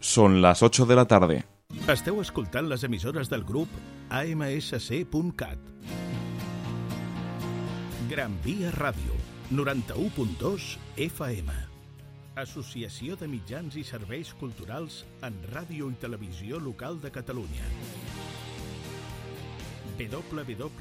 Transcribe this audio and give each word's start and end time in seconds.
Son 0.00 0.40
las 0.40 0.62
8 0.62 0.86
de 0.86 0.96
la 0.96 1.04
tarde. 1.04 1.44
Esteu 1.92 2.20
escoltant 2.22 2.66
les 2.70 2.82
emissores 2.84 3.28
del 3.28 3.44
grup 3.44 3.68
AMSC.cat. 4.08 5.58
Gran 8.08 8.38
Via 8.42 8.72
Ràdio, 8.72 9.12
91.2 9.52 10.78
FM. 10.96 11.52
Associació 12.40 13.16
de 13.20 13.28
Mitjans 13.28 13.76
i 13.76 13.84
Serveis 13.84 14.32
Culturals 14.40 15.04
en 15.22 15.36
Ràdio 15.52 15.90
i 15.92 15.94
Televisió 16.00 16.58
Local 16.58 17.00
de 17.04 17.10
Catalunya. 17.12 17.68
www.amsc.cat 20.00 20.80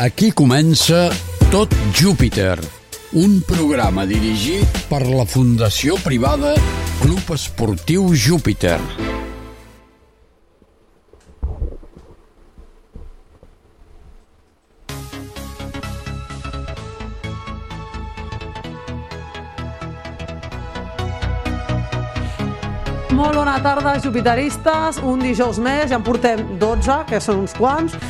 Aquí 0.00 0.30
comença 0.32 1.10
Tot 1.52 1.74
Júpiter, 1.92 2.56
un 3.20 3.42
programa 3.44 4.06
dirigit 4.08 4.78
per 4.88 5.02
la 5.04 5.26
Fundació 5.28 5.98
Privada 6.00 6.54
Club 7.02 7.34
Esportiu 7.34 8.06
Júpiter. 8.16 8.78
Molt 23.12 23.36
bona 23.36 23.60
tarda, 23.60 23.98
jupiteristes. 24.00 25.04
Un 25.04 25.20
dijous 25.20 25.60
més, 25.60 25.90
ja 25.92 26.00
en 26.00 26.08
portem 26.08 26.56
12, 26.56 27.02
que 27.12 27.20
són 27.20 27.44
uns 27.44 27.52
quants. 27.60 28.00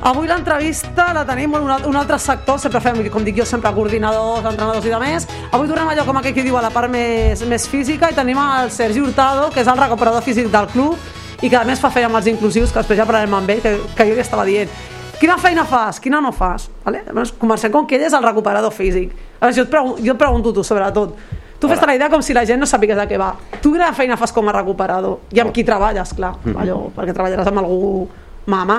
Avui 0.00 0.28
l'entrevista 0.30 1.08
la 1.12 1.24
tenim 1.26 1.54
en 1.56 1.62
un, 1.66 1.70
al- 1.74 1.86
un 1.88 1.96
altre 1.98 2.18
sector, 2.22 2.58
sempre 2.62 2.80
fem, 2.80 3.00
com 3.10 3.24
dic 3.26 3.36
jo, 3.40 3.44
sempre 3.44 3.72
coordinadors, 3.74 4.44
entrenadors 4.46 4.86
i 4.86 4.92
de 4.92 4.98
més. 5.02 5.26
Avui 5.50 5.66
tornem 5.68 5.88
allò 5.90 6.04
com 6.06 6.16
aquell 6.20 6.34
que 6.36 6.44
diu 6.46 6.56
a 6.56 6.62
la 6.62 6.70
part 6.70 6.90
més, 6.92 7.42
més 7.50 7.66
física 7.68 8.10
i 8.10 8.14
tenim 8.14 8.38
el 8.38 8.70
Sergi 8.70 9.00
Hurtado, 9.02 9.48
que 9.50 9.60
és 9.64 9.66
el 9.68 9.76
recuperador 9.80 10.22
físic 10.22 10.46
del 10.52 10.68
club 10.70 11.42
i 11.42 11.50
que 11.50 11.56
a 11.58 11.64
més 11.66 11.80
fa 11.82 11.90
feina 11.90 12.06
amb 12.08 12.16
els 12.20 12.28
inclusius, 12.30 12.70
que 12.70 12.78
després 12.78 12.98
ja 12.98 13.06
parlarem 13.06 13.34
amb 13.34 13.50
ell, 13.50 13.60
que, 13.62 13.74
que 13.98 14.06
jo 14.08 14.14
li 14.14 14.22
estava 14.22 14.44
dient. 14.46 14.70
Quina 15.18 15.34
feina 15.42 15.64
fas? 15.66 15.98
Quina 15.98 16.20
no 16.22 16.30
fas? 16.30 16.68
Vale? 16.84 17.02
Llavors, 17.08 17.32
comencem 17.38 17.72
com 17.74 17.86
que 17.86 17.98
ell 17.98 18.06
és 18.06 18.14
el 18.14 18.22
recuperador 18.22 18.70
físic. 18.74 19.12
A 19.40 19.48
veure, 19.48 19.56
jo 19.58 19.64
et, 19.66 19.70
pregun 19.72 19.98
jo 19.98 20.14
et 20.14 20.18
pregunto 20.20 20.52
tu, 20.54 20.62
sobretot. 20.62 21.16
Tu 21.58 21.66
fes 21.66 21.82
la 21.82 21.96
idea 21.98 22.06
com 22.08 22.22
si 22.22 22.32
la 22.36 22.44
gent 22.46 22.60
no 22.62 22.66
sapigués 22.70 22.96
de 22.96 23.08
què 23.10 23.18
va. 23.18 23.32
Tu 23.60 23.72
quina 23.74 23.90
feina 23.98 24.16
fas 24.16 24.30
com 24.32 24.46
a 24.46 24.54
recuperador? 24.54 25.18
I 25.34 25.42
amb 25.42 25.50
qui 25.54 25.66
treballes, 25.66 26.14
clar. 26.14 26.36
Allò, 26.54 26.84
perquè 26.94 27.10
treballaràs 27.16 27.50
amb 27.50 27.64
algú 27.64 28.06
mamà. 28.46 28.78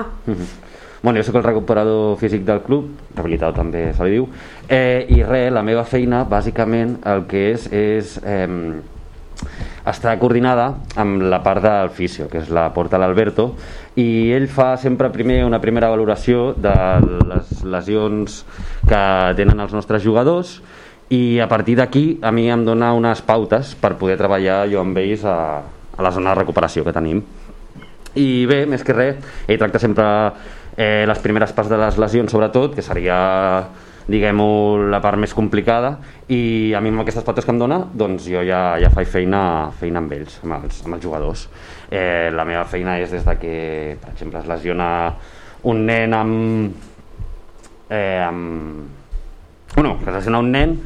Bueno, 1.02 1.16
jo 1.16 1.24
sóc 1.24 1.36
el 1.36 1.44
recuperador 1.44 2.18
físic 2.20 2.42
del 2.44 2.60
club, 2.60 2.90
rehabilitador 3.14 3.54
també 3.56 3.86
se 3.96 4.04
li 4.04 4.18
diu, 4.18 4.26
eh, 4.68 5.06
i 5.08 5.22
res, 5.24 5.48
la 5.48 5.62
meva 5.64 5.86
feina, 5.88 6.26
bàsicament, 6.28 6.98
el 7.08 7.24
que 7.30 7.44
és, 7.54 7.64
és 7.72 8.18
eh, 8.20 8.44
estar 9.88 10.12
coordinada 10.20 10.66
amb 11.00 11.24
la 11.32 11.38
part 11.40 11.64
del 11.64 11.88
fisio, 11.96 12.28
que 12.28 12.42
és 12.42 12.52
la 12.52 12.66
porta 12.76 13.00
l'Alberto, 13.00 13.54
i 13.96 14.28
ell 14.36 14.44
fa 14.52 14.74
sempre 14.76 15.08
primer 15.08 15.40
una 15.46 15.62
primera 15.64 15.88
valoració 15.88 16.50
de 16.52 16.76
les 17.32 17.64
lesions 17.64 18.42
que 18.84 19.02
tenen 19.40 19.64
els 19.64 19.72
nostres 19.72 20.04
jugadors, 20.04 20.58
i 21.08 21.40
a 21.40 21.48
partir 21.48 21.80
d'aquí 21.80 22.20
a 22.20 22.30
mi 22.30 22.50
em 22.52 22.62
dona 22.68 22.92
unes 22.92 23.24
pautes 23.24 23.72
per 23.74 23.96
poder 23.96 24.20
treballar 24.20 24.66
jo 24.68 24.84
amb 24.84 25.00
ells 25.00 25.24
a, 25.24 25.38
a 25.96 26.04
la 26.04 26.12
zona 26.12 26.34
de 26.34 26.42
recuperació 26.44 26.84
que 26.84 26.92
tenim. 26.92 27.24
I 28.20 28.44
bé, 28.50 28.64
més 28.66 28.82
que 28.82 28.94
res, 28.94 29.18
ell 29.48 29.58
tracta 29.58 29.80
sempre 29.80 30.04
eh, 30.76 31.04
les 31.08 31.22
primeres 31.22 31.54
parts 31.56 31.70
de 31.70 31.78
les 31.80 32.00
lesions, 32.00 32.30
sobretot, 32.30 32.74
que 32.74 32.84
seria 32.84 33.20
diguem-ho, 34.10 34.88
la 34.90 35.00
part 35.02 35.18
més 35.20 35.32
complicada, 35.36 35.94
i 36.32 36.72
a 36.74 36.80
mi 36.82 36.90
amb 36.90 37.04
aquestes 37.04 37.24
pautes 37.26 37.46
que 37.46 37.52
em 37.54 37.60
dona, 37.60 37.80
doncs 37.94 38.26
jo 38.30 38.42
ja, 38.46 38.60
ja 38.82 38.90
faig 38.94 39.10
feina, 39.10 39.42
feina 39.78 40.02
amb 40.02 40.14
ells, 40.16 40.40
amb 40.44 40.56
els, 40.58 40.80
amb 40.84 40.96
els 40.96 41.04
jugadors. 41.04 41.44
Eh, 41.90 42.30
la 42.34 42.46
meva 42.48 42.64
feina 42.70 42.98
és 43.00 43.12
des 43.14 43.26
de 43.26 43.36
que, 43.38 43.54
per 44.02 44.14
exemple, 44.14 44.42
es 44.42 44.50
lesiona 44.50 44.88
un 45.70 45.84
nen 45.86 46.16
amb... 46.16 46.88
Eh, 47.90 48.22
amb 48.22 48.98
bueno, 49.74 49.96
que 49.98 50.10
es 50.10 50.16
lesiona 50.16 50.40
un 50.42 50.50
nen 50.50 50.76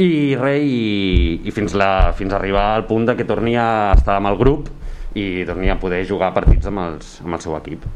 i 0.00 0.34
res, 0.36 0.64
i, 0.64 1.40
i 1.48 1.52
fins, 1.54 1.74
la, 1.78 2.12
fins 2.16 2.32
a 2.32 2.38
arribar 2.40 2.70
al 2.74 2.86
punt 2.88 3.06
de 3.08 3.14
que 3.16 3.26
torni 3.28 3.54
a 3.56 3.92
estar 3.94 4.18
amb 4.18 4.32
el 4.32 4.40
grup 4.40 4.68
i 5.14 5.44
torni 5.48 5.70
a 5.70 5.78
poder 5.80 6.02
jugar 6.08 6.34
partits 6.34 6.68
amb, 6.68 6.82
els, 6.88 7.20
amb 7.24 7.38
el 7.38 7.44
seu 7.44 7.56
equip. 7.56 7.86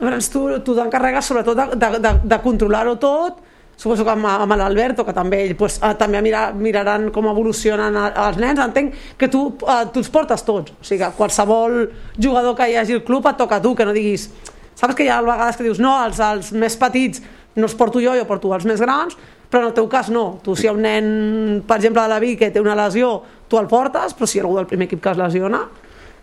Llavors 0.00 0.30
tu, 0.32 0.46
tu 0.64 0.74
t'encarregues 0.76 1.26
sobretot 1.28 1.56
de, 1.58 1.66
de, 1.76 1.98
de, 2.00 2.12
de 2.24 2.38
controlar-ho 2.40 2.96
tot, 3.00 3.40
suposo 3.80 4.04
que 4.04 4.12
amb, 4.12 4.28
amb 4.28 4.56
l'Alberto, 4.60 5.04
que 5.04 5.14
també 5.16 5.42
ell 5.46 5.56
pues, 5.56 5.78
eh, 5.80 5.94
també 6.00 6.20
mira, 6.24 6.50
miraran 6.56 7.08
com 7.12 7.28
evolucionen 7.30 7.96
els 7.96 8.38
nens, 8.40 8.60
entenc 8.60 8.96
que 9.20 9.28
tu, 9.32 9.46
eh, 9.64 9.82
tu 9.92 10.02
els 10.02 10.10
portes 10.12 10.44
tots, 10.44 10.72
o 10.72 10.84
sigui 10.84 11.02
que 11.02 11.10
qualsevol 11.16 11.82
jugador 12.20 12.56
que 12.56 12.68
hi 12.68 12.78
hagi 12.80 12.98
al 12.98 13.04
club 13.04 13.28
et 13.28 13.40
toca 13.40 13.60
a 13.60 13.64
tu, 13.64 13.74
que 13.76 13.88
no 13.88 13.96
diguis, 13.96 14.28
saps 14.76 14.96
que 14.96 15.04
hi 15.04 15.12
ha 15.12 15.20
vegades 15.24 15.60
que 15.60 15.68
dius 15.68 15.80
no, 15.80 15.94
els, 16.04 16.20
els 16.20 16.52
més 16.52 16.76
petits 16.80 17.24
no 17.56 17.68
els 17.68 17.76
porto 17.76 18.00
jo, 18.00 18.12
jo 18.16 18.26
porto 18.28 18.52
els 18.56 18.68
més 18.68 18.80
grans, 18.80 19.16
però 19.50 19.64
en 19.64 19.70
el 19.72 19.76
teu 19.76 19.88
cas 19.90 20.08
no, 20.12 20.26
tu 20.44 20.54
si 20.56 20.68
hi 20.68 20.70
ha 20.70 20.76
un 20.76 20.84
nen, 20.84 21.08
per 21.66 21.80
exemple 21.80 22.04
de 22.04 22.12
la 22.12 22.20
Vic, 22.22 22.38
que 22.40 22.52
té 22.54 22.60
una 22.60 22.76
lesió, 22.78 23.16
tu 23.48 23.58
el 23.58 23.66
portes, 23.68 24.12
però 24.14 24.28
si 24.28 24.38
hi 24.38 24.40
ha 24.40 24.46
algú 24.46 24.60
del 24.60 24.68
primer 24.70 24.86
equip 24.88 25.02
que 25.02 25.10
es 25.10 25.18
lesiona, 25.18 25.64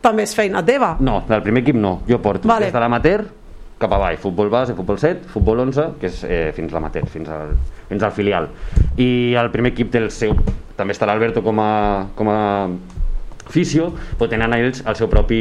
també 0.01 0.23
és 0.23 0.37
feina 0.37 0.61
teva. 0.63 0.93
No, 1.03 1.19
del 1.27 1.43
primer 1.43 1.65
equip 1.65 1.75
no, 1.75 1.99
jo 2.07 2.21
porto. 2.23 2.47
Vale. 2.47 2.69
des 2.69 2.77
de 2.77 2.85
l'amateur 2.85 3.25
cap 3.77 3.93
avall, 3.93 4.17
futbol 4.17 4.49
base, 4.49 4.73
futbol 4.77 4.97
7, 4.97 5.27
futbol 5.33 5.61
11, 5.67 5.87
que 6.01 6.09
és 6.09 6.23
eh, 6.25 6.51
fins 6.55 6.73
l'amateur, 6.73 7.05
fins, 7.13 7.29
al, 7.29 7.53
fins 7.89 8.03
al 8.03 8.15
filial. 8.15 8.49
I 8.97 9.35
el 9.37 9.51
primer 9.53 9.73
equip 9.75 9.91
té 9.93 10.01
el 10.01 10.09
seu, 10.13 10.33
també 10.77 10.95
està 10.97 11.09
l'Alberto 11.09 11.43
com 11.45 11.61
a, 11.61 11.71
com 12.17 12.31
a 12.33 12.39
fisio, 13.53 13.91
però 14.17 14.29
tenen 14.31 14.57
ells 14.57 14.81
el 14.85 14.97
seu 14.99 15.09
propi 15.11 15.39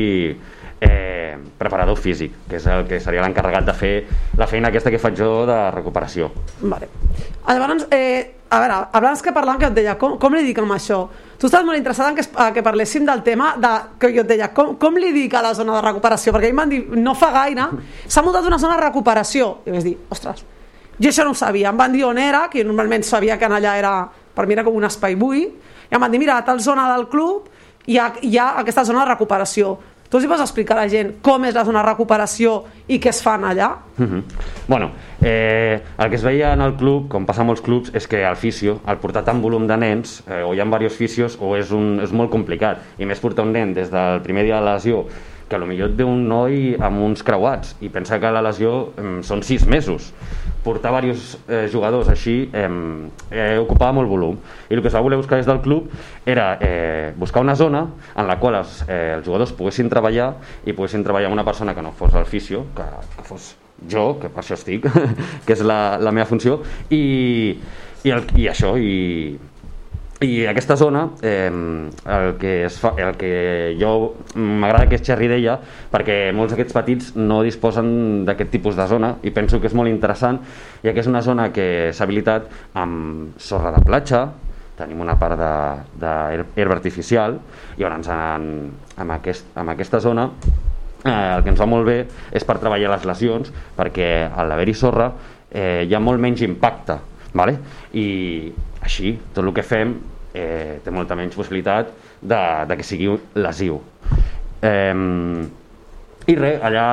eh, 0.80 1.36
preparador 1.58 1.96
físic, 1.96 2.36
que 2.50 2.60
és 2.60 2.68
el 2.70 2.84
que 2.88 3.00
seria 3.00 3.24
l'encarregat 3.24 3.66
de 3.66 3.74
fer 3.76 3.94
la 4.38 4.48
feina 4.50 4.68
aquesta 4.68 4.92
que 4.92 5.00
faig 5.00 5.16
jo 5.18 5.30
de 5.48 5.58
recuperació. 5.74 6.30
Vale. 6.60 6.90
Llavors, 7.48 7.88
eh, 7.90 8.35
a 8.48 8.58
veure, 8.62 8.74
abans 8.94 9.22
que 9.22 9.32
parlàvem 9.34 9.58
que 9.58 9.68
et 9.70 9.74
deia, 9.74 9.94
com, 9.98 10.16
com 10.22 10.34
li 10.36 10.44
dic 10.46 10.58
amb 10.62 10.74
això? 10.76 11.00
Tu 11.36 11.48
estàs 11.48 11.64
molt 11.66 11.78
interessat 11.78 12.12
en 12.12 12.18
que, 12.18 12.24
a 12.38 12.50
que 12.54 12.62
parléssim 12.62 13.06
del 13.06 13.24
tema 13.26 13.54
de, 13.60 13.72
que 14.00 14.12
jo 14.14 14.22
et 14.22 14.28
deia, 14.30 14.48
com, 14.54 14.76
com 14.80 14.98
li 15.00 15.10
dic 15.14 15.34
a 15.34 15.42
la 15.48 15.52
zona 15.58 15.74
de 15.76 15.82
recuperació? 15.88 16.34
Perquè 16.36 16.52
mi 16.52 16.58
m'han 16.60 16.70
dit, 16.70 16.92
no 16.94 17.16
fa 17.18 17.32
gaire, 17.34 17.66
s'ha 18.06 18.22
muntat 18.22 18.46
una 18.46 18.60
zona 18.62 18.78
de 18.78 18.84
recuperació. 18.86 19.50
I 19.66 19.74
vaig 19.74 19.88
dir, 19.88 19.96
ostres, 20.14 20.44
jo 20.96 21.10
això 21.10 21.26
no 21.26 21.34
ho 21.34 21.38
sabia. 21.38 21.72
Em 21.72 21.80
van 21.82 21.92
dir 21.92 22.06
on 22.06 22.22
era, 22.22 22.46
que 22.52 22.62
jo 22.62 22.68
normalment 22.70 23.04
sabia 23.04 23.36
que 23.38 23.50
allà 23.50 23.74
era, 23.80 23.96
per 24.36 24.46
mi 24.46 24.54
era 24.54 24.64
com 24.64 24.78
un 24.78 24.86
espai 24.86 25.18
buit, 25.18 25.74
i 25.90 25.94
em 25.94 26.02
van 26.02 26.14
dir, 26.14 26.22
mira, 26.22 26.38
a 26.38 26.46
tal 26.46 26.62
zona 26.62 26.86
del 26.94 27.08
club 27.10 27.50
hi 27.86 27.98
ha, 27.98 28.12
hi 28.22 28.38
ha 28.38 28.52
aquesta 28.62 28.86
zona 28.86 29.04
de 29.04 29.10
recuperació. 29.12 29.76
Tu 30.10 30.18
els 30.18 30.26
pots 30.30 30.42
explicar 30.44 30.76
a 30.76 30.84
la 30.84 30.90
gent 30.90 31.16
com 31.24 31.44
és 31.48 31.54
la 31.56 31.64
zona 31.66 31.82
de 31.82 31.88
recuperació 31.88 32.56
i 32.86 33.00
què 33.02 33.10
es 33.10 33.22
fan 33.22 33.44
allà? 33.44 33.72
Mhm. 33.96 34.22
Bueno, 34.68 34.90
eh, 35.22 35.80
el 35.98 36.08
que 36.10 36.16
es 36.16 36.22
veia 36.22 36.52
en 36.52 36.60
el 36.60 36.76
club, 36.76 37.08
com 37.08 37.26
passa 37.26 37.42
a 37.42 37.44
molts 37.44 37.62
clubs, 37.62 37.90
és 37.94 38.06
que 38.06 38.22
el 38.22 38.36
fisio, 38.36 38.80
al 38.86 38.98
portar 38.98 39.24
tant 39.24 39.40
volum 39.42 39.66
de 39.66 39.76
nens, 39.76 40.22
eh, 40.28 40.42
o 40.42 40.54
hi 40.54 40.60
ha 40.60 40.64
diversos 40.64 40.96
fisios, 40.98 41.38
o 41.40 41.56
és, 41.56 41.70
un, 41.72 42.00
és 42.02 42.12
molt 42.12 42.30
complicat. 42.30 42.78
I 42.98 43.04
més 43.04 43.20
portar 43.20 43.44
un 43.44 43.52
nen 43.52 43.74
des 43.74 43.90
del 43.90 44.20
primer 44.22 44.44
dia 44.44 44.60
de 44.60 44.64
la 44.64 44.74
lesió, 44.74 45.06
que 45.48 45.58
potser 45.58 45.84
et 45.86 45.94
ve 45.96 46.04
un 46.04 46.26
noi 46.28 46.74
amb 46.82 47.02
uns 47.06 47.22
creuats 47.22 47.76
i 47.80 47.90
pensa 47.92 48.18
que 48.18 48.30
la 48.32 48.42
lesió 48.42 48.92
eh, 48.98 49.18
són 49.22 49.42
sis 49.46 49.66
mesos. 49.66 50.12
Portar 50.66 50.90
diversos 50.90 51.36
eh, 51.46 51.66
jugadors 51.70 52.08
així 52.10 52.48
eh, 52.52 52.66
eh, 53.30 53.58
ocupava 53.58 53.94
molt 53.94 54.10
volum. 54.10 54.38
I 54.68 54.74
el 54.74 54.82
que 54.82 54.90
es 54.90 54.96
va 54.96 55.04
voler 55.04 55.20
buscar 55.20 55.38
des 55.38 55.46
del 55.46 55.60
club 55.62 55.90
era 56.26 56.56
eh, 56.60 57.12
buscar 57.16 57.42
una 57.42 57.54
zona 57.54 57.86
en 58.16 58.26
la 58.26 58.38
qual 58.40 58.58
els, 58.62 58.82
eh, 58.88 59.14
els 59.16 59.26
jugadors 59.26 59.54
poguessin 59.54 59.90
treballar 59.92 60.32
i 60.66 60.74
poguessin 60.74 61.06
treballar 61.06 61.30
amb 61.30 61.38
una 61.38 61.46
persona 61.46 61.74
que 61.74 61.86
no 61.86 61.94
fos 61.94 62.14
el 62.14 62.26
fisio, 62.26 62.66
que, 62.74 62.90
que 63.16 63.28
fos 63.28 63.54
jo, 63.90 64.16
que 64.20 64.30
per 64.32 64.42
això 64.42 64.56
estic, 64.56 64.88
que 65.46 65.54
és 65.54 65.62
la, 65.62 65.98
la 66.02 66.12
meva 66.14 66.26
funció, 66.26 66.58
i, 66.90 67.54
i, 68.02 68.10
el, 68.10 68.24
i 68.34 68.48
això, 68.50 68.74
i, 68.80 69.36
i 70.20 70.46
aquesta 70.48 70.76
zona, 70.80 71.10
eh, 71.20 71.50
el, 71.50 72.36
que 72.40 72.64
es 72.64 72.78
fa, 72.80 72.94
el 72.96 73.18
que 73.20 73.76
jo 73.76 74.14
m'agrada 74.34 74.88
que 74.88 74.96
és 74.96 75.04
xerri 75.04 75.28
d'ella, 75.28 75.58
perquè 75.92 76.32
molts 76.32 76.54
d'aquests 76.54 76.76
petits 76.76 77.10
no 77.20 77.42
disposen 77.44 78.24
d'aquest 78.24 78.54
tipus 78.54 78.78
de 78.78 78.86
zona 78.88 79.16
i 79.28 79.32
penso 79.36 79.60
que 79.60 79.68
és 79.68 79.76
molt 79.76 79.92
interessant, 79.92 80.40
ja 80.80 80.94
que 80.96 81.04
és 81.04 81.10
una 81.10 81.20
zona 81.20 81.50
que 81.52 81.92
s'ha 81.92 82.06
habilitat 82.08 82.48
amb 82.80 83.36
sorra 83.36 83.74
de 83.76 83.82
platja, 83.84 84.24
tenim 84.76 85.00
una 85.04 85.16
part 85.20 85.36
d'herba 85.36 86.76
artificial 86.76 87.38
i 87.76 87.82
llavors 87.82 88.08
en, 88.12 88.48
en, 88.96 89.12
aquest, 89.16 89.52
en 89.56 89.72
aquesta 89.72 90.00
zona 90.04 90.30
eh, 91.04 91.12
el 91.12 91.44
que 91.44 91.52
ens 91.52 91.60
va 91.60 91.68
molt 91.68 91.88
bé 91.88 91.98
és 92.32 92.44
per 92.44 92.58
treballar 92.60 92.92
les 92.92 93.06
lesions 93.08 93.52
perquè 93.76 94.10
a 94.28 94.44
l'haver-hi 94.44 94.76
sorra 94.76 95.10
eh, 95.50 95.84
hi 95.88 95.96
ha 95.96 96.00
molt 96.00 96.20
menys 96.20 96.44
impacte 96.44 96.98
vale? 97.36 97.56
i 97.96 98.06
així 98.86 99.16
tot 99.34 99.44
el 99.44 99.52
que 99.56 99.66
fem 99.66 99.94
eh, 100.32 100.78
té 100.84 100.94
molta 100.94 101.18
menys 101.18 101.36
possibilitat 101.36 101.92
de, 102.22 102.42
de 102.70 102.78
que 102.78 102.86
sigui 102.86 103.12
lesiu. 103.36 103.80
Eh, 104.64 104.94
i 106.26 106.34
res, 106.34 106.62
allà 106.66 106.86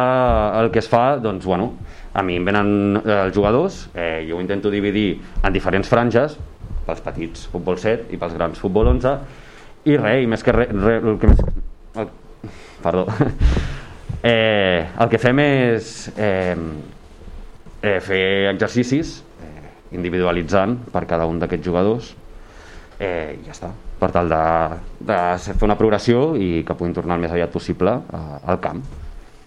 el 0.62 0.70
que 0.74 0.82
es 0.84 0.90
fa 0.90 1.18
doncs 1.22 1.46
bueno, 1.50 1.72
a 2.14 2.22
mi 2.22 2.38
em 2.38 2.46
venen 2.46 3.00
eh, 3.02 3.20
els 3.26 3.36
jugadors 3.36 3.88
eh, 3.96 4.26
jo 4.28 4.38
ho 4.38 4.42
intento 4.44 4.70
dividir 4.70 5.16
en 5.42 5.54
diferents 5.56 5.90
franges 5.90 6.38
pels 6.86 7.02
petits 7.02 7.48
futbol 7.50 7.80
7 7.82 8.14
i 8.14 8.20
pels 8.22 8.36
grans 8.38 8.60
futbol 8.62 8.92
11 8.94 9.16
i 9.90 9.98
res, 9.98 10.22
i 10.24 10.30
més 10.30 10.46
que 10.46 10.54
res, 10.56 10.70
re, 10.84 11.00
el 11.02 11.18
que 11.20 11.32
més, 11.32 11.42
el, 11.98 12.12
perdó. 12.84 13.08
Eh, 14.24 14.88
el 15.04 15.10
que 15.12 15.20
fem 15.20 15.40
és 15.44 15.88
eh, 16.16 16.54
eh, 16.56 17.98
fer 18.00 18.22
exercicis 18.54 19.18
individualitzant 19.94 20.78
per 20.94 21.06
cada 21.10 21.28
un 21.30 21.40
d'aquests 21.42 21.66
jugadors. 21.66 22.12
Eh, 23.00 23.40
i 23.40 23.48
ja 23.48 23.56
està. 23.56 23.72
Per 24.00 24.10
tal 24.12 24.30
de, 24.30 24.44
de 25.08 25.20
fer 25.46 25.64
una 25.66 25.78
progressió 25.80 26.34
i 26.36 26.66
que 26.68 26.76
puguin 26.78 26.94
tornar 26.96 27.18
el 27.18 27.24
més 27.24 27.34
aviat 27.34 27.54
possible 27.54 27.96
eh, 28.02 28.28
al 28.52 28.60
camp. 28.64 28.84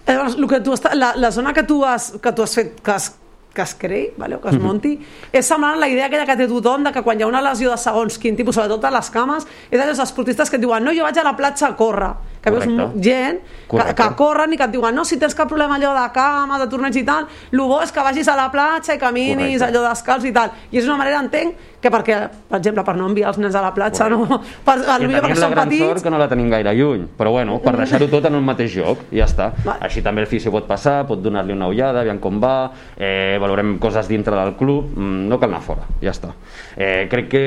Llavors, 0.07 0.37
el 0.39 0.49
que 0.51 0.61
tu 0.63 0.75
està, 0.75 0.95
la, 0.95 1.15
la 1.19 1.33
zona 1.35 1.53
que 1.53 1.65
tu 1.67 1.81
has, 1.85 2.13
que 2.23 2.33
tu 2.33 2.45
has 2.45 2.55
fet, 2.55 2.77
que 2.85 2.95
es, 2.95 3.09
que 3.57 3.65
es 3.65 3.73
creï, 3.75 4.11
vale, 4.21 4.37
o 4.37 4.43
que 4.43 4.53
es 4.53 4.59
munti, 4.61 4.93
és 5.33 5.49
semblant 5.49 5.79
a 5.79 5.81
la 5.81 5.89
idea 5.91 6.07
aquella 6.07 6.27
que 6.29 6.37
té 6.39 6.47
tothom 6.51 6.85
de 6.87 6.93
que 6.95 7.03
quan 7.03 7.19
hi 7.19 7.25
ha 7.25 7.31
una 7.31 7.41
lesió 7.43 7.73
de 7.73 7.79
segons 7.81 8.21
quin 8.23 8.37
tipus, 8.39 8.55
sobretot 8.55 8.85
a 8.85 8.93
les 8.95 9.09
cames, 9.11 9.49
és 9.71 9.81
dels 9.81 10.03
esportistes 10.05 10.53
que 10.53 10.61
et 10.61 10.63
diuen 10.63 10.85
no, 10.85 10.95
jo 10.95 11.07
vaig 11.09 11.19
a 11.19 11.25
la 11.27 11.35
platja 11.39 11.73
a 11.73 11.77
córrer, 11.79 12.13
que 12.47 12.51
veus 12.55 12.65
Correcte. 12.65 12.95
mo- 12.95 13.03
gent 13.03 13.41
que, 13.43 13.67
Correcte. 13.67 14.03
que 14.03 14.15
corren 14.15 14.53
i 14.55 14.57
que 14.57 14.63
et 14.69 14.71
diuen 14.71 14.95
no, 14.95 15.05
si 15.05 15.19
tens 15.19 15.35
cap 15.35 15.49
problema 15.51 15.75
allò 15.77 15.91
de 15.97 16.05
cama, 16.15 16.59
de 16.63 16.69
torneig 16.71 16.95
i 16.97 17.03
tal, 17.05 17.27
el 17.51 17.59
bo 17.67 17.81
és 17.83 17.91
que 17.91 18.03
vagis 18.07 18.29
a 18.31 18.37
la 18.39 18.49
platja 18.53 18.95
i 18.95 18.99
caminis 19.03 19.59
Correcte. 19.59 19.67
allò 19.75 19.89
descalç 19.91 20.25
i 20.31 20.33
tal. 20.33 20.53
I 20.71 20.79
és 20.79 20.87
una 20.87 20.97
manera, 21.01 21.19
entenc, 21.25 21.57
que 21.83 21.91
perquè, 21.93 22.17
per 22.49 22.59
exemple, 22.59 22.83
per 22.87 22.95
no 22.97 23.07
enviar 23.11 23.29
els 23.33 23.39
nens 23.39 23.55
a 23.55 23.63
la 23.63 23.73
platja, 23.75 24.09
no? 24.09 24.23
Per, 24.67 24.77
potser 24.79 24.97
tenim 24.99 25.17
perquè 25.19 25.35
la 25.35 25.41
són 25.41 25.51
gran 25.53 25.69
petits, 25.69 25.85
sort 25.85 26.03
que 26.07 26.11
no 26.11 26.19
la 26.19 26.29
tenim 26.31 26.49
gaire 26.51 26.73
lluny, 26.75 27.05
però 27.19 27.31
bueno, 27.35 27.59
per 27.63 27.77
deixar-ho 27.77 28.09
tot 28.11 28.25
en 28.31 28.35
un 28.39 28.45
mateix 28.47 28.75
lloc, 28.79 29.05
i 29.13 29.19
ja 29.21 29.27
està. 29.27 29.51
Va. 29.67 29.77
Així 29.87 30.03
també 30.03 30.23
el 30.23 30.27
fisio 30.31 30.51
pot 30.55 30.67
passar, 30.67 31.05
pot 31.07 31.21
donar-li 31.23 31.53
una 31.55 31.69
ullada, 31.71 32.01
aviam 32.01 32.19
com 32.23 32.41
va, 32.43 32.71
eh, 32.97 33.37
valorem 33.41 33.77
coses 33.79 34.09
dintre 34.09 34.35
del 34.37 34.55
club, 34.57 34.95
mm, 34.97 35.29
no 35.29 35.39
cal 35.39 35.51
anar 35.51 35.63
fora, 35.63 35.83
ja 36.03 36.11
està. 36.15 36.33
Eh, 36.77 37.07
crec 37.11 37.29
que 37.29 37.45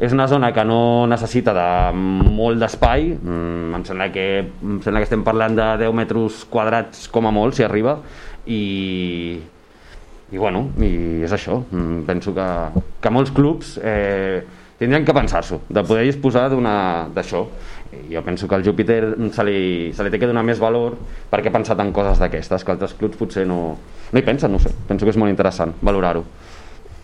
és 0.00 0.12
una 0.12 0.26
zona 0.28 0.52
que 0.52 0.64
no 0.64 1.06
necessita 1.06 1.52
de 1.54 1.92
molt 1.96 2.58
d'espai, 2.60 3.08
mm, 3.22 3.74
em, 3.74 3.84
sembla 3.84 4.10
que, 4.12 4.26
em 4.40 4.78
sembla 4.84 5.02
que 5.02 5.08
estem 5.08 5.24
parlant 5.26 5.56
de 5.58 5.66
10 5.84 5.94
metres 5.96 6.42
quadrats 6.50 7.08
com 7.12 7.28
a 7.28 7.32
molt, 7.34 7.56
si 7.58 7.66
arriba, 7.66 7.98
i, 8.46 9.38
i 10.32 10.40
bueno, 10.40 10.66
i 10.80 11.22
és 11.26 11.34
això. 11.34 11.60
Mm, 11.70 12.02
penso 12.08 12.34
que, 12.36 12.48
que 13.02 13.14
molts 13.14 13.34
clubs 13.34 13.76
eh, 13.82 14.42
tindrien 14.80 15.06
que 15.06 15.14
pensar-s'ho 15.14 15.60
de 15.68 15.84
poder 15.86 16.06
disposar 16.08 16.48
d'això. 16.50 17.46
Jo 18.08 18.22
penso 18.24 18.48
que 18.48 18.56
al 18.56 18.64
Júpiter 18.64 19.02
se 19.36 19.44
li, 19.44 19.58
se 19.92 20.04
li 20.04 20.10
té 20.10 20.18
que 20.18 20.30
donar 20.30 20.46
més 20.48 20.60
valor 20.62 20.96
perquè 21.30 21.52
ha 21.52 21.58
pensat 21.58 21.80
en 21.84 21.92
coses 21.92 22.18
d'aquestes 22.22 22.64
que 22.64 22.72
altres 22.72 22.96
clubs 22.96 23.20
potser 23.20 23.44
no, 23.46 23.76
no 23.76 24.18
hi 24.18 24.24
pensen, 24.24 24.50
no 24.50 24.58
sé, 24.58 24.72
penso 24.88 25.04
que 25.04 25.12
és 25.12 25.20
molt 25.20 25.30
interessant 25.30 25.76
valorar-ho 25.84 26.24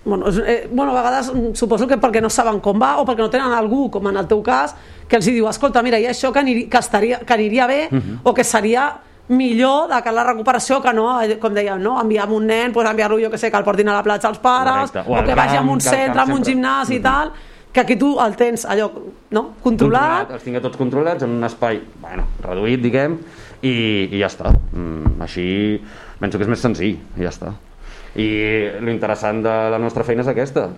Bueno, 0.09 0.31
és, 0.31 0.39
eh, 0.41 0.69
bueno, 0.73 0.95
a 0.97 1.03
vegades 1.03 1.27
mm, 1.35 1.53
suposo 1.55 1.87
que 1.87 1.99
perquè 2.01 2.23
no 2.25 2.31
saben 2.33 2.63
com 2.65 2.81
va 2.81 2.95
o 3.03 3.05
perquè 3.05 3.21
no 3.21 3.29
tenen 3.29 3.53
algú, 3.53 3.91
com 3.93 4.07
en 4.09 4.17
el 4.17 4.27
teu 4.27 4.41
cas, 4.43 4.73
que 5.07 5.19
els 5.21 5.27
diu, 5.29 5.45
escolta, 5.51 5.83
mira, 5.85 5.99
hi 6.01 6.07
ha 6.09 6.15
això 6.15 6.33
que, 6.33 6.41
aniri, 6.41 6.65
que, 6.73 6.81
estaria, 6.81 7.19
que 7.21 7.37
aniria 7.37 7.67
bé 7.69 7.83
o 8.25 8.33
que 8.33 8.45
seria 8.45 8.89
millor 9.29 9.91
de 9.93 10.01
que 10.03 10.13
la 10.17 10.25
recuperació 10.25 10.81
que 10.81 10.95
no, 10.97 11.21
eh, 11.21 11.37
com 11.39 11.53
dèiem, 11.53 11.83
no? 11.85 11.99
enviar 12.01 12.25
amb 12.25 12.39
un 12.39 12.49
nen, 12.49 12.73
pues 12.73 12.89
enviar-lo, 12.89 13.21
jo 13.21 13.31
que 13.31 13.37
sé, 13.37 13.51
que 13.53 13.61
el 13.61 13.67
portin 13.69 13.93
a 13.93 13.99
la 13.99 14.03
platja 14.03 14.33
els 14.33 14.41
pares, 14.41 14.91
Correcte. 14.91 15.05
o, 15.05 15.19
O 15.21 15.25
que 15.27 15.37
vagi 15.37 15.57
a 15.57 15.61
camp, 15.61 15.71
un 15.77 15.79
camp 15.79 15.95
centre, 15.95 16.25
a 16.25 16.35
un 16.39 16.49
gimnàs 16.49 16.95
i 16.97 17.01
tal, 17.05 17.33
que 17.73 17.85
aquí 17.85 17.97
tu 18.01 18.15
el 18.25 18.37
tens 18.37 18.65
allò, 18.65 18.89
no? 19.37 19.45
Controlat, 19.63 20.33
els 20.33 20.43
tinc 20.43 20.63
tots 20.65 20.81
controlats 20.81 21.23
en 21.23 21.37
un 21.37 21.45
espai 21.45 21.83
bueno, 22.01 22.25
reduït, 22.41 22.81
diguem, 22.81 23.21
i, 23.61 23.75
i 24.09 24.19
ja 24.19 24.33
està. 24.33 24.55
Mm, 24.73 25.19
així 25.29 25.49
penso 26.19 26.39
que 26.39 26.49
és 26.49 26.57
més 26.57 26.65
senzill, 26.65 26.97
i 26.97 27.27
ja 27.27 27.29
està. 27.35 27.53
I 28.19 28.29
l'interessant 28.83 29.45
de 29.45 29.55
la 29.71 29.79
nostra 29.79 30.03
feina 30.03 30.25
és 30.25 30.31
aquesta. 30.33 30.69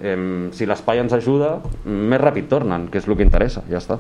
Si 0.53 0.69
l'espai 0.69 1.01
ens 1.01 1.15
ajuda, 1.17 1.55
més 1.89 2.21
ràpid 2.21 2.51
tornen, 2.51 2.89
que 2.93 3.01
és 3.01 3.09
el 3.09 3.17
que 3.17 3.25
interessa, 3.25 3.65
ja 3.71 3.81
està. 3.81 3.97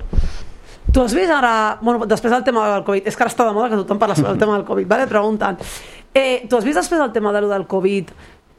Tu 0.90 1.00
has 1.00 1.14
vist 1.14 1.30
ara, 1.30 1.78
bueno, 1.80 2.04
després 2.08 2.32
del 2.34 2.44
tema 2.44 2.66
del 2.74 2.84
Covid, 2.84 3.06
és 3.06 3.16
que 3.16 3.24
ara 3.24 3.30
està 3.32 3.46
de 3.46 3.54
moda 3.54 3.70
que 3.70 3.78
tothom 3.80 4.00
parla 4.00 4.16
sobre 4.18 4.34
el 4.34 4.40
tema 4.40 4.56
del 4.58 4.66
Covid, 4.66 4.88
vale? 4.90 5.06
preguntant. 5.06 5.60
Eh, 6.12 6.46
tu 6.50 6.58
has 6.58 6.66
vist 6.66 6.80
després 6.80 7.00
del 7.00 7.12
tema 7.14 7.32
de, 7.32 7.44
del 7.46 7.66
Covid 7.70 8.10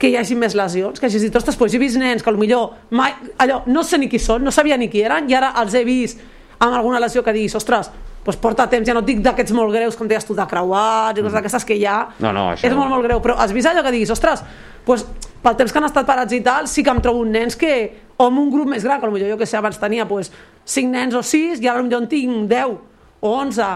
que 0.01 0.09
hi 0.09 0.15
hagi 0.17 0.33
més 0.39 0.55
lesions, 0.57 0.97
que 0.97 1.05
hagis 1.05 1.27
dit, 1.27 1.35
ostres, 1.37 1.57
doncs 1.59 1.75
he 1.77 1.81
vist 1.81 1.99
nens 2.01 2.23
que 2.25 2.31
millor 2.33 2.71
mai, 2.97 3.13
allò, 3.37 3.61
no 3.69 3.83
sé 3.85 3.99
ni 4.01 4.09
qui 4.09 4.17
són, 4.17 4.41
no 4.41 4.53
sabia 4.53 4.77
ni 4.81 4.87
qui 4.89 5.03
eren, 5.05 5.27
i 5.29 5.35
ara 5.37 5.51
els 5.61 5.75
he 5.77 5.83
vist 5.85 6.23
amb 6.57 6.73
alguna 6.73 7.01
lesió 7.03 7.21
que 7.21 7.33
diguis, 7.35 7.53
ostres, 7.59 7.91
doncs 8.25 8.37
porta 8.41 8.67
temps, 8.69 8.87
ja 8.87 8.93
no 8.93 9.01
et 9.01 9.09
dic 9.09 9.21
d'aquests 9.25 9.53
molt 9.57 9.73
greus, 9.73 9.97
com 9.97 10.09
deies 10.09 10.25
tu, 10.27 10.35
de 10.37 10.45
creuats 10.47 11.17
i 11.17 11.23
coses 11.23 11.37
d'aquestes 11.37 11.65
que 11.65 11.77
hi 11.79 11.85
ha, 11.89 11.97
No, 12.19 12.31
no, 12.35 12.51
això 12.53 12.69
és 12.69 12.75
molt, 12.77 12.91
molt 12.91 13.05
greu, 13.07 13.21
però 13.23 13.37
has 13.41 13.53
vist 13.55 13.69
allò 13.69 13.83
que 13.85 13.93
diguis, 13.95 14.11
ostres, 14.13 14.43
doncs, 14.85 15.07
pel 15.41 15.57
temps 15.57 15.73
que 15.73 15.81
han 15.81 15.87
estat 15.89 16.05
parats 16.05 16.33
i 16.37 16.41
tal, 16.45 16.67
sí 16.69 16.83
que 16.85 16.93
em 16.93 17.01
trobo 17.01 17.23
uns 17.25 17.33
nens 17.33 17.57
que, 17.57 17.73
o 18.17 18.27
amb 18.29 18.43
un 18.43 18.51
grup 18.53 18.69
més 18.69 18.85
gran, 18.85 19.01
que 19.01 19.09
potser 19.09 19.31
jo 19.31 19.37
que 19.39 19.49
sé, 19.49 19.57
abans 19.57 19.79
tenia 19.81 20.05
doncs, 20.05 20.29
5 20.65 20.93
nens 20.93 21.17
o 21.17 21.23
6, 21.25 21.63
i 21.63 21.69
ara 21.69 21.81
potser 21.81 21.97
en 21.97 22.09
tinc 22.11 22.49
10 22.51 22.75
o 23.21 23.31
11. 23.39 23.71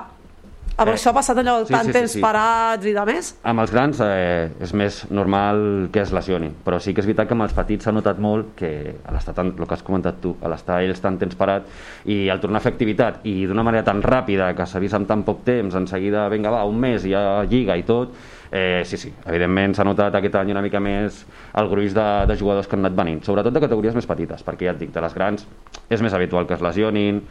Amb 0.75 0.89
Eh, 0.91 0.95
això 0.97 1.11
ha 1.13 1.15
passat 1.15 1.37
allò 1.39 1.61
sí, 1.63 1.71
tant 1.71 1.87
sí, 1.87 1.91
sí, 1.91 1.95
temps 1.95 2.13
sí. 2.17 2.21
parats 2.23 2.87
i 2.89 2.91
de 2.91 3.03
més? 3.07 3.29
Amb 3.47 3.63
els 3.63 3.71
grans 3.71 3.99
eh, 4.03 4.49
és 4.59 4.73
més 4.75 4.97
normal 5.07 5.87
que 5.93 6.01
es 6.03 6.11
lesionin, 6.11 6.51
però 6.65 6.81
sí 6.83 6.91
que 6.91 6.99
és 6.99 7.07
veritat 7.07 7.29
que 7.29 7.35
amb 7.37 7.45
els 7.45 7.55
petits 7.55 7.87
s'ha 7.87 7.93
notat 7.95 8.19
molt 8.19 8.51
que 8.59 8.71
a 8.99 9.13
l'estar 9.15 9.37
tant, 9.37 9.53
el 9.55 9.69
que 9.69 9.77
has 9.77 9.85
comentat 9.87 10.19
tu, 10.19 10.33
a 10.43 10.51
l'estar 10.51 10.81
ells 10.83 10.99
tant 10.99 11.15
temps 11.21 11.39
parat 11.39 11.69
i 12.11 12.25
al 12.27 12.43
tornar 12.43 12.59
a 12.59 12.65
fer 12.65 12.73
activitat 12.73 13.23
i 13.23 13.45
d'una 13.47 13.63
manera 13.63 13.87
tan 13.87 14.03
ràpida 14.03 14.51
que 14.57 14.67
s'ha 14.67 14.83
vist 14.83 14.99
en 14.99 15.07
tan 15.07 15.23
poc 15.23 15.45
temps, 15.47 15.79
en 15.79 15.87
seguida, 15.87 16.27
vinga 16.33 16.51
va, 16.51 16.65
un 16.67 16.75
mes 16.83 17.07
i 17.07 17.15
ja 17.15 17.23
lliga 17.47 17.79
i 17.79 17.87
tot, 17.87 18.11
eh, 18.51 18.83
sí, 18.83 18.99
sí, 18.99 19.13
evidentment 19.23 19.79
s'ha 19.79 19.87
notat 19.87 20.19
aquest 20.19 20.35
any 20.43 20.51
una 20.51 20.65
mica 20.65 20.83
més 20.83 21.23
el 21.55 21.71
gruix 21.71 21.95
de, 21.95 22.09
de 22.27 22.35
jugadors 22.35 22.67
que 22.67 22.75
han 22.75 22.83
anat 22.83 22.99
venint, 22.99 23.23
sobretot 23.23 23.55
de 23.55 23.63
categories 23.63 23.95
més 23.95 24.11
petites, 24.11 24.43
perquè 24.43 24.67
ja 24.67 24.75
et 24.75 24.83
dic, 24.83 24.91
de 24.91 25.07
les 25.07 25.15
grans 25.15 25.47
és 25.87 26.03
més 26.03 26.13
habitual 26.13 26.51
que 26.51 26.59
es 26.59 26.67
lesionin, 26.67 27.23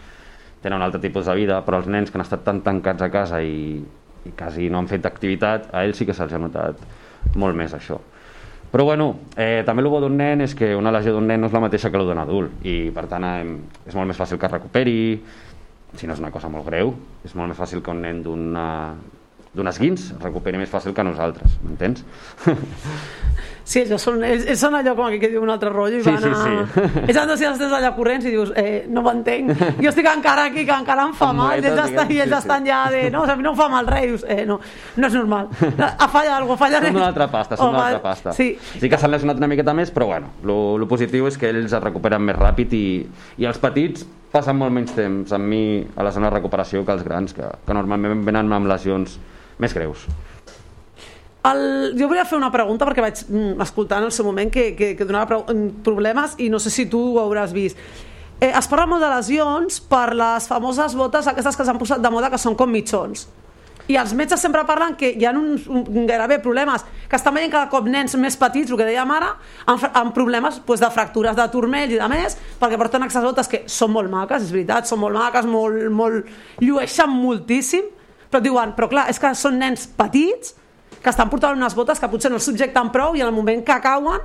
tenen 0.64 0.80
un 0.80 0.86
altre 0.86 1.02
tipus 1.02 1.28
de 1.28 1.36
vida, 1.36 1.60
però 1.66 1.82
els 1.82 1.90
nens 1.92 2.10
que 2.10 2.16
han 2.16 2.24
estat 2.24 2.42
tan 2.46 2.62
tancats 2.64 3.04
a 3.04 3.10
casa 3.12 3.42
i, 3.44 3.76
i 4.24 4.32
quasi 4.32 4.70
no 4.72 4.80
han 4.80 4.88
fet 4.88 5.04
activitat, 5.04 5.68
a 5.76 5.84
ells 5.84 6.00
sí 6.00 6.08
que 6.08 6.16
se'ls 6.16 6.32
ha 6.32 6.40
notat 6.40 6.80
molt 7.36 7.56
més 7.56 7.76
això. 7.76 8.00
Però 8.72 8.88
bueno, 8.88 9.10
eh, 9.36 9.62
també 9.66 9.84
el 9.84 9.90
bo 9.92 10.00
d'un 10.02 10.16
nen 10.18 10.40
és 10.42 10.56
que 10.58 10.72
una 10.74 10.90
lesió 10.90 11.12
d'un 11.14 11.28
nen 11.30 11.44
no 11.44 11.46
és 11.46 11.54
la 11.54 11.62
mateixa 11.62 11.92
que 11.92 12.00
la 12.00 12.08
d'un 12.08 12.18
adult 12.18 12.64
i 12.66 12.90
per 12.96 13.04
tant 13.12 13.22
eh, 13.28 13.52
és 13.86 13.94
molt 13.94 14.10
més 14.10 14.18
fàcil 14.18 14.40
que 14.40 14.48
es 14.48 14.54
recuperi, 14.56 14.96
si 15.94 16.08
no 16.08 16.16
és 16.16 16.22
una 16.24 16.32
cosa 16.34 16.50
molt 16.50 16.66
greu, 16.66 16.90
és 17.22 17.36
molt 17.38 17.52
més 17.52 17.60
fàcil 17.60 17.84
que 17.84 17.92
un 17.94 18.02
nen 18.02 18.24
d'un 18.24 19.70
esguins 19.70 20.08
es 20.16 20.24
recuperi 20.24 20.58
més 20.58 20.72
fàcil 20.72 20.96
que 20.96 21.06
nosaltres, 21.06 21.60
m'entens? 21.62 22.02
Sí, 23.64 23.80
ells 23.80 24.02
són, 24.02 24.20
ells, 24.26 24.44
ells 24.44 24.60
són 24.60 24.74
allò 24.76 24.92
com 24.98 25.14
que 25.16 25.30
diu 25.32 25.40
un 25.42 25.48
altre 25.48 25.70
rotllo 25.72 26.02
i 26.02 26.04
Sí, 26.04 26.10
van 26.10 26.20
sí, 26.20 26.28
a... 26.28 26.40
sí. 26.44 26.82
Ells 27.08 27.18
han 27.20 27.30
de 27.30 27.36
ser 27.40 27.48
els 27.48 27.62
allà 27.64 27.94
corrents 27.96 28.26
i 28.28 28.32
dius, 28.34 28.50
eh, 28.60 28.84
no 28.92 29.00
ho 29.00 29.08
entenc. 29.10 29.54
Jo 29.80 29.88
estic 29.88 30.08
encara 30.10 30.44
aquí, 30.50 30.66
que 30.68 30.76
encara 30.76 31.06
em 31.08 31.14
fa 31.16 31.30
mal, 31.32 31.56
i 31.56 31.64
ells, 31.64 31.80
estan, 31.86 32.12
i 32.12 32.20
ells 32.20 32.34
sí, 32.34 32.40
estan 32.42 32.68
ja 32.68 32.82
de... 32.92 33.06
No, 33.14 33.22
a 33.24 33.36
mi 33.38 33.46
no 33.46 33.54
em 33.54 33.58
fa 33.58 33.70
mal 33.72 33.88
res, 33.88 34.04
dius, 34.10 34.26
eh, 34.28 34.44
no, 34.48 34.58
no 35.00 35.08
és 35.08 35.16
normal. 35.16 35.48
Ha 36.04 36.08
fallat 36.10 36.34
alguna 36.36 36.58
cosa, 36.58 36.60
falla 36.64 36.80
Són 36.82 36.98
d'una 36.98 37.06
altra 37.08 37.28
pasta, 37.32 37.56
són 37.56 37.78
altra 37.78 38.02
pasta. 38.02 38.34
Sí, 38.36 38.50
sí 38.60 38.90
que 38.90 38.98
s'han 39.00 39.12
lesionat 39.14 39.40
una 39.40 39.48
miqueta 39.48 39.72
més, 39.76 39.92
però 39.94 40.10
bueno, 40.10 40.34
lo, 40.44 40.76
lo 40.80 40.88
positiu 40.90 41.28
és 41.30 41.38
que 41.40 41.48
ells 41.48 41.72
es 41.72 41.82
recuperen 41.82 42.22
més 42.24 42.36
ràpid 42.36 42.76
i, 42.76 42.84
i 43.40 43.48
els 43.48 43.60
petits 43.62 44.04
passen 44.34 44.58
molt 44.58 44.74
menys 44.74 44.92
temps 44.96 45.32
amb 45.36 45.48
mi 45.48 45.64
a 45.94 46.04
la 46.04 46.12
zona 46.12 46.28
de 46.28 46.36
recuperació 46.36 46.84
que 46.84 46.94
els 46.96 47.04
grans, 47.06 47.32
que, 47.36 47.48
que 47.64 47.76
normalment 47.76 48.24
venen 48.26 48.52
amb 48.52 48.68
lesions 48.70 49.18
més 49.62 49.76
greus. 49.76 50.08
El, 51.44 51.92
jo 51.98 52.08
volia 52.08 52.24
fer 52.24 52.38
una 52.38 52.48
pregunta 52.52 52.86
perquè 52.88 53.02
vaig 53.04 53.20
mm, 53.26 53.60
escoltar 53.60 54.00
en 54.00 54.08
el 54.08 54.12
seu 54.16 54.24
moment 54.24 54.48
que, 54.52 54.70
que, 54.78 54.94
que 54.96 55.04
donava 55.04 55.42
mm, 55.42 55.84
problemes 55.84 56.38
i 56.40 56.48
no 56.48 56.60
sé 56.62 56.72
si 56.72 56.86
tu 56.88 57.02
ho 57.12 57.20
hauràs 57.20 57.52
vist. 57.52 57.80
Eh, 58.40 58.48
es 58.48 58.68
parla 58.70 58.86
molt 58.88 59.04
de 59.04 59.10
lesions 59.12 59.82
per 59.90 60.14
les 60.16 60.48
famoses 60.48 60.96
botes 60.96 61.28
aquestes 61.28 61.56
que 61.56 61.66
s'han 61.68 61.80
posat 61.80 62.00
de 62.00 62.12
moda 62.12 62.32
que 62.32 62.40
són 62.40 62.56
com 62.56 62.72
mitjons. 62.72 63.26
I 63.92 63.98
els 64.00 64.14
metges 64.16 64.40
sempre 64.40 64.62
parlen 64.64 64.94
que 64.96 65.10
hi 65.12 65.26
ha 65.28 65.34
uns, 65.36 65.66
un, 65.68 65.84
gairebé 66.08 66.38
problemes, 66.40 66.86
que 67.10 67.18
estan 67.20 67.36
veient 67.36 67.52
cada 67.52 67.68
cop 67.68 67.84
nens 67.92 68.16
més 68.16 68.38
petits, 68.40 68.72
el 68.72 68.80
que 68.80 68.88
dèiem 68.88 69.12
ara, 69.12 69.34
amb, 69.68 69.84
amb 70.00 70.14
problemes 70.16 70.56
pues, 70.64 70.80
de 70.80 70.88
fractures 70.88 71.36
de 71.36 71.44
turmell 71.52 71.92
i 71.92 72.00
de 72.00 72.08
més, 72.08 72.38
perquè 72.60 72.80
porten 72.80 73.04
aquestes 73.04 73.28
botes 73.28 73.52
que 73.52 73.62
són 73.68 73.92
molt 73.92 74.08
maques, 74.08 74.48
és 74.48 74.56
veritat, 74.56 74.88
són 74.88 75.04
molt 75.04 75.20
maques, 75.20 75.44
molt, 75.44 75.84
molt, 75.92 76.32
llueixen 76.64 77.12
moltíssim, 77.12 77.92
però 78.32 78.40
diuen, 78.40 78.72
però 78.72 78.88
clar, 78.88 79.10
és 79.12 79.20
que 79.20 79.36
són 79.36 79.60
nens 79.60 79.84
petits 80.00 80.56
que 81.04 81.12
estan 81.12 81.28
portant 81.28 81.58
unes 81.58 81.76
botes 81.76 82.00
que 82.00 82.08
potser 82.08 82.32
no 82.32 82.40
els 82.40 82.48
subjecten 82.48 82.88
prou 82.94 83.14
i 83.14 83.22
en 83.22 83.28
el 83.28 83.36
moment 83.36 83.60
que 83.66 83.76
cauen 83.84 84.24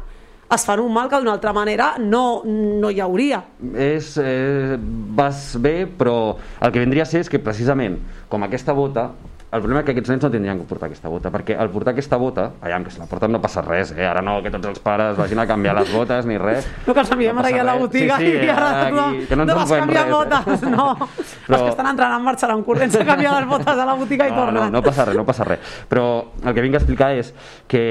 es 0.49 0.63
fan 0.65 0.79
un 0.81 0.93
mal 0.93 1.09
que 1.11 1.19
d'una 1.19 1.35
altra 1.35 1.51
manera 1.53 1.91
no, 2.01 2.41
no 2.45 2.89
hi 2.89 3.01
hauria. 3.03 3.43
És, 3.77 4.15
eh, 4.17 4.79
vas 4.79 5.51
bé, 5.61 5.83
però 5.85 6.15
el 6.63 6.71
que 6.73 6.81
vindria 6.81 7.05
a 7.05 7.09
ser 7.09 7.21
és 7.21 7.29
que 7.29 7.41
precisament, 7.43 7.99
com 8.31 8.47
aquesta 8.47 8.73
bota, 8.73 9.11
el 9.51 9.61
problema 9.63 9.79
és 9.81 9.85
que 9.87 9.93
aquests 9.95 10.11
nens 10.11 10.23
no 10.23 10.29
tindrien 10.29 10.59
que 10.59 10.65
portar 10.69 10.85
aquesta 10.89 11.09
bota, 11.09 11.31
perquè 11.33 11.55
al 11.57 11.71
portar 11.73 11.95
aquesta 11.95 12.17
bota, 12.21 12.43
allà 12.61 12.77
que 12.85 12.91
se 12.93 12.99
la 13.01 13.07
porten 13.09 13.31
no 13.33 13.39
passa 13.41 13.63
res, 13.65 13.91
eh? 13.97 14.05
ara 14.05 14.21
no 14.21 14.35
que 14.45 14.51
tots 14.53 14.67
els 14.69 14.79
pares 14.83 15.17
vagin 15.17 15.39
a 15.41 15.47
canviar 15.49 15.73
les 15.79 15.89
botes 15.93 16.27
ni 16.29 16.37
res. 16.37 16.67
No 16.87 16.93
que 16.93 17.01
els 17.01 17.11
enviem 17.15 17.35
No 17.35 17.41
ara 17.41 17.61
a 17.61 17.63
la 17.65 17.75
botiga 17.81 18.17
Sí, 18.21 18.29
sí, 18.29 18.45
i 18.45 18.49
ara 18.49 18.69
aquí, 18.85 18.95
no, 18.95 19.07
que 19.27 19.35
no 19.35 19.45
no 19.45 19.51
en 19.53 19.57
vas 19.59 19.71
canviar 19.73 20.05
res, 20.05 20.13
botes, 20.13 20.63
eh? 20.63 20.69
no. 20.69 20.87
Però- 21.49 21.57
Els 21.57 21.63
que 21.63 21.69
estan 21.73 21.87
entrant 21.95 22.23
marxaran 22.23 22.63
corrents 22.63 22.95
a 22.95 23.05
canviar 23.05 23.35
les 23.39 23.49
botes 23.49 23.73
a 23.73 23.85
la 23.89 23.93
botiga 23.97 24.27
i 24.27 24.31
no, 24.31 24.37
tornen. 24.43 24.63
no, 24.63 24.69
no 24.77 24.81
passa 24.85 25.05
res, 25.09 25.17
no 25.17 25.25
passa 25.25 25.43
res. 25.49 25.59
Però 25.89 26.05
el 26.45 26.53
que 26.53 26.61
vinc 26.61 26.77
a 26.77 26.83
explicar 26.83 27.11
és 27.17 27.33
que 27.67 27.83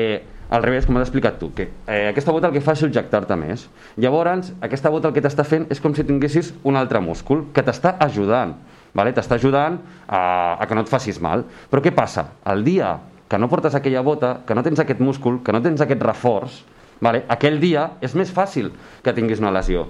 al 0.49 0.63
revés, 0.63 0.87
com 0.87 0.97
has 0.97 1.09
explicat 1.11 1.37
tu, 1.43 1.51
que 1.53 1.67
eh, 1.87 2.07
aquesta 2.09 2.33
bota 2.33 2.49
el 2.49 2.55
que 2.55 2.63
fa 2.65 2.73
és 2.73 2.81
subjectar-te 2.81 3.37
més. 3.37 3.67
Llavors, 4.01 4.55
aquesta 4.65 4.89
bota 4.95 5.11
el 5.11 5.13
que 5.13 5.21
t'està 5.21 5.45
fent 5.45 5.67
és 5.75 5.83
com 5.83 5.93
si 5.93 6.07
tinguessis 6.09 6.55
un 6.65 6.79
altre 6.81 7.03
múscul 7.05 7.49
que 7.53 7.61
t'està 7.67 7.97
ajudant, 8.01 8.55
vale? 8.99 9.15
t'està 9.15 9.39
ajudant 9.39 9.79
a, 10.09 10.21
a 10.59 10.67
que 10.67 10.75
no 10.75 10.83
et 10.83 10.91
facis 10.91 11.21
mal. 11.23 11.45
Però 11.71 11.83
què 11.85 11.95
passa? 11.95 12.27
El 12.51 12.65
dia 12.67 12.97
que 13.29 13.39
no 13.39 13.49
portes 13.49 13.75
aquella 13.77 14.03
bota, 14.03 14.39
que 14.47 14.57
no 14.57 14.65
tens 14.67 14.81
aquest 14.83 15.01
múscul, 15.05 15.43
que 15.45 15.53
no 15.55 15.61
tens 15.63 15.81
aquest 15.85 16.03
reforç, 16.03 16.63
vale? 17.05 17.23
aquell 17.29 17.61
dia 17.61 17.91
és 18.03 18.15
més 18.19 18.33
fàcil 18.35 18.73
que 19.05 19.15
tinguis 19.15 19.39
una 19.45 19.53
lesió. 19.55 19.87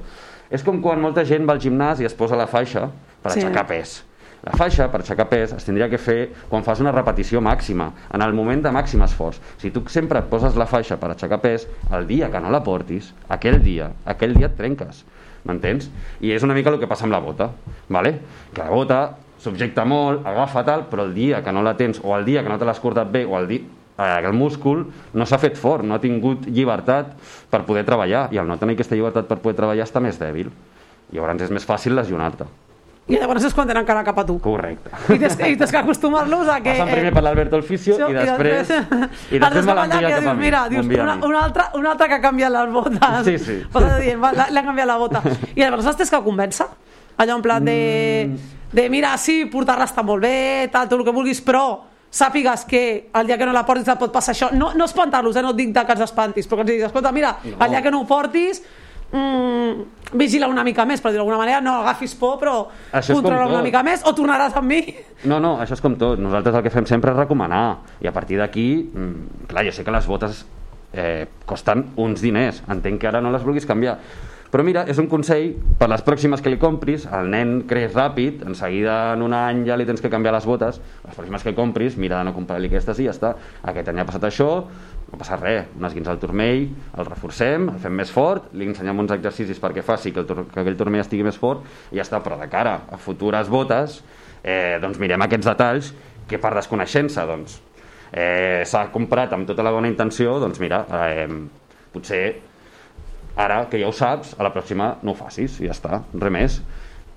És 0.50 0.64
com 0.64 0.82
quan 0.82 1.00
molta 1.00 1.24
gent 1.28 1.46
va 1.48 1.54
al 1.56 1.60
gimnàs 1.62 2.00
i 2.02 2.06
es 2.08 2.14
posa 2.16 2.36
la 2.36 2.46
faixa 2.50 2.88
per 3.22 3.32
Sí. 3.32 3.40
aixecar 3.40 3.66
pes. 3.68 4.02
La 4.46 4.52
faixa, 4.54 4.86
per 4.88 5.00
aixecar 5.02 5.26
pes, 5.28 5.52
es 5.52 5.64
tindria 5.66 5.88
que 5.90 5.98
fer 5.98 6.28
quan 6.48 6.62
fas 6.62 6.78
una 6.80 6.92
repetició 6.94 7.40
màxima, 7.42 7.88
en 8.14 8.22
el 8.22 8.32
moment 8.32 8.62
de 8.62 8.70
màxim 8.70 9.02
esforç. 9.02 9.40
Si 9.58 9.72
tu 9.74 9.82
sempre 9.90 10.20
et 10.22 10.28
poses 10.30 10.54
la 10.56 10.66
faixa 10.70 10.96
per 10.96 11.10
aixecar 11.10 11.40
pes, 11.42 11.66
el 11.90 12.06
dia 12.06 12.30
que 12.30 12.40
no 12.40 12.50
la 12.54 12.62
portis, 12.62 13.10
aquell 13.28 13.58
dia, 13.64 13.90
aquell 14.06 14.36
dia 14.38 14.46
et 14.46 14.56
trenques. 14.56 15.02
M'entens? 15.48 15.88
I 16.20 16.34
és 16.36 16.44
una 16.44 16.54
mica 16.56 16.70
el 16.70 16.78
que 16.80 16.90
passa 16.90 17.06
amb 17.08 17.16
la 17.16 17.22
bota, 17.24 17.50
¿vale? 17.88 18.18
que 18.52 18.62
la 18.62 18.70
bota 18.70 19.00
subjecta 19.38 19.84
molt, 19.88 20.26
agafa 20.26 20.64
tal, 20.66 20.86
però 20.90 21.06
el 21.08 21.14
dia 21.14 21.42
que 21.44 21.54
no 21.54 21.62
la 21.62 21.76
tens, 21.78 22.00
o 22.02 22.14
el 22.16 22.26
dia 22.26 22.42
que 22.42 22.52
no 22.52 22.58
te 22.58 22.68
l'has 22.68 22.80
cortat 22.82 23.10
bé, 23.10 23.24
o 23.24 23.38
el 23.38 23.48
dia 23.48 23.64
eh, 23.98 24.22
el 24.24 24.32
múscul 24.32 24.86
no 25.14 25.26
s'ha 25.26 25.40
fet 25.42 25.58
fort, 25.58 25.84
no 25.84 25.96
ha 25.96 26.02
tingut 26.02 26.46
llibertat 26.46 27.16
per 27.50 27.64
poder 27.66 27.84
treballar, 27.88 28.28
i 28.32 28.38
al 28.38 28.48
no 28.48 28.58
tenir 28.58 28.78
aquesta 28.78 28.98
llibertat 28.98 29.28
per 29.30 29.40
poder 29.42 29.58
treballar 29.58 29.86
està 29.88 30.02
més 30.04 30.20
dèbil. 30.20 30.50
Llavors 31.12 31.48
és 31.48 31.54
més 31.54 31.66
fàcil 31.66 31.96
lesionar-te. 31.96 32.46
I 33.08 33.16
llavors 33.16 33.44
és 33.48 33.54
quan 33.56 33.66
tenen 33.68 33.86
cara 33.88 34.02
cap 34.04 34.18
a 34.20 34.24
tu. 34.28 34.34
Correcte. 34.44 34.90
I 35.14 35.18
tens, 35.18 35.38
i 35.40 35.54
tens 35.56 35.70
que 35.72 35.78
acostumar-los 35.80 36.48
a 36.52 36.58
que... 36.60 36.74
Passen 36.76 36.90
primer 36.92 37.12
per 37.14 37.22
l'Alberto 37.24 37.56
el 37.56 37.62
fisio 37.64 37.96
i 38.10 38.12
després, 38.18 38.68
i 39.32 39.40
després 39.40 39.64
me 39.64 39.76
l'envia 39.78 40.10
cap 40.12 40.26
a 40.28 40.34
mi. 40.34 40.44
Mira, 40.44 40.60
dius, 40.68 40.84
una, 40.92 41.14
una, 41.24 41.40
altra, 41.46 41.70
una 41.80 41.94
altra 41.94 42.08
que 42.10 42.18
ha 42.18 42.20
canviat 42.20 42.52
les 42.52 42.70
botes. 42.74 43.24
Sí, 43.24 43.38
sí. 43.40 43.56
Vas 43.72 43.88
dient, 44.02 44.20
l'ha- 44.20 44.50
l'ha 44.52 44.64
canviat 44.66 44.86
la 44.92 44.98
bota. 45.00 45.22
I 45.54 45.62
llavors 45.64 45.88
els 45.88 45.96
tens 46.02 46.12
que 46.12 46.20
convèncer. 46.28 46.66
Allò 47.18 47.36
en 47.40 47.42
plan 47.42 47.64
de... 47.64 47.78
Mm. 48.28 48.54
De, 48.68 48.82
mira, 48.92 49.14
sí, 49.16 49.46
portar-la 49.48 49.86
està 49.88 50.02
molt 50.04 50.20
bé, 50.20 50.68
tal, 50.70 50.90
tot 50.90 50.98
el 51.00 51.04
que 51.06 51.12
vulguis, 51.16 51.38
però 51.40 51.62
sàpigues 52.12 52.66
que 52.68 53.08
el 53.16 53.26
dia 53.30 53.38
que 53.40 53.46
no 53.48 53.52
la 53.56 53.62
portis 53.64 53.88
et 53.88 53.96
pot 54.00 54.12
passar 54.12 54.34
això. 54.34 54.50
No, 54.52 54.74
no 54.76 54.84
espantar-los, 54.84 55.36
eh? 55.40 55.42
no 55.44 55.54
et 55.54 55.56
dic 55.62 55.72
que 55.72 55.94
els 55.96 56.04
espantis, 56.04 56.44
però 56.46 56.58
que 56.60 56.66
els 56.66 56.70
diguis, 56.74 56.84
escolta, 56.90 57.10
mira, 57.16 57.30
No. 57.48 57.56
el 57.64 57.70
dia 57.72 57.80
que 57.80 57.90
no 57.90 58.02
ho 58.02 58.06
portis, 58.06 58.60
mm, 59.12 60.16
vigila 60.18 60.48
una 60.48 60.64
mica 60.64 60.84
més, 60.88 61.00
per 61.00 61.12
dir-ho 61.12 61.22
d'alguna 61.22 61.40
manera, 61.40 61.60
no 61.64 61.78
agafis 61.82 62.14
por, 62.18 62.38
però 62.40 62.54
Això 62.92 63.16
controla 63.16 63.48
una 63.50 63.62
mica 63.64 63.82
més, 63.86 64.04
o 64.06 64.14
tornaràs 64.16 64.56
amb 64.58 64.70
mi. 64.72 64.82
No, 65.24 65.40
no, 65.40 65.56
això 65.62 65.76
és 65.76 65.84
com 65.84 65.96
tot. 66.00 66.20
Nosaltres 66.22 66.56
el 66.58 66.64
que 66.66 66.72
fem 66.74 66.86
sempre 66.88 67.12
és 67.12 67.18
recomanar. 67.18 67.64
I 68.00 68.08
a 68.08 68.14
partir 68.14 68.38
d'aquí, 68.40 68.68
mm, 68.92 69.48
clar, 69.50 69.66
jo 69.66 69.74
sé 69.74 69.84
que 69.84 69.94
les 69.94 70.06
botes 70.06 70.44
eh, 70.92 71.26
costen 71.46 71.90
uns 71.96 72.22
diners. 72.24 72.62
Entenc 72.68 73.00
que 73.00 73.08
ara 73.10 73.20
no 73.20 73.32
les 73.34 73.44
vulguis 73.44 73.66
canviar. 73.66 73.98
Però 74.48 74.64
mira, 74.64 74.86
és 74.88 74.96
un 74.96 75.10
consell 75.12 75.50
per 75.76 75.90
les 75.92 76.00
pròximes 76.04 76.40
que 76.40 76.48
li 76.48 76.56
compris, 76.60 77.02
el 77.12 77.26
nen 77.28 77.50
creix 77.68 77.92
ràpid, 77.92 78.46
en 78.48 78.54
seguida 78.56 79.12
en 79.12 79.24
un 79.26 79.34
any 79.36 79.66
ja 79.66 79.76
li 79.76 79.84
tens 79.84 80.00
que 80.00 80.08
canviar 80.08 80.32
les 80.32 80.46
botes, 80.48 80.78
les 81.04 81.18
pròximes 81.18 81.44
que 81.44 81.52
compris, 81.56 81.98
mira 82.00 82.22
de 82.22 82.30
no 82.30 82.32
comprar-li 82.36 82.70
aquestes 82.70 83.02
i 83.02 83.10
ja 83.10 83.12
està. 83.12 83.34
Aquest 83.68 83.92
any 83.92 84.00
ha 84.00 84.06
passat 84.08 84.24
això, 84.24 84.48
no 85.12 85.20
passa 85.20 85.36
res, 85.36 85.68
un 85.76 85.84
esguins 85.84 86.08
al 86.08 86.20
turmell, 86.22 86.64
el 86.96 87.10
reforcem, 87.10 87.68
el 87.74 87.82
fem 87.84 88.00
més 88.00 88.12
fort, 88.12 88.48
li 88.56 88.70
ensenyem 88.72 89.04
uns 89.04 89.12
exercicis 89.18 89.60
perquè 89.60 89.84
faci 89.84 90.14
que, 90.16 90.24
el 90.24 90.48
que 90.48 90.64
aquell 90.64 90.80
turmell 90.80 91.04
estigui 91.04 91.28
més 91.28 91.36
fort 91.36 91.68
i 91.92 92.00
ja 92.00 92.08
està, 92.08 92.24
però 92.24 92.40
de 92.40 92.48
cara 92.48 92.78
a 92.88 92.96
futures 92.96 93.52
botes, 93.52 94.00
eh, 94.40 94.78
doncs 94.80 94.96
mirem 95.00 95.28
aquests 95.28 95.52
detalls 95.52 95.92
que 96.28 96.40
per 96.40 96.56
desconeixença 96.56 97.28
doncs, 97.28 97.60
eh, 98.12 98.64
s'ha 98.64 98.88
comprat 98.96 99.36
amb 99.36 99.48
tota 99.48 99.64
la 99.64 99.76
bona 99.76 99.92
intenció, 99.92 100.38
doncs 100.40 100.60
mira, 100.64 100.86
eh, 101.04 101.28
potser 101.92 102.47
ara 103.38 103.62
que 103.70 103.78
ja 103.80 103.88
ho 103.88 103.94
saps, 103.94 104.34
a 104.38 104.42
la 104.46 104.50
pròxima 104.54 104.96
no 105.06 105.14
ho 105.14 105.18
facis 105.18 105.60
ja 105.62 105.70
està, 105.74 106.02
res 106.18 106.32
més, 106.34 106.58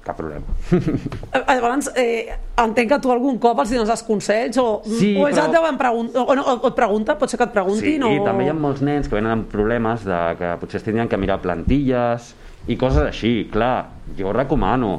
cap 0.05 0.17
problema. 0.17 0.45
Eh, 0.73 1.41
Llavors, 1.45 1.91
eh, 1.95 2.33
entenc 2.61 2.89
que 2.89 2.97
tu 3.03 3.11
algun 3.13 3.37
cop 3.41 3.59
els 3.61 3.69
dones 3.73 3.89
els 3.93 4.01
consells 4.07 4.57
o, 4.57 4.67
Sí, 4.85 5.11
o 5.17 5.27
ells 5.27 5.37
però- 5.37 5.45
et 5.49 5.53
deuen 5.57 5.77
preguntar 5.77 6.23
o, 6.25 6.35
no, 6.37 6.45
o 6.55 6.67
et 6.71 6.77
pregunten, 6.77 7.17
pot 7.21 7.29
ser 7.29 7.37
que 7.41 7.45
et 7.49 7.53
preguntin 7.53 8.01
sí, 8.01 8.07
o... 8.07 8.09
i 8.15 8.23
també 8.25 8.45
hi 8.47 8.49
ha 8.49 8.55
molts 8.57 8.81
nens 8.85 9.09
que 9.09 9.17
venen 9.19 9.31
amb 9.35 9.49
problemes 9.51 10.05
de 10.07 10.19
que 10.39 10.55
potser 10.61 10.79
es 10.81 10.87
tindrien 10.87 11.09
que 11.11 11.19
mirar 11.21 11.37
plantilles 11.43 12.31
i 12.69 12.77
coses 12.81 13.03
així, 13.05 13.47
clar, 13.53 13.87
jo 14.17 14.33
recomano 14.33 14.95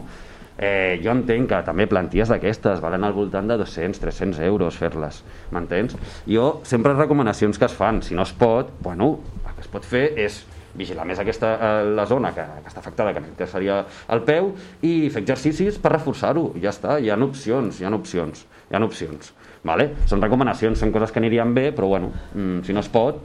eh, 0.59 1.01
jo 1.03 1.11
entenc 1.11 1.49
que 1.51 1.61
també 1.67 1.89
plantilles 1.91 2.31
d'aquestes 2.31 2.79
valen 2.83 3.03
al 3.07 3.15
voltant 3.17 3.51
de 3.51 3.59
200-300 3.59 4.39
euros 4.47 4.79
fer-les, 4.79 5.23
m'entens? 5.51 5.95
Jo 6.31 6.61
sempre 6.63 6.95
recomanacions 6.95 7.59
que 7.59 7.67
es 7.67 7.75
fan, 7.75 8.03
si 8.07 8.15
no 8.15 8.23
es 8.23 8.33
pot, 8.39 8.71
bueno, 8.83 9.17
el 9.49 9.55
que 9.57 9.67
es 9.67 9.71
pot 9.71 9.87
fer 9.87 10.13
és 10.29 10.45
vigilar 10.79 11.05
més 11.09 11.21
aquesta, 11.21 11.53
eh, 11.55 11.91
la 11.97 12.07
zona 12.09 12.33
que, 12.37 12.45
que 12.63 12.71
està 12.71 12.81
afectada, 12.81 13.13
que, 13.37 13.47
seria 13.51 13.83
el 14.13 14.23
peu, 14.29 14.53
i 14.83 15.11
fer 15.13 15.23
exercicis 15.23 15.79
per 15.83 15.95
reforçar-ho, 15.95 16.51
ja 16.63 16.73
està, 16.73 16.99
hi 17.01 17.11
ha 17.13 17.19
opcions, 17.23 17.81
hi 17.81 17.87
ha 17.87 17.93
opcions, 17.95 18.47
hi 18.71 18.77
ha 18.77 18.83
opcions. 18.85 19.33
Vale? 19.69 19.93
Són 20.11 20.23
recomanacions, 20.23 20.81
són 20.81 20.93
coses 20.95 21.13
que 21.13 21.21
anirien 21.23 21.53
bé, 21.55 21.71
però 21.77 21.91
bueno, 21.93 22.11
mm, 22.35 22.65
si 22.67 22.75
no 22.75 22.83
es 22.83 22.91
pot, 22.93 23.21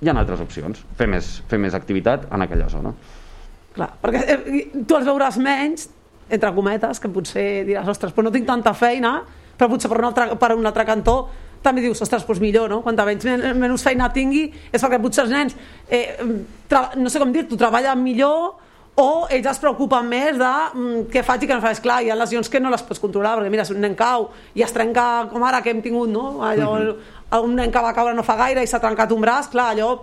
hi 0.00 0.08
ha 0.08 0.14
altres 0.16 0.40
opcions. 0.40 0.84
Fer 0.96 1.08
més, 1.10 1.40
fer 1.48 1.58
més 1.58 1.74
activitat 1.74 2.28
en 2.30 2.46
aquella 2.46 2.68
zona. 2.72 2.94
Clar, 3.74 3.90
perquè 4.02 4.22
eh, 4.34 4.62
tu 4.86 4.96
els 4.98 5.06
veuràs 5.06 5.38
menys, 5.42 5.88
entre 6.30 6.52
cometes, 6.54 7.00
que 7.02 7.10
potser 7.10 7.64
diràs, 7.66 7.88
ostres, 7.90 8.14
però 8.14 8.28
no 8.28 8.34
tinc 8.34 8.46
tanta 8.46 8.72
feina, 8.76 9.20
però 9.58 9.68
potser 9.72 9.90
per 9.90 9.98
un 10.00 10.08
altre, 10.08 10.34
per 10.40 10.54
un 10.56 10.66
altre 10.66 10.86
cantó 10.88 11.16
també 11.62 11.82
dius, 11.84 12.00
ostres, 12.00 12.24
doncs 12.26 12.40
millor, 12.40 12.70
no? 12.72 12.80
Quanta 12.82 13.04
menys, 13.04 13.24
men 13.24 13.58
menys 13.60 13.82
feina 13.84 14.08
tingui, 14.12 14.46
és 14.72 14.80
perquè 14.82 15.00
potser 15.02 15.24
els 15.26 15.30
nens, 15.34 15.56
eh, 15.88 16.16
tra 16.68 16.90
no 16.96 17.10
sé 17.12 17.18
com 17.20 17.32
dir-t'ho, 17.32 17.56
treballen 17.60 18.00
millor 18.02 18.56
o 19.00 19.26
ells 19.30 19.46
es 19.46 19.58
preocupen 19.62 20.08
més 20.08 20.36
de 20.36 20.48
mm, 20.74 21.04
què 21.12 21.22
faig 21.24 21.44
i 21.44 21.48
què 21.48 21.54
no 21.54 21.62
faig. 21.62 21.78
Clar, 21.80 22.00
hi 22.04 22.10
ha 22.10 22.16
lesions 22.18 22.48
que 22.52 22.60
no 22.60 22.70
les 22.72 22.82
pots 22.84 23.00
controlar, 23.00 23.36
perquè 23.38 23.50
mira, 23.52 23.64
si 23.64 23.72
un 23.72 23.80
nen 23.80 23.94
cau 23.96 24.30
i 24.54 24.64
es 24.66 24.72
trenca, 24.72 25.26
com 25.30 25.44
ara 25.46 25.62
que 25.62 25.70
hem 25.72 25.80
tingut, 25.84 26.08
no? 26.10 26.40
Allò, 26.44 26.74
Mhm. 26.78 27.44
un 27.44 27.54
nen 27.54 27.70
que 27.70 27.78
va 27.80 27.92
caure 27.94 28.12
no 28.14 28.22
fa 28.26 28.36
gaire 28.36 28.62
i 28.62 28.66
s'ha 28.66 28.80
trencat 28.80 29.12
un 29.12 29.20
braç, 29.22 29.48
clar, 29.52 29.70
allò 29.76 30.00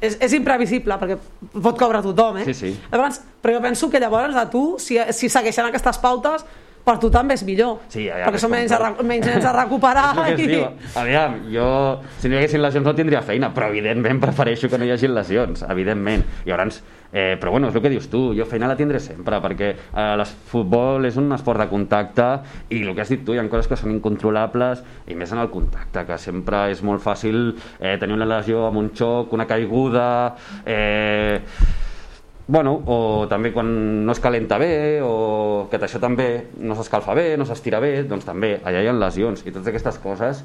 és, 0.00 0.16
és 0.20 0.32
imprevisible, 0.32 0.94
perquè 1.00 1.18
pot 1.62 1.76
caure 1.78 2.00
tothom, 2.02 2.38
eh? 2.38 2.44
Sí, 2.44 2.54
sí. 2.54 2.70
Llavors, 2.92 3.20
però 3.42 3.54
jo 3.56 3.60
penso 3.62 3.90
que 3.90 4.00
llavors 4.00 4.36
a 4.36 4.48
tu, 4.50 4.76
si, 4.78 4.98
si 5.12 5.28
segueixen 5.28 5.66
aquestes 5.66 5.98
pautes, 5.98 6.44
per 6.84 6.98
tu 7.00 7.10
també 7.12 7.36
és 7.38 7.44
millor. 7.48 7.78
Sí, 7.88 8.04
ja, 8.06 8.18
ja, 8.20 8.26
perquè 8.28 8.42
són 8.42 8.52
menys, 8.52 8.74
a, 8.76 8.90
menys 9.02 9.28
nens 9.30 9.46
a 9.48 9.54
recuperar. 9.56 10.10
És 10.34 10.42
i... 10.44 10.48
diu. 10.50 10.66
Aviam, 11.00 11.38
jo, 11.52 11.68
si 12.20 12.28
no 12.28 12.36
hi 12.36 12.42
haguessin 12.42 12.62
lesions 12.64 12.84
no 12.86 12.92
tindria 12.96 13.22
feina, 13.24 13.50
però 13.54 13.70
evidentment 13.72 14.20
prefereixo 14.22 14.68
que 14.68 14.80
no 14.80 14.88
hi 14.88 14.92
hagi 14.94 15.08
lesions, 15.08 15.64
evidentment. 15.72 16.26
Llavors, 16.44 16.82
eh, 17.14 17.38
però 17.40 17.54
bueno, 17.54 17.70
és 17.70 17.78
el 17.78 17.84
que 17.84 17.92
dius 17.92 18.10
tu, 18.12 18.20
jo 18.36 18.44
feina 18.50 18.68
la 18.68 18.76
tindré 18.76 19.00
sempre, 19.00 19.38
perquè 19.44 19.70
eh, 19.72 20.04
el 20.04 20.24
futbol 20.50 21.08
és 21.08 21.16
un 21.20 21.32
esport 21.36 21.62
de 21.62 21.68
contacte 21.70 22.28
i 22.68 22.82
el 22.82 22.92
que 22.92 23.04
has 23.04 23.14
dit 23.14 23.24
tu, 23.24 23.32
hi 23.32 23.40
ha 23.40 23.46
coses 23.48 23.70
que 23.70 23.78
són 23.80 23.94
incontrolables 23.94 24.82
i 25.08 25.16
més 25.16 25.32
en 25.32 25.40
el 25.40 25.48
contacte, 25.54 26.04
que 26.08 26.18
sempre 26.20 26.66
és 26.74 26.84
molt 26.84 27.04
fàcil 27.04 27.54
eh, 27.78 27.96
tenir 28.02 28.18
una 28.18 28.28
lesió 28.28 28.66
amb 28.68 28.82
un 28.82 28.92
xoc, 28.92 29.32
una 29.32 29.48
caiguda... 29.48 30.10
Eh, 30.66 31.40
Bueno, 32.46 32.74
o 32.84 33.24
també 33.30 33.54
quan 33.54 33.68
no 34.04 34.12
es 34.12 34.20
calenta 34.20 34.58
bé 34.60 35.00
o 35.00 35.66
que 35.70 35.78
això 35.80 35.96
també 36.00 36.50
no 36.60 36.76
s'escalfa 36.76 37.14
bé, 37.16 37.38
no 37.40 37.46
s'estira 37.48 37.80
bé, 37.80 38.02
doncs 38.04 38.26
també 38.28 38.58
allà 38.60 38.82
hi 38.84 38.90
ha 38.90 38.92
lesions 38.92 39.46
i 39.46 39.50
totes 39.50 39.70
aquestes 39.72 39.96
coses 40.02 40.42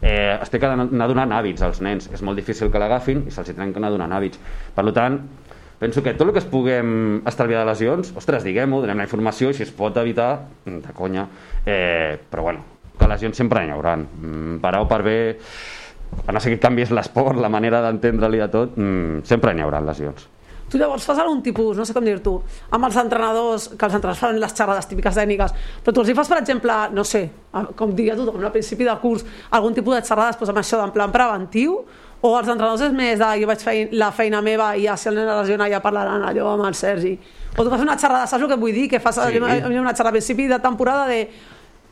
eh, 0.00 0.38
es 0.40 0.50
té 0.50 0.60
que 0.60 0.68
anar 0.68 1.08
donant 1.08 1.32
hàbits 1.32 1.64
als 1.64 1.80
nens. 1.84 2.08
És 2.12 2.22
molt 2.22 2.38
difícil 2.40 2.70
que 2.72 2.80
l'agafin 2.80 3.24
i 3.28 3.34
se'ls 3.34 3.52
que 3.54 3.62
anar 3.64 3.92
donant 3.92 4.12
hàbits. 4.12 4.40
Per 4.74 4.84
tant, 4.96 5.20
penso 5.80 6.02
que 6.02 6.14
tot 6.14 6.28
el 6.28 6.34
que 6.34 6.42
es 6.42 6.48
puguem 6.48 7.22
estalviar 7.26 7.64
de 7.64 7.70
lesions, 7.72 8.12
ostres, 8.16 8.44
diguem-ho, 8.44 8.82
donem 8.84 9.00
la 9.00 9.08
informació 9.08 9.50
i 9.50 9.56
si 9.56 9.64
es 9.64 9.72
pot 9.72 9.96
evitar, 10.00 10.46
de 10.64 10.96
conya. 10.96 11.26
Eh, 11.64 12.18
però 12.30 12.48
bueno, 12.50 12.64
que 12.98 13.08
lesions 13.08 13.36
sempre 13.36 13.64
n'hi 13.64 13.74
haurà. 13.74 13.96
Mm, 13.96 14.60
per 14.62 14.74
A 14.76 14.84
o 14.84 14.88
per 14.88 15.02
B, 15.02 15.16
a 16.26 16.32
no 16.32 16.40
ser 16.40 16.54
que 16.54 16.62
canvies 16.62 16.92
l'esport, 16.94 17.40
la 17.40 17.52
manera 17.52 17.82
d'entendre-li 17.84 18.44
de 18.44 18.48
tot, 18.52 18.76
mm, 18.76 19.24
sempre 19.24 19.54
n'hi 19.54 19.64
haurà 19.64 19.80
lesions. 19.80 20.28
Tu 20.70 20.78
llavors 20.80 21.04
fas 21.04 21.18
algun 21.18 21.42
tipus, 21.44 21.76
no 21.76 21.84
sé 21.84 21.92
com 21.94 22.04
dir-tu, 22.04 22.38
amb 22.72 22.86
els 22.88 22.96
entrenadors, 22.96 23.68
que 23.78 23.84
els 23.86 23.94
entrenadors 23.98 24.18
fan 24.22 24.38
les 24.40 24.54
xerrades 24.56 24.88
típiques 24.90 25.14
tècniques, 25.14 25.52
però 25.84 25.92
tu 25.94 26.00
els 26.00 26.08
hi 26.10 26.14
fas, 26.16 26.28
per 26.32 26.38
exemple, 26.40 26.72
no 26.96 27.04
sé, 27.04 27.26
com 27.76 27.92
diria 27.94 28.16
tothom, 28.16 28.40
al 28.42 28.50
principi 28.54 28.84
de 28.88 28.96
curs, 29.02 29.24
algun 29.50 29.74
tipus 29.76 29.94
de 29.94 30.02
xerrades 30.08 30.38
doncs, 30.40 30.50
amb 30.54 30.58
això 30.64 30.80
d'en 30.80 30.90
plan 30.96 31.12
preventiu, 31.12 31.84
o 32.24 32.30
els 32.38 32.48
entrenadors 32.48 32.80
és 32.86 32.92
més 32.96 33.18
de 33.20 33.28
jo 33.42 33.46
vaig 33.46 33.60
fer 33.60 33.76
la 33.92 34.08
feina 34.10 34.40
meva 34.40 34.70
i 34.80 34.86
ja 34.86 34.96
si 34.96 35.10
el 35.10 35.18
nen 35.18 35.28
es 35.28 35.42
lesiona 35.42 35.68
ja 35.68 35.82
parlaran 35.84 36.22
allò 36.24 36.54
amb 36.54 36.64
el 36.64 36.74
Sergi. 36.74 37.18
O 37.58 37.62
tu 37.62 37.68
fas 37.68 37.82
una 37.84 37.98
xerrada, 38.00 38.26
saps 38.26 38.42
el 38.42 38.48
que 38.48 38.56
vull 38.56 38.72
dir? 38.72 38.88
Que 38.88 38.98
fas 38.98 39.20
Sí. 39.20 39.36
una 39.38 39.92
xerrada 39.92 40.08
a 40.08 40.12
principi 40.16 40.46
de 40.48 40.58
temporada 40.58 41.04
de 41.06 41.28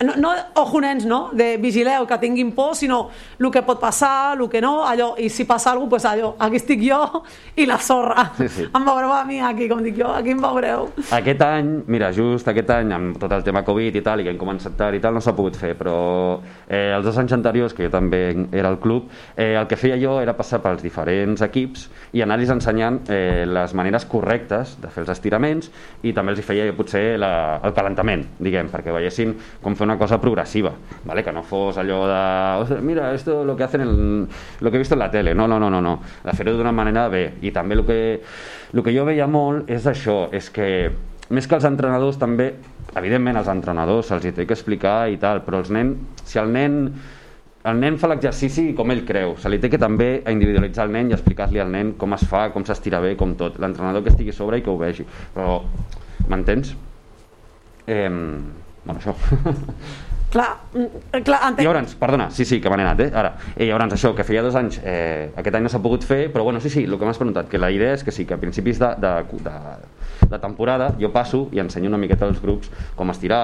no, 0.03 0.17
no 0.17 0.33
ojo 0.61 0.81
nens, 0.81 1.07
no? 1.09 1.31
de 1.33 1.57
vigileu 1.63 2.07
que 2.07 2.19
tinguin 2.19 2.53
por, 2.53 2.75
sinó 2.77 3.09
el 3.39 3.51
que 3.51 3.63
pot 3.67 3.81
passar, 3.81 4.37
el 4.39 4.49
que 4.51 4.61
no, 4.63 4.83
allò, 4.87 5.13
i 5.19 5.29
si 5.31 5.45
passa 5.45 5.73
alguna 5.73 5.91
cosa, 5.91 5.93
pues 5.93 6.05
allò, 6.13 6.35
aquí 6.39 6.57
estic 6.57 6.83
jo 6.85 7.23
i 7.63 7.67
la 7.67 7.79
sorra. 7.79 8.31
Sí, 8.39 8.49
sí. 8.49 8.67
Em 8.69 8.87
veureu 8.87 9.13
a 9.13 9.23
mi 9.29 9.41
aquí, 9.41 9.69
com 9.71 9.83
dic 9.83 9.99
jo, 9.99 10.11
aquí 10.13 10.35
em 10.35 10.41
veureu. 10.43 10.89
Aquest 11.13 11.43
any, 11.47 11.73
mira, 11.87 12.13
just 12.15 12.49
aquest 12.49 12.71
any, 12.75 12.93
amb 12.95 13.19
tot 13.21 13.33
el 13.33 13.45
tema 13.47 13.65
Covid 13.67 13.97
i 13.99 14.05
tal, 14.05 14.23
i 14.23 14.27
que 14.27 14.33
hem 14.35 14.41
començat 14.41 14.77
tard 14.79 14.97
i 14.97 15.03
tal, 15.03 15.15
no 15.17 15.23
s'ha 15.25 15.35
pogut 15.37 15.59
fer, 15.59 15.75
però 15.79 15.97
eh, 16.69 16.93
els 16.95 17.05
dos 17.07 17.19
anys 17.19 17.35
anteriors, 17.37 17.75
que 17.77 17.87
jo 17.87 17.93
també 17.93 18.23
era 18.53 18.71
al 18.71 18.79
club, 18.83 19.11
eh, 19.37 19.55
el 19.59 19.69
que 19.71 19.79
feia 19.81 19.99
jo 20.01 20.19
era 20.23 20.37
passar 20.39 20.63
pels 20.63 20.83
diferents 20.85 21.43
equips 21.45 21.89
i 22.17 22.23
anar-los 22.25 22.53
ensenyant 22.57 23.03
eh, 23.13 23.45
les 23.49 23.75
maneres 23.79 24.07
correctes 24.11 24.77
de 24.83 24.91
fer 24.93 25.05
els 25.05 25.13
estiraments 25.15 25.71
i 26.03 26.13
també 26.17 26.35
els 26.35 26.43
hi 26.43 26.47
feia 26.47 26.69
potser 26.77 27.19
la, 27.21 27.61
el 27.65 27.75
calentament, 27.77 28.25
diguem, 28.43 28.71
perquè 28.73 28.95
veiessin 28.95 29.35
com 29.63 29.77
fer 29.79 29.87
una 29.89 29.92
cosa 29.99 30.21
progressiva, 30.21 30.73
¿vale? 31.05 31.23
que 31.25 31.33
no 31.33 31.43
fos 31.43 31.77
allò 31.79 32.07
de, 32.07 32.63
"Ostres, 32.63 32.83
mira, 32.83 33.13
esto 33.15 33.45
lo 33.45 33.57
que 33.57 33.65
hacen 33.65 33.81
en, 33.81 34.29
lo 34.61 34.71
que 34.71 34.77
he 34.77 34.79
visto 34.79 34.95
en 34.95 35.01
la 35.01 35.11
tele, 35.11 35.35
no, 35.35 35.47
no, 35.49 35.59
no, 35.59 35.71
no, 35.71 35.81
no. 35.81 36.01
de 36.25 36.33
fer-ho 36.33 36.57
d'una 36.57 36.73
manera 36.73 37.09
bé, 37.09 37.35
i 37.43 37.51
també 37.51 37.75
el 37.75 37.85
que, 37.85 38.21
el 38.73 38.83
que 38.83 38.95
jo 38.97 39.05
veia 39.05 39.27
molt 39.27 39.71
és 39.71 39.87
això, 39.87 40.29
és 40.33 40.51
que 40.51 40.91
més 41.31 41.47
que 41.47 41.55
els 41.55 41.65
entrenadors 41.65 42.19
també, 42.19 42.55
evidentment 42.95 43.37
els 43.37 43.49
entrenadors 43.49 44.07
se'ls 44.07 44.25
hi 44.25 44.33
té 44.33 44.47
que 44.47 44.55
explicar 44.55 45.09
i 45.09 45.17
tal, 45.17 45.43
però 45.43 45.59
els 45.59 45.71
nens, 45.71 45.97
si 46.25 46.39
el 46.39 46.53
nen 46.53 46.93
el 47.65 47.79
nen 47.79 47.97
fa 47.99 48.09
l'exercici 48.11 48.73
com 48.75 48.91
ell 48.91 49.05
creu, 49.07 49.37
se 49.39 49.51
li 49.51 49.61
té 49.63 49.69
que 49.71 49.79
també 49.79 50.25
individualitzar 50.27 50.89
el 50.89 50.95
nen 50.97 51.13
i 51.13 51.15
explicar-li 51.15 51.61
al 51.63 51.71
nen 51.71 51.93
com 51.99 52.17
es 52.17 52.25
fa, 52.27 52.49
com 52.51 52.65
s'estira 52.67 52.99
bé, 53.01 53.15
com 53.17 53.37
tot. 53.39 53.61
L'entrenador 53.63 54.03
que 54.03 54.11
estigui 54.11 54.35
sobre 54.35 54.59
i 54.59 54.65
que 54.67 54.71
ho 54.73 54.75
vegi. 54.81 55.07
Però, 55.35 55.61
m'entens? 56.27 56.75
Eh, 57.87 58.11
bueno, 58.85 59.01
això. 59.01 59.15
Clar, 60.33 60.49
mm, 60.73 61.21
clar, 61.27 61.39
entenc. 61.51 61.61
Llavors, 61.61 61.95
perdona, 62.01 62.31
sí, 62.33 62.47
sí, 62.49 62.57
que 62.59 62.71
me 62.73 62.79
n'he 62.81 62.87
anat, 62.87 63.01
eh? 63.05 63.11
Ara, 63.13 63.35
eh, 63.53 63.67
llavors, 63.69 63.93
això, 63.93 64.15
que 64.17 64.25
feia 64.25 64.41
dos 64.41 64.55
anys, 64.57 64.79
eh, 64.81 65.29
aquest 65.37 65.59
any 65.59 65.67
no 65.67 65.69
s'ha 65.69 65.81
pogut 65.85 66.07
fer, 66.09 66.31
però 66.33 66.47
bueno, 66.47 66.61
sí, 66.65 66.71
sí, 66.73 66.85
el 66.89 66.97
que 66.97 67.05
m'has 67.05 67.21
preguntat, 67.21 67.51
que 67.53 67.61
la 67.61 67.69
idea 67.71 67.93
és 67.93 68.01
que 68.03 68.15
sí, 68.17 68.25
que 68.25 68.33
a 68.33 68.41
principis 68.41 68.81
de, 68.81 68.89
de, 69.03 69.13
de, 69.45 69.53
de 70.33 70.41
temporada 70.41 70.89
jo 70.97 71.13
passo 71.13 71.43
i 71.53 71.61
ensenyo 71.61 71.93
una 71.93 72.01
miqueta 72.01 72.25
als 72.25 72.41
grups 72.41 72.73
com 72.97 73.13
estirar, 73.13 73.43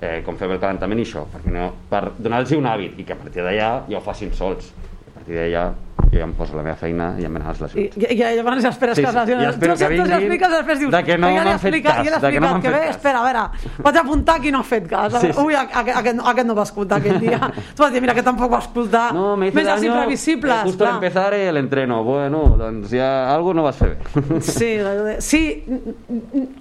eh, 0.00 0.22
com 0.26 0.34
fer 0.34 0.50
el 0.50 0.58
calentament 0.58 1.04
i 1.04 1.06
això, 1.06 1.22
perquè 1.30 1.54
no, 1.54 1.70
per 1.90 2.08
donar-los 2.18 2.58
un 2.58 2.66
hàbit 2.66 2.98
i 2.98 3.06
que 3.06 3.14
a 3.14 3.20
partir 3.22 3.46
d'allà 3.46 3.70
ja 3.86 4.00
ho 4.00 4.02
facin 4.02 4.34
sols. 4.34 4.72
A 5.06 5.20
partir 5.20 5.38
d'allà 5.38 5.68
jo 6.14 6.20
ja 6.22 6.24
em 6.28 6.32
poso 6.38 6.56
la 6.56 6.62
meva 6.62 6.76
feina 6.78 7.10
i 7.18 7.24
em 7.26 7.34
les 7.34 7.44
I, 7.44 7.62
lesions. 7.64 7.96
i, 7.98 8.06
i 8.14 8.16
llavors 8.38 8.62
ja 8.62 8.70
esperes 8.70 8.96
Sí, 8.96 9.02
que 9.04 9.10
sí, 9.10 9.16
es 9.16 9.20
lesioni. 9.20 9.42
i 9.44 9.46
espero 9.50 9.74
tu, 9.74 9.78
que 9.78 9.84
ja 9.84 9.88
vinguin 9.90 10.12
expliques, 10.14 10.50
després 10.54 10.78
dius, 10.78 10.92
de 10.94 11.02
que 11.04 11.18
no 11.18 11.28
"Vinga, 11.28 11.42
li 11.44 11.48
m'han 11.50 11.58
fet 11.58 11.74
explica- 11.74 11.96
cas, 11.96 12.06
ja 12.08 12.18
de 12.26 12.32
que 12.32 12.40
no 12.40 12.48
m'han 12.48 12.62
que 12.62 12.68
fet 12.70 12.78
bé, 12.80 12.86
cas." 12.86 12.96
espera, 12.96 13.18
a 13.20 13.24
veure, 13.24 13.82
vaig 13.84 13.96
apuntar 13.96 14.40
qui 14.40 14.52
no 14.52 14.58
ha 14.60 14.62
fet 14.64 14.86
cas. 14.88 15.12
Sí, 15.20 15.32
sí. 15.32 15.40
Ui, 15.44 15.54
aquest, 15.54 15.96
aquest, 15.98 16.20
aquest 16.24 16.46
no 16.46 16.54
va 16.54 16.62
escoltar 16.62 16.98
aquell 16.98 17.18
dia. 17.20 17.40
tu 17.76 17.82
vas 17.82 17.92
dir, 17.92 18.00
mira, 18.00 18.14
que 18.14 18.22
tampoc 18.22 18.52
va 18.52 18.58
escoltar. 18.58 19.12
No, 19.12 19.36
me 19.36 19.48
hice 19.48 19.56
Més 19.56 19.66
els 19.68 19.80
daño 19.82 19.92
imprevisibles. 19.94 20.54
eh, 20.54 20.62
justo 20.64 20.86
al 20.86 20.94
empezar 20.94 21.34
el 21.34 21.56
entreno. 21.56 22.02
Bueno, 22.04 22.44
doncs 22.56 22.90
ja 22.90 23.32
algo 23.34 23.52
no 23.54 23.62
vas 23.64 23.76
fer 23.76 23.96
bé. 23.96 24.40
Sí, 24.40 24.78
sí, 25.18 25.64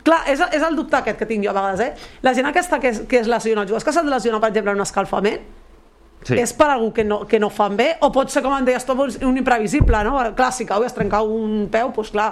clar, 0.04 0.22
és, 0.32 0.40
és 0.52 0.62
el 0.64 0.76
dubte 0.76 0.98
aquest 0.98 1.20
que 1.20 1.26
tinc 1.30 1.44
jo 1.46 1.52
a 1.52 1.54
vegades, 1.54 1.80
eh? 1.80 1.94
La 2.22 2.34
gent 2.34 2.48
aquesta 2.50 2.80
que 2.80 2.90
es, 2.90 3.02
que 3.02 3.20
es 3.20 3.28
lesiona, 3.28 3.62
els 3.62 3.70
jugadors 3.72 3.84
que 3.86 3.94
s'han 3.94 4.06
de 4.06 4.12
lesionar, 4.16 4.40
per 4.42 4.50
exemple, 4.50 4.72
en 4.72 4.78
un 4.82 4.84
escalfament, 4.88 5.40
Sí. 6.24 6.38
és 6.40 6.54
per 6.56 6.70
algú 6.72 6.94
que 6.96 7.04
no, 7.04 7.24
que 7.28 7.40
no 7.40 7.50
fan 7.52 7.76
bé, 7.78 7.94
o 8.02 8.12
pot 8.16 8.32
ser, 8.32 8.42
com 8.46 8.56
em 8.56 8.66
deies 8.66 8.86
tu, 8.88 8.96
un 8.96 9.38
imprevisible, 9.38 10.04
no? 10.08 10.18
Clar, 10.38 10.52
si 10.56 10.66
cau 10.66 10.84
i 10.84 10.88
es 10.88 10.96
trenca 10.96 11.22
un 11.22 11.68
peu, 11.72 11.92
doncs 11.96 12.12
clar, 12.16 12.32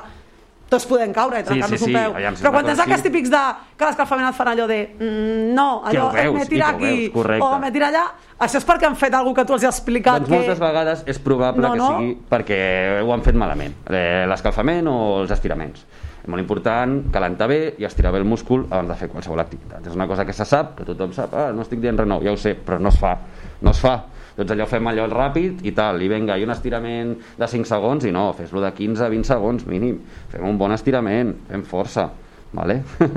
tots 0.72 0.88
podem 0.88 1.12
caure 1.12 1.42
i 1.42 1.44
trencar-nos 1.44 1.82
sí, 1.82 1.90
sí, 1.90 1.92
un 1.92 1.98
peu. 2.00 2.14
aviam, 2.16 2.38
Però 2.40 2.52
quan 2.54 2.68
tens 2.70 2.80
aquests 2.80 3.04
típics 3.04 3.32
de 3.34 3.40
que 3.76 3.88
l'escalfament 3.90 4.30
et 4.30 4.38
fan 4.38 4.52
allò 4.54 4.68
de 4.70 4.78
mm, 4.88 5.50
no, 5.58 5.68
allò, 5.90 6.06
veus, 6.16 6.38
me 6.38 6.46
tira 6.48 6.70
aquí, 6.72 6.94
veus, 7.12 7.42
o 7.44 7.50
me 7.60 7.72
tira 7.76 7.90
allà, 7.92 8.06
això 8.40 8.62
és 8.62 8.68
perquè 8.70 8.88
han 8.88 8.96
fet 9.00 9.18
alguna 9.18 9.42
que 9.42 9.46
tu 9.50 9.58
els 9.58 9.66
has 9.68 9.82
explicat 9.82 10.24
Doncs 10.24 10.32
que... 10.32 10.38
moltes 10.38 10.62
vegades 10.64 11.04
és 11.12 11.20
probable 11.20 11.66
No, 11.66 11.74
que 11.74 11.82
no? 11.82 11.90
sigui 11.98 12.14
perquè 12.32 12.62
ho 13.04 13.12
han 13.12 13.26
fet 13.26 13.36
malament, 13.36 13.76
eh, 13.92 14.24
l'escalfament 14.32 14.88
o 14.88 14.96
els 15.26 15.36
estiraments. 15.36 15.84
És 16.22 16.30
molt 16.30 16.44
important 16.44 17.00
calentar 17.14 17.48
bé 17.50 17.60
i 17.82 17.86
estirar 17.88 18.12
bé 18.14 18.22
el 18.22 18.28
múscul 18.30 18.68
abans 18.70 18.92
de 18.92 18.98
fer 19.00 19.10
qualsevol 19.10 19.42
activitat. 19.42 19.88
És 19.90 19.98
una 19.98 20.06
cosa 20.08 20.26
que 20.28 20.36
se 20.38 20.46
sap, 20.46 20.76
que 20.78 20.86
tothom 20.86 21.16
sap, 21.18 21.34
ah, 21.34 21.50
no 21.56 21.66
estic 21.66 21.82
dient 21.82 21.98
res 21.98 22.10
nou, 22.10 22.22
ja 22.22 22.34
ho 22.34 22.38
sé, 22.38 22.54
però 22.54 22.78
no 22.80 22.94
es 22.94 23.00
fa, 23.02 23.16
no 23.62 23.74
es 23.74 23.82
fa. 23.82 23.96
Tots 24.38 24.54
allò 24.54 24.68
fem 24.70 24.88
allò 24.88 25.08
ràpid 25.12 25.66
i 25.68 25.74
tal, 25.76 26.00
i 26.02 26.08
vinga, 26.12 26.38
i 26.38 26.46
un 26.46 26.54
estirament 26.54 27.16
de 27.38 27.50
5 27.50 27.68
segons, 27.68 28.06
i 28.08 28.14
no, 28.16 28.30
fes-lo 28.38 28.62
de 28.64 28.72
15 28.78 29.04
a 29.06 29.10
20 29.12 29.28
segons 29.34 29.66
mínim. 29.68 29.98
Fem 30.32 30.46
un 30.48 30.62
bon 30.62 30.72
estirament, 30.72 31.34
fem 31.50 31.66
força, 31.68 32.08
vale? 32.54 32.80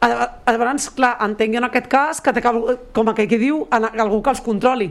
Llavors, 0.00 0.88
clar, 0.96 1.16
entenc 1.24 1.56
jo 1.56 1.60
en 1.60 1.68
aquest 1.68 1.88
cas 1.92 2.20
que 2.24 2.32
té 2.36 2.40
com 2.44 3.10
aquell 3.12 3.28
que 3.28 3.40
diu, 3.40 3.64
algú 3.70 4.22
que 4.24 4.32
els 4.32 4.44
controli. 4.44 4.88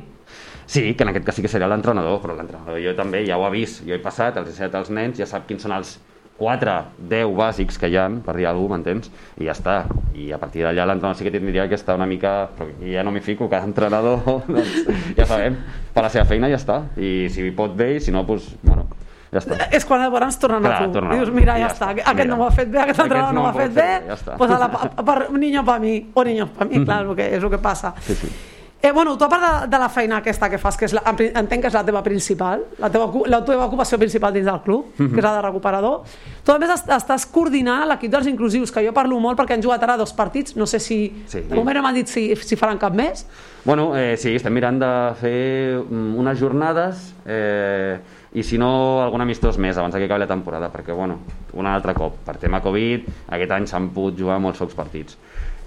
Sí, 0.70 0.94
que 0.94 1.02
en 1.02 1.10
aquest 1.10 1.26
cas 1.26 1.40
sí 1.40 1.42
que 1.42 1.50
seria 1.50 1.70
l'entrenador, 1.70 2.20
però 2.22 2.36
l'entrenador 2.38 2.78
jo 2.84 2.94
també 2.98 3.24
ja 3.26 3.40
ho 3.40 3.46
ha 3.48 3.50
vist, 3.50 3.82
jo 3.88 3.96
he 3.96 4.02
passat, 4.04 4.38
els 4.38 4.52
he 4.52 4.54
ensenyat 4.54 4.78
als 4.78 4.92
nens, 4.94 5.18
ja 5.18 5.26
sap 5.26 5.48
quins 5.50 5.66
són 5.66 5.74
els 5.74 5.96
4, 6.40 6.76
10 7.12 7.34
bàsics 7.36 7.78
que 7.80 7.90
hi 7.92 7.98
ha, 8.00 8.06
per 8.26 8.38
dir 8.38 8.48
alguna 8.48 8.78
cosa, 8.78 8.78
m'entens? 8.78 9.12
I 9.40 9.50
ja 9.50 9.56
està. 9.58 9.76
I 10.16 10.32
a 10.36 10.40
partir 10.40 10.64
d'allà 10.64 10.86
l'entrenador 10.88 11.18
sí 11.20 11.28
que 11.28 11.34
tindria 11.36 11.68
que 11.68 11.76
estar 11.76 11.98
una 12.00 12.08
mica... 12.08 12.50
Però 12.56 12.70
ja 12.94 13.04
no 13.04 13.12
m'hi 13.12 13.22
fico, 13.24 13.50
cada 13.52 13.68
entrenador, 13.68 14.24
doncs, 14.48 14.88
ja 15.18 15.28
sabem, 15.28 15.60
per 15.94 16.06
la 16.08 16.14
seva 16.14 16.26
feina 16.30 16.50
ja 16.52 16.60
està. 16.60 16.82
I 16.98 17.28
si 17.34 17.50
pot 17.56 17.76
bé, 17.76 17.96
i 17.98 18.04
si 18.04 18.16
no, 18.16 18.24
doncs, 18.28 18.54
bueno, 18.64 18.88
ja 19.34 19.44
està. 19.44 19.58
És 19.76 19.86
quan 19.86 20.02
llavors 20.02 20.40
tornen 20.42 20.64
Clar, 20.66 20.78
a 20.78 20.86
tu. 20.88 20.94
tornen 20.96 21.12
a 21.14 21.18
Dius, 21.20 21.34
mira, 21.36 21.58
ja, 21.60 21.68
ja 21.68 21.74
està. 21.74 21.92
està. 21.92 22.06
Aquest 22.14 22.24
Mira. 22.26 22.36
no 22.36 22.42
ho 22.42 22.48
ha 22.48 22.54
fet 22.56 22.72
bé, 22.72 22.80
aquest 22.86 23.04
entrenador 23.06 23.34
no 23.36 23.42
no 23.42 23.46
ho 23.46 23.50
ha 23.52 23.58
fet 23.60 23.74
bé. 23.76 23.90
fer 23.90 24.08
ja 24.08 24.16
està. 24.18 24.38
pues 24.40 24.52
a 24.56 24.60
la, 24.64 24.70
per 25.12 25.18
niño 25.36 25.66
pa 25.68 25.76
mi, 25.80 25.98
o 26.14 26.24
niño 26.24 26.48
pa 26.56 26.66
mi, 26.66 26.86
clar, 26.86 27.04
és 27.04 27.10
el 27.12 27.16
que, 27.20 27.28
és 27.38 27.44
el 27.44 27.52
que 27.54 27.60
passa. 27.62 27.94
Sí, 28.08 28.16
sí. 28.16 28.32
Eh, 28.82 28.94
bueno, 28.94 29.18
tu 29.18 29.26
a 29.26 29.30
part 29.30 29.44
de, 29.64 29.68
de 29.68 29.78
la 29.78 29.90
feina 29.90 30.18
aquesta 30.22 30.48
que 30.50 30.58
fas, 30.58 30.78
que 30.80 30.86
és 30.88 30.94
la, 30.96 31.02
entenc 31.04 31.66
que 31.66 31.68
és 31.68 31.74
la 31.76 31.82
teva 31.84 32.00
principal, 32.02 32.62
la 32.80 32.88
teva, 32.90 33.10
la 33.28 33.42
teva 33.44 33.66
ocupació 33.68 33.98
principal 34.00 34.32
dins 34.32 34.46
del 34.48 34.62
club, 34.64 34.94
Mhm. 34.98 35.10
que 35.12 35.20
és 35.20 35.24
la 35.26 35.34
de 35.36 35.42
recuperador, 35.42 36.04
tu 36.46 36.52
a 36.54 36.58
més 36.60 36.70
est- 36.72 36.88
estàs 36.88 37.26
coordinant 37.28 37.84
l'equip 37.90 38.10
dels 38.10 38.28
inclusius, 38.32 38.72
que 38.72 38.86
jo 38.86 38.94
parlo 38.94 39.20
molt 39.20 39.38
perquè 39.38 39.54
han 39.58 39.62
jugat 39.62 39.84
ara 39.84 39.98
dos 39.98 40.14
partits, 40.14 40.56
no 40.56 40.66
sé 40.66 40.80
si... 40.80 41.24
Sí. 41.28 41.42
De 41.42 41.56
moment 41.56 41.76
no 41.76 41.84
m'han 41.84 41.96
dit 41.96 42.08
si, 42.08 42.34
si 42.38 42.56
faran 42.56 42.78
cap 42.80 42.94
més. 42.96 43.26
Bueno, 43.66 43.98
eh, 43.98 44.16
sí, 44.16 44.34
estem 44.36 44.54
mirant 44.54 44.80
de 44.80 44.94
fer 45.20 45.84
mm, 45.84 46.16
unes 46.18 46.40
jornades 46.40 47.14
eh, 47.26 48.00
i 48.32 48.44
si 48.44 48.58
no, 48.58 49.02
algun 49.04 49.20
amistós 49.22 49.58
més 49.58 49.76
abans 49.78 49.94
que 49.94 50.06
acabi 50.06 50.22
la 50.22 50.28
temporada, 50.28 50.72
perquè, 50.72 50.96
bueno, 50.96 51.20
un 51.52 51.68
altre 51.68 51.94
cop, 51.94 52.16
per 52.24 52.38
tema 52.38 52.62
Covid, 52.62 53.04
aquest 53.28 53.52
any 53.52 53.68
s'han 53.68 53.90
pogut 53.90 54.16
jugar 54.18 54.40
molts 54.40 54.60
pocs 54.60 54.74
partits. 54.78 55.18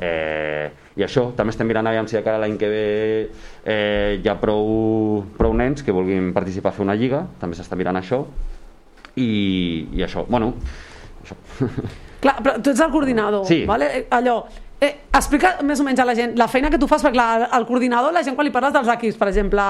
Eh, 0.02 0.70
I 0.98 1.04
això, 1.06 1.28
també 1.36 1.52
estem 1.54 1.68
mirant 1.70 1.86
aviam 1.86 2.08
si 2.10 2.16
de 2.18 2.22
cara 2.26 2.40
l'any 2.42 2.56
que 2.60 2.68
ve 2.68 2.86
eh, 3.64 4.18
hi 4.18 4.28
ha 4.28 4.34
prou, 4.40 5.22
prou 5.38 5.54
nens 5.56 5.84
que 5.86 5.94
vulguin 5.94 6.32
participar 6.34 6.72
a 6.72 6.76
fer 6.76 6.82
una 6.84 6.96
lliga, 6.98 7.22
també 7.40 7.56
s'està 7.56 7.78
mirant 7.78 7.96
això, 8.00 8.24
i, 9.16 9.28
i 9.92 10.02
això, 10.04 10.24
bueno, 10.28 10.52
això. 11.22 11.38
Clar, 12.22 12.36
però 12.42 12.58
tu 12.62 12.70
ets 12.74 12.80
el 12.84 12.92
coordinador, 12.92 13.46
Sí. 13.48 13.62
vale? 13.66 13.88
Eh, 13.98 14.04
allò, 14.14 14.36
eh, 14.80 14.92
explica 15.12 15.56
més 15.66 15.80
o 15.80 15.86
menys 15.86 16.00
a 16.02 16.06
la 16.06 16.14
gent 16.18 16.36
la 16.38 16.46
feina 16.48 16.70
que 16.70 16.78
tu 16.78 16.86
fas, 16.90 17.02
perquè 17.04 17.16
clar, 17.16 17.48
el 17.58 17.66
coordinador, 17.66 18.12
la 18.14 18.22
gent 18.22 18.36
quan 18.38 18.46
li 18.46 18.52
parles 18.54 18.74
dels 18.74 18.88
equips, 18.96 19.18
per 19.18 19.28
exemple, 19.32 19.62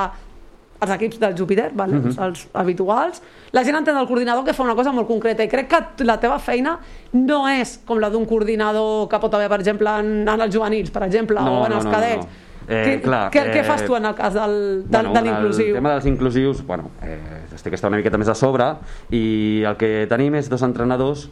els 0.82 0.90
equips 0.96 1.18
del 1.22 1.34
Júpiter, 1.38 1.70
vale? 1.74 1.94
Mhm. 2.00 2.16
els 2.26 2.46
habituals, 2.58 3.22
la 3.52 3.62
gent 3.64 3.76
entén 3.78 3.96
el 3.96 4.06
coordinador 4.06 4.44
que 4.44 4.54
fa 4.54 4.64
una 4.64 4.74
cosa 4.74 4.92
molt 4.92 5.06
concreta 5.08 5.44
i 5.44 5.48
crec 5.48 5.68
que 5.70 6.04
la 6.04 6.18
teva 6.20 6.38
feina 6.42 6.78
no 7.12 7.44
és 7.48 7.78
com 7.86 8.00
la 8.02 8.10
d'un 8.10 8.26
coordinador 8.26 9.08
que 9.08 9.20
pot 9.22 9.34
haver, 9.34 9.48
per 9.48 9.60
exemple, 9.60 9.88
en, 10.00 10.28
en 10.28 10.40
els 10.40 10.54
juvenils, 10.54 10.90
per 10.90 11.04
exemple, 11.04 11.38
No, 11.40 11.60
o 11.62 11.66
en 11.66 11.70
no, 11.70 11.76
els 11.76 11.84
no, 11.84 11.90
no, 11.90 11.96
cadets. 11.98 12.26
no. 12.26 12.50
Eh, 12.68 12.82
què, 12.86 13.00
clar, 13.02 13.24
què, 13.34 13.42
què 13.50 13.60
eh, 13.60 13.66
fas 13.66 13.82
tu 13.84 13.94
en 13.96 14.04
el 14.06 14.14
cas 14.14 14.34
del, 14.34 14.84
del, 14.86 15.08
de 15.12 15.18
en 15.18 15.24
l'inclusiu? 15.26 15.72
El 15.74 15.80
tema 15.80 15.94
dels 15.96 16.06
inclusius, 16.06 16.60
bueno, 16.64 16.90
eh, 17.02 17.18
estic 17.54 17.74
una 17.82 17.96
miqueta 17.96 18.18
més 18.18 18.28
a 18.30 18.36
sobre 18.38 18.68
i 19.10 19.64
el 19.66 19.76
que 19.76 20.06
tenim 20.08 20.36
és 20.38 20.48
dos 20.48 20.62
entrenadors 20.62 21.28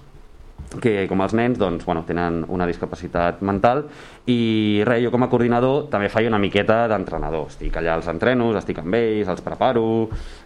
que 0.78 1.06
com 1.10 1.22
els 1.24 1.34
nens 1.34 1.58
doncs, 1.58 1.84
bueno, 1.84 2.04
tenen 2.06 2.44
una 2.48 2.66
discapacitat 2.68 3.40
mental 3.42 3.82
i 4.30 4.82
res, 4.86 5.02
jo 5.02 5.10
com 5.10 5.24
a 5.26 5.30
coordinador 5.32 5.88
també 5.90 6.10
faig 6.12 6.28
una 6.30 6.38
miqueta 6.38 6.84
d'entrenador. 6.90 7.48
Estic 7.50 7.80
allà 7.80 7.96
als 7.96 8.10
entrenos, 8.12 8.54
estic 8.60 8.78
amb 8.78 8.94
ells, 8.94 9.30
els 9.32 9.42
preparo 9.42 9.86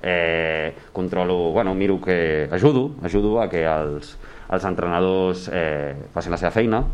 eh, 0.00 0.72
controlo, 0.92 1.50
bueno, 1.52 1.74
miro 1.74 2.00
que 2.00 2.48
ajudo 2.50 2.94
ajudo 3.04 3.40
a 3.42 3.48
que 3.50 3.66
els, 3.68 4.16
els 4.48 4.64
entrenadors 4.64 5.50
eh, 5.52 5.94
facin 6.14 6.32
la 6.32 6.40
seva 6.40 6.54
feina. 6.54 6.84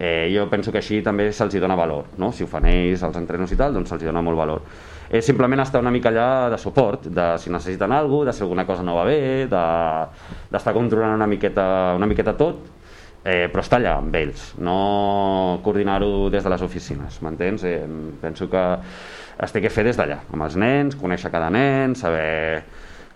Eh, 0.00 0.32
jo 0.32 0.46
penso 0.48 0.72
que 0.72 0.80
així 0.80 1.02
també 1.04 1.26
se'ls 1.28 1.58
dona 1.60 1.76
valor 1.76 2.06
no? 2.16 2.30
si 2.32 2.40
ho 2.40 2.46
fan 2.48 2.64
ells, 2.70 3.02
els 3.04 3.18
entrenos 3.20 3.50
i 3.52 3.58
tal 3.60 3.74
doncs 3.76 3.90
se'ls 3.92 4.06
dona 4.08 4.22
molt 4.24 4.38
valor. 4.38 4.64
És 5.10 5.26
simplement 5.26 5.60
estar 5.60 5.82
una 5.82 5.90
mica 5.90 6.08
allà 6.08 6.48
de 6.48 6.58
suport, 6.58 7.08
de 7.10 7.26
si 7.42 7.50
necessiten 7.50 7.92
alguna 7.92 8.24
cosa, 8.24 8.30
de 8.30 8.36
si 8.36 8.42
alguna 8.46 8.64
cosa 8.64 8.82
no 8.86 8.94
va 8.96 9.04
bé, 9.04 9.46
d'estar 9.50 10.72
de, 10.72 10.76
controlant 10.76 11.16
una 11.18 11.26
miqueta, 11.26 11.66
una 11.98 12.06
miqueta 12.06 12.36
tot, 12.38 12.79
eh, 13.24 13.48
però 13.52 13.64
estar 13.64 13.80
allà 13.80 13.96
amb 14.00 14.14
ells, 14.16 14.50
no 14.58 15.60
coordinar-ho 15.64 16.28
des 16.32 16.44
de 16.44 16.52
les 16.52 16.62
oficines, 16.66 17.20
m'entens? 17.24 17.64
Eh, 17.64 17.80
penso 18.20 18.48
que 18.50 18.64
es 19.40 19.52
té 19.52 19.62
que 19.64 19.72
fer 19.72 19.84
des 19.88 19.98
d'allà, 19.98 20.20
amb 20.32 20.46
els 20.46 20.56
nens, 20.60 20.96
conèixer 21.00 21.32
cada 21.32 21.50
nen, 21.52 21.96
saber 21.96 22.62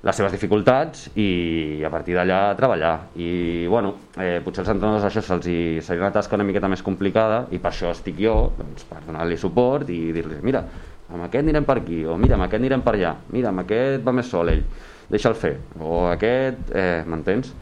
les 0.05 0.19
seves 0.21 0.35
dificultats 0.35 1.07
i 1.17 1.81
a 1.85 1.91
partir 1.93 2.13
d'allà 2.17 2.41
treballar 2.59 2.95
i 3.17 3.65
bueno, 3.73 3.95
eh, 4.21 4.41
potser 4.45 4.61
als 4.61 4.75
entrenadors 4.75 5.07
això 5.09 5.23
se'ls 5.25 5.47
seria 5.87 6.03
una 6.03 6.13
tasca 6.13 6.37
una 6.37 6.45
miqueta 6.45 6.69
més 6.69 6.85
complicada 6.85 7.47
i 7.57 7.61
per 7.61 7.71
això 7.73 7.93
estic 7.95 8.21
jo, 8.21 8.35
doncs, 8.59 8.85
per 8.91 9.01
donar-li 9.07 9.39
suport 9.41 9.89
i 9.89 10.13
dir-li, 10.13 10.43
mira, 10.45 10.61
amb 11.09 11.25
aquest 11.25 11.41
anirem 11.41 11.65
per 11.65 11.79
aquí 11.81 12.03
o 12.05 12.19
mira, 12.21 12.37
amb 12.37 12.45
aquest 12.45 12.61
anirem 12.61 12.85
per 12.85 12.99
allà 12.99 13.15
mira, 13.33 13.49
amb 13.49 13.65
aquest 13.65 14.05
va 14.05 14.13
més 14.13 14.29
sol 14.29 14.53
ell, 14.53 14.61
deixa'l 15.09 15.39
fer 15.41 15.55
o 15.81 16.05
aquest, 16.13 16.69
eh, 16.77 17.01
m'entens? 17.09 17.55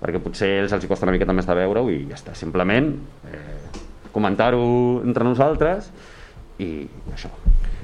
Perquè 0.00 0.20
potser 0.22 0.50
ells 0.60 0.74
els 0.76 0.84
hi 0.84 0.90
costa 0.90 1.06
una 1.06 1.14
miqueta 1.16 1.34
més 1.36 1.46
de 1.48 1.56
veure-ho 1.58 1.88
i 1.92 2.04
ja 2.10 2.18
està, 2.18 2.34
simplement 2.38 2.92
eh, 3.30 3.80
comentar-ho 4.14 4.64
entre 5.04 5.24
nosaltres 5.26 5.90
i 6.62 6.86
això 7.12 7.32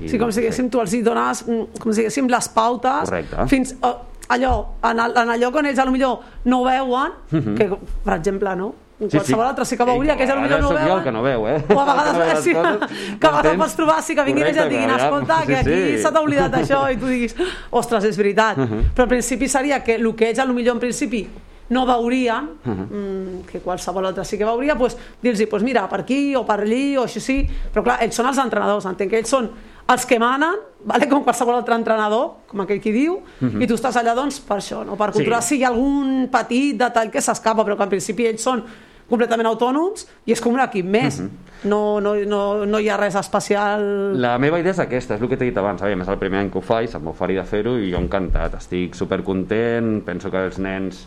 I, 0.00 0.08
Sí, 0.08 0.16
com 0.16 0.30
si 0.32 0.40
diguéssim, 0.40 0.70
tu 0.72 0.80
els 0.80 0.92
hi 0.96 1.02
dones, 1.04 1.42
mm, 1.46 1.80
com 1.80 1.92
si 1.92 2.00
diguéssim, 2.00 2.28
les 2.32 2.46
pautes 2.54 3.10
Correcte. 3.10 3.48
fins 3.52 3.74
oh, 3.84 3.96
allò, 4.32 4.52
en, 4.88 5.00
el, 5.04 5.16
en 5.22 5.34
allò 5.34 5.50
que 5.52 5.64
ells 5.68 5.80
a 5.82 5.84
lo 5.84 5.92
millor 5.92 6.22
no 6.44 6.62
veuen, 6.64 7.18
que, 7.58 7.66
per 8.04 8.14
exemple, 8.16 8.54
no? 8.56 8.70
Sí, 9.00 9.16
Qualsevol 9.16 9.44
sí. 9.44 9.48
altre 9.48 9.64
sí 9.64 9.76
que 9.78 9.84
veuria, 9.88 10.14
que 10.14 10.24
a 10.24 10.34
lo 10.34 10.40
a 10.40 10.44
millor 10.44 10.60
no 10.60 10.68
sóc 10.68 10.76
jo 10.76 10.84
veuen. 10.84 10.98
el 10.98 11.04
que 11.04 11.12
no 11.12 11.22
veu, 11.22 11.46
eh? 11.48 11.64
O 11.72 11.80
a 11.80 11.84
vegades, 11.88 12.42
sí, 12.44 12.52
que 12.52 13.26
a 13.26 13.30
vegades 13.30 13.56
pots 13.56 13.76
trobar, 13.76 14.02
sí, 14.04 14.14
que 14.14 14.24
vinguin 14.24 14.44
i 14.44 14.50
et 14.50 14.56
Correcte, 14.56 14.74
diguin, 14.74 14.90
escolta, 14.96 15.38
que 15.46 15.54
sí, 15.54 15.60
aquí 15.60 15.96
sí. 15.96 16.02
s'ha 16.02 16.20
oblidat 16.20 16.56
això, 16.60 16.80
i 16.92 16.98
tu 17.00 17.08
diguis, 17.08 17.36
ostres, 17.70 18.04
és 18.04 18.18
veritat. 18.20 18.60
Mhm. 18.60 18.90
Però 18.94 19.08
al 19.08 19.12
principi 19.14 19.48
seria 19.48 19.80
que 19.82 19.96
el 19.96 20.14
que 20.14 20.28
ells 20.28 20.38
a 20.38 20.44
lo 20.44 20.52
millor 20.52 20.76
en 20.76 20.84
principi 20.84 21.22
no 21.70 21.86
veurien, 21.86 22.50
Mhm. 22.64 22.86
mm, 22.90 23.42
que 23.50 23.60
qualsevol 23.60 24.06
altre 24.06 24.24
sí 24.24 24.36
que 24.36 24.44
veuria, 24.44 24.74
doncs, 24.74 24.96
dir-los, 25.22 25.46
pues 25.48 25.62
mira, 25.62 25.88
per 25.88 26.00
aquí 26.00 26.34
o 26.36 26.44
per 26.44 26.60
allí 26.60 26.96
o 26.98 27.04
així 27.04 27.20
sí, 27.20 27.46
però 27.72 27.82
clar, 27.84 28.02
ells 28.02 28.14
són 28.14 28.26
els 28.26 28.38
entrenadors, 28.38 28.84
entenc 28.86 29.10
que 29.10 29.18
ells 29.18 29.28
són 29.30 29.50
els 29.90 30.04
que 30.06 30.18
manen, 30.18 30.54
vale? 30.84 31.08
com 31.08 31.22
qualsevol 31.24 31.54
altre 31.54 31.74
entrenador, 31.74 32.32
com 32.46 32.60
aquell 32.60 32.80
qui 32.80 32.92
diu, 32.92 33.20
i 33.40 33.66
tu 33.66 33.74
estàs 33.74 33.96
allà 33.96 34.14
doncs 34.14 34.38
per 34.40 34.58
això, 34.58 34.84
no? 34.84 34.96
per 34.96 35.10
controlar 35.12 35.38
Mhm. 35.38 35.42
Sí. 35.42 35.48
si 35.56 35.60
hi 35.60 35.64
ha 35.64 35.68
algun 35.68 36.28
petit 36.30 36.76
detall 36.76 37.10
que 37.10 37.20
s'escapa, 37.20 37.64
però 37.64 37.76
que 37.76 37.82
en 37.84 37.88
principi 37.88 38.26
ells 38.26 38.42
són 38.42 38.62
completament 39.08 39.46
autònoms 39.48 40.06
i 40.26 40.30
és 40.32 40.40
com 40.40 40.52
un 40.54 40.60
equip 40.60 40.84
més. 40.86 41.20
no, 41.64 42.00
no, 42.00 42.14
no, 42.14 42.64
no 42.66 42.78
hi 42.78 42.88
ha 42.88 42.96
res 42.96 43.14
especial... 43.16 44.20
La 44.20 44.38
meva 44.38 44.58
idea 44.60 44.70
és 44.72 44.78
aquesta, 44.78 45.14
és 45.16 45.20
el 45.22 45.28
que 45.28 45.36
t'he 45.36 45.44
dit 45.46 45.56
abans. 45.58 45.82
Aviam, 45.82 46.00
és 46.02 46.08
el 46.08 46.16
primer 46.18 46.38
any 46.40 46.50
que 46.50 46.58
ho 46.58 46.62
faig, 46.62 46.88
se'm 46.88 47.04
va 47.04 47.10
oferir 47.10 47.36
de 47.36 47.44
fer-ho 47.44 47.76
i 47.78 47.90
jo 47.92 47.98
encantat. 47.98 48.54
Estic 48.54 48.94
supercontent, 48.94 50.02
penso 50.04 50.30
que 50.30 50.38
els 50.46 50.58
nens 50.58 51.06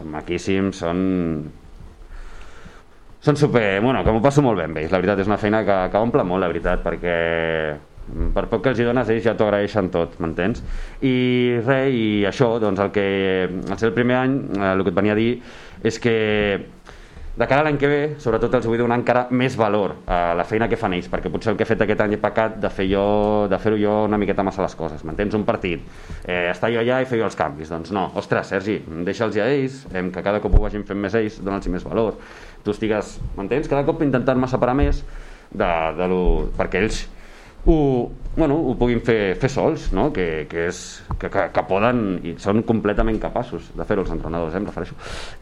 són 0.00 0.10
maquíssims, 0.16 0.80
són... 0.82 1.04
Són 3.20 3.36
super... 3.36 3.62
Bueno, 3.84 4.00
que 4.00 4.12
m'ho 4.14 4.22
passo 4.24 4.40
molt 4.40 4.56
bé 4.56 4.64
amb 4.64 4.80
ells. 4.80 4.92
La 4.94 5.00
veritat, 5.02 5.20
és 5.20 5.28
una 5.28 5.40
feina 5.40 5.60
que, 5.66 5.76
que 5.92 6.00
omple 6.00 6.24
molt, 6.24 6.40
la 6.40 6.48
veritat, 6.48 6.80
perquè 6.84 7.16
per 8.34 8.46
poc 8.50 8.64
que 8.64 8.72
els 8.72 8.80
hi 8.80 8.86
dones, 8.88 9.10
ells 9.12 9.26
ja 9.26 9.34
t'ho 9.38 9.46
agraeixen 9.46 9.90
tot, 9.92 10.16
m'entens? 10.22 10.62
I 11.04 11.14
res, 11.60 11.92
i 11.94 12.06
això, 12.30 12.54
doncs 12.62 12.80
el 12.82 12.92
que... 12.94 13.06
Al 13.68 13.84
el 13.90 13.96
primer 13.96 14.16
any, 14.22 14.38
eh, 14.56 14.70
el 14.72 14.84
que 14.86 14.92
et 14.94 14.96
venia 14.96 15.16
a 15.16 15.20
dir 15.20 15.34
és 15.86 16.00
que 16.00 16.14
de 17.36 17.46
cara 17.46 17.62
a 17.62 17.64
l'any 17.64 17.76
que 17.78 17.88
ve, 17.88 17.98
sobretot 18.20 18.56
els 18.58 18.66
vull 18.66 18.80
donar 18.80 18.96
encara 18.98 19.22
més 19.30 19.54
valor 19.56 19.94
a 20.10 20.34
la 20.36 20.44
feina 20.44 20.66
que 20.68 20.78
fan 20.80 20.96
ells, 20.96 21.06
perquè 21.10 21.30
potser 21.30 21.52
el 21.52 21.58
que 21.58 21.62
he 21.62 21.68
fet 21.68 21.84
aquest 21.84 22.02
any 22.02 22.16
he 22.16 22.20
pecat 22.20 22.56
de 22.60 22.70
fer 22.74 22.88
jo, 22.90 23.04
de 23.50 23.58
fer-ho 23.62 23.78
jo 23.78 23.94
una 24.08 24.18
miqueta 24.18 24.44
massa 24.46 24.64
les 24.64 24.74
coses, 24.76 25.04
m'entens? 25.06 25.36
Un 25.38 25.46
partit, 25.46 25.84
eh, 26.24 26.50
estar 26.50 26.72
jo 26.74 26.82
allà 26.82 27.00
i 27.00 27.08
fer 27.08 27.20
jo 27.22 27.28
els 27.28 27.38
canvis, 27.38 27.70
doncs 27.70 27.94
no, 27.94 28.08
ostres, 28.18 28.50
Sergi, 28.50 28.80
deixa'ls 29.06 29.38
ja 29.38 29.46
ells, 29.46 29.84
em, 29.94 30.10
que 30.10 30.24
cada 30.26 30.42
cop 30.42 30.58
ho 30.58 30.64
vagin 30.66 30.84
fent 30.88 30.98
més 30.98 31.14
ells, 31.14 31.38
dona'ls 31.44 31.70
més 31.70 31.86
valor, 31.86 32.18
tu 32.64 32.74
estigues, 32.74 33.18
m'entens? 33.38 33.70
Cada 33.70 33.86
cop 33.86 34.02
intentant-me 34.02 34.50
separar 34.50 34.74
més 34.74 35.04
de, 35.54 35.70
de 35.96 36.10
lo, 36.10 36.22
perquè 36.58 36.82
ells 36.82 37.04
ho, 37.64 37.78
bueno, 38.36 38.54
ho 38.56 38.74
puguin 38.78 39.00
fer, 39.04 39.34
fer 39.36 39.50
sols, 39.50 39.88
no? 39.92 40.12
que, 40.14 40.46
que, 40.48 40.68
és, 40.70 41.02
que, 41.18 41.28
que, 41.28 41.46
que 41.52 41.62
poden 41.68 42.20
i 42.24 42.36
són 42.40 42.62
completament 42.62 43.18
capaços 43.20 43.70
de 43.76 43.84
fer-ho 43.84 44.04
els 44.04 44.12
entrenadors, 44.14 44.54
eh, 44.54 44.60
em 44.62 44.66
refereixo. 44.68 44.94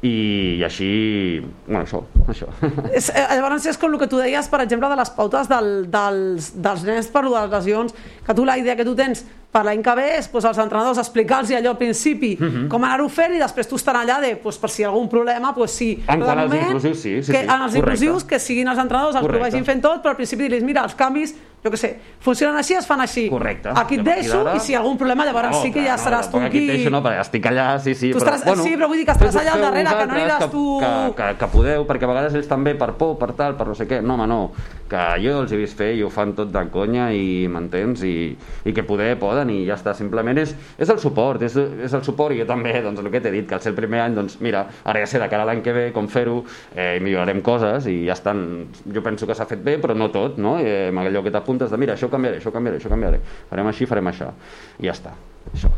I, 0.02 0.12
i 0.58 0.64
així, 0.66 0.88
bueno, 1.66 1.84
això, 1.84 2.00
això. 2.32 2.48
És, 2.98 3.10
eh, 3.12 3.26
llavors 3.36 3.66
és 3.68 3.76
com 3.78 3.92
el 3.92 4.00
que 4.00 4.08
tu 4.10 4.18
deies, 4.18 4.48
per 4.48 4.62
exemple, 4.64 4.88
de 4.88 4.96
les 5.02 5.10
pautes 5.14 5.50
del, 5.52 5.72
dels, 5.92 6.52
dels 6.64 6.86
nens 6.88 7.10
per 7.12 7.26
les 7.28 7.50
lesions, 7.52 7.94
que 8.26 8.34
tu 8.34 8.44
la 8.48 8.56
idea 8.58 8.74
que 8.76 8.84
tu 8.88 8.96
tens 8.98 9.24
per 9.52 9.62
l'any 9.64 9.80
que 9.80 9.92
ve 9.96 10.08
és 10.18 10.26
pues, 10.28 10.44
als 10.44 10.58
entrenadors 10.60 10.98
explicar-los 11.00 11.48
allò 11.56 11.70
al 11.72 11.78
principi 11.80 12.34
Mhm. 12.38 12.66
com 12.68 12.84
anar-ho 12.84 13.06
fent 13.08 13.32
i 13.32 13.38
després 13.40 13.66
tu 13.68 13.76
estar 13.80 13.94
allà 13.96 14.18
de, 14.20 14.34
pues, 14.36 14.58
per 14.60 14.68
si 14.68 14.82
hi 14.82 14.84
ha 14.84 14.90
algun 14.90 15.08
problema, 15.08 15.54
pues, 15.54 15.70
sí. 15.72 15.94
En 16.06 16.20
quant 16.20 16.38
als 16.42 16.52
inclusius, 16.54 16.98
sí, 17.00 17.14
sí, 17.22 17.32
que, 17.32 17.38
sí, 17.38 17.44
En 17.44 17.50
els 17.50 17.60
correcte. 17.72 17.78
inclusius, 17.78 18.24
que 18.28 18.38
siguin 18.38 18.68
els 18.68 18.78
entrenadors 18.78 19.16
els 19.16 19.22
que 19.22 19.24
ho 19.24 19.30
Correcte. 19.30 19.50
vagin 19.56 19.64
fent 19.64 19.80
tot, 19.80 20.02
però 20.04 20.10
al 20.12 20.16
principi 20.20 20.44
dir-los, 20.48 20.62
mira, 20.68 20.84
els 20.84 20.94
canvis, 20.94 21.34
jo 21.64 21.70
què 21.74 21.76
sé, 21.80 21.90
funcionen 22.22 22.56
així, 22.60 22.74
es 22.78 22.86
fan 22.86 23.00
així. 23.02 23.26
Correcte. 23.28 23.72
Aquí 23.74 23.96
et 23.98 24.04
deixo 24.06 24.40
i 24.54 24.60
si 24.62 24.72
hi 24.72 24.76
ha 24.76 24.80
algun 24.80 24.96
problema 25.00 25.24
llavors 25.26 25.60
sí 25.62 25.72
que 25.74 25.82
ja 25.82 25.96
clar, 25.96 26.04
seràs 26.04 26.30
tu 26.30 26.38
aquí 26.38 26.58
qui... 26.58 26.64
et 26.68 26.76
deixo, 26.76 26.90
no, 26.94 27.02
perquè 27.02 27.20
estic 27.24 27.46
allà, 27.50 27.66
sí, 27.82 27.94
sí. 27.98 28.12
Tu 28.14 28.18
estaràs- 28.22 28.44
sí, 28.62 28.76
però 28.76 28.88
vull 28.88 28.98
dir 29.00 29.06
que 29.08 29.12
estaràs 29.16 29.36
allà 29.42 29.54
al 29.56 29.64
darrere, 29.66 29.90
que 29.98 30.06
no 30.06 30.14
aniràs 30.18 30.38
que, 30.44 30.50
tu- 30.54 30.66
Que, 30.78 30.92
que, 31.18 31.28
que 31.40 31.48
podeu, 31.52 31.86
perquè 31.88 32.04
a 32.06 32.12
vegades 32.12 32.34
ells 32.38 32.48
també 32.48 32.74
per 32.78 32.92
por, 32.98 33.16
per 33.18 33.32
tal, 33.34 33.56
per 33.58 33.66
no 33.66 33.74
sé 33.74 33.86
què. 33.90 34.00
No, 34.02 34.14
home, 34.14 34.26
no, 34.30 34.40
que 34.88 35.02
jo 35.20 35.34
els 35.42 35.52
he 35.52 35.58
vist 35.60 35.76
fer 35.76 35.90
i 35.98 36.02
ho 36.02 36.08
fan 36.08 36.32
tot 36.38 36.48
de 36.54 36.62
conya 36.72 37.10
i 37.12 37.46
m'entens, 37.50 38.02
i, 38.06 38.14
i 38.64 38.72
que 38.72 38.84
poder 38.86 39.10
poden 39.20 39.50
i 39.50 39.58
ja 39.66 39.74
està. 39.76 39.92
Simplement 39.98 40.38
és, 40.38 40.54
és 40.78 40.88
el 40.88 40.98
suport, 41.02 41.42
és, 41.42 41.56
és 41.58 41.92
el 41.98 42.04
suport 42.06 42.32
i 42.34 42.38
jo 42.40 42.46
també, 42.48 42.72
doncs 42.84 43.02
el 43.02 43.10
que 43.12 43.20
t'he 43.20 43.32
dit, 43.34 43.46
que 43.50 43.58
al 43.58 43.60
ser 43.64 43.74
el 43.74 43.76
primer 43.76 44.00
any, 44.06 44.14
doncs 44.16 44.38
mira, 44.44 44.62
ara 44.84 45.02
ja 45.02 45.10
sé 45.10 45.18
de 45.20 45.28
cara 45.28 45.42
a 45.44 45.50
l'any 45.50 45.60
que 45.66 45.74
ve 45.74 45.84
com 45.92 46.06
fer-ho, 46.08 46.38
eh, 46.74 46.98
millorarem 47.04 47.42
coses 47.44 47.86
i 47.90 47.98
ja 48.06 48.14
estan, 48.16 48.68
jo 48.86 49.02
penso 49.04 49.26
que 49.26 49.34
s'ha 49.36 49.44
fet 49.50 49.60
bé, 49.64 49.76
però 49.82 49.96
no 49.98 50.08
tot, 50.14 50.38
no? 50.38 50.56
Eh, 50.62 50.88
amb 50.88 51.02
allò 51.04 51.22
que 51.26 51.34
t'apuntes 51.48 51.70
de 51.72 51.80
mira, 51.80 51.96
això 51.96 52.10
canviaré, 52.12 52.38
això 52.42 52.52
canviaré, 52.52 52.78
això 52.78 52.90
canviaré, 52.92 53.22
farem 53.48 53.70
així, 53.70 53.88
farem 53.88 54.10
això, 54.10 54.28
i 54.78 54.88
ja 54.88 54.92
està, 54.92 55.14
això. 55.48 55.70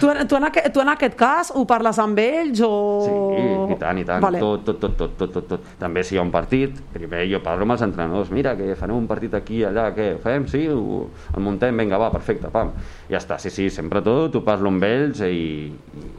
Tu, 0.00 0.08
tu, 0.30 0.38
en 0.38 0.48
aquest, 0.48 0.70
tu 0.72 0.80
en 0.80 0.92
aquest 0.94 1.16
cas 1.20 1.52
ho 1.54 1.64
parles 1.68 2.00
amb 2.00 2.20
ells 2.22 2.62
o... 2.64 2.72
Sí, 3.04 3.74
i 3.74 3.78
tant, 3.80 4.00
i 4.00 4.06
tant, 4.08 4.24
Vale. 4.24 4.40
tot, 4.40 4.64
tot, 4.64 4.80
tot, 4.80 4.96
tot, 4.96 5.16
tot, 5.20 5.36
tot, 5.36 5.48
tot. 5.52 5.68
També 5.80 6.04
si 6.06 6.16
hi 6.16 6.20
ha 6.22 6.24
un 6.24 6.32
partit, 6.34 6.80
primer 6.94 7.26
jo 7.28 7.42
parlo 7.44 7.68
amb 7.68 7.76
els 7.76 7.84
entrenadors, 7.84 8.32
mira, 8.34 8.56
que 8.56 8.72
farem 8.80 8.96
un 8.96 9.08
partit 9.10 9.36
aquí, 9.36 9.62
allà, 9.68 9.90
què, 9.96 10.14
ho 10.16 10.24
fem, 10.24 10.48
sí, 10.50 10.64
ho, 10.72 11.04
el 11.34 11.44
muntem, 11.44 11.76
vinga, 11.84 12.00
va, 12.00 12.12
perfecte, 12.14 12.52
pam. 12.54 12.72
Ja 13.12 13.20
està, 13.20 13.40
sí, 13.42 13.52
sí, 13.52 13.68
sempre 13.74 14.02
tot, 14.04 14.40
ho 14.40 14.44
parlo 14.46 14.72
amb 14.72 14.88
ells 14.88 15.24
i, 15.28 15.44
i 15.68 16.12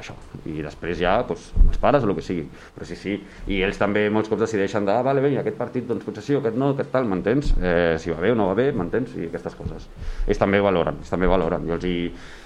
això. 0.00 0.16
I 0.48 0.60
després 0.64 0.98
ja, 1.00 1.14
doncs, 1.28 1.50
els 1.66 1.80
pares 1.82 2.04
o 2.04 2.10
el 2.10 2.16
que 2.18 2.24
sigui. 2.24 2.46
Però 2.74 2.88
sí, 2.88 2.98
sí, 2.98 3.16
i 3.50 3.60
ells 3.66 3.80
també 3.80 4.06
molts 4.12 4.32
cops 4.32 4.44
decideixen 4.46 4.88
de, 4.88 4.96
ah, 4.96 5.04
vale, 5.06 5.22
vinga, 5.24 5.44
aquest 5.44 5.58
partit, 5.60 5.86
doncs 5.88 6.06
potser 6.06 6.24
sí, 6.26 6.36
aquest 6.38 6.58
no, 6.60 6.72
aquest 6.74 6.92
tal, 6.94 7.08
m'entens? 7.10 7.54
Eh, 7.60 7.96
si 8.02 8.12
va 8.12 8.20
bé 8.24 8.34
o 8.34 8.38
no 8.38 8.50
va 8.50 8.58
bé, 8.58 8.70
m'entens? 8.76 9.14
I 9.20 9.30
aquestes 9.30 9.56
coses. 9.58 9.88
Ells 10.26 10.40
també 10.40 10.62
valoren, 10.64 11.00
ells 11.04 11.12
també 11.12 11.30
valoren. 11.30 11.68
Jo 11.68 11.78
els 11.78 11.88
hi, 11.88 11.96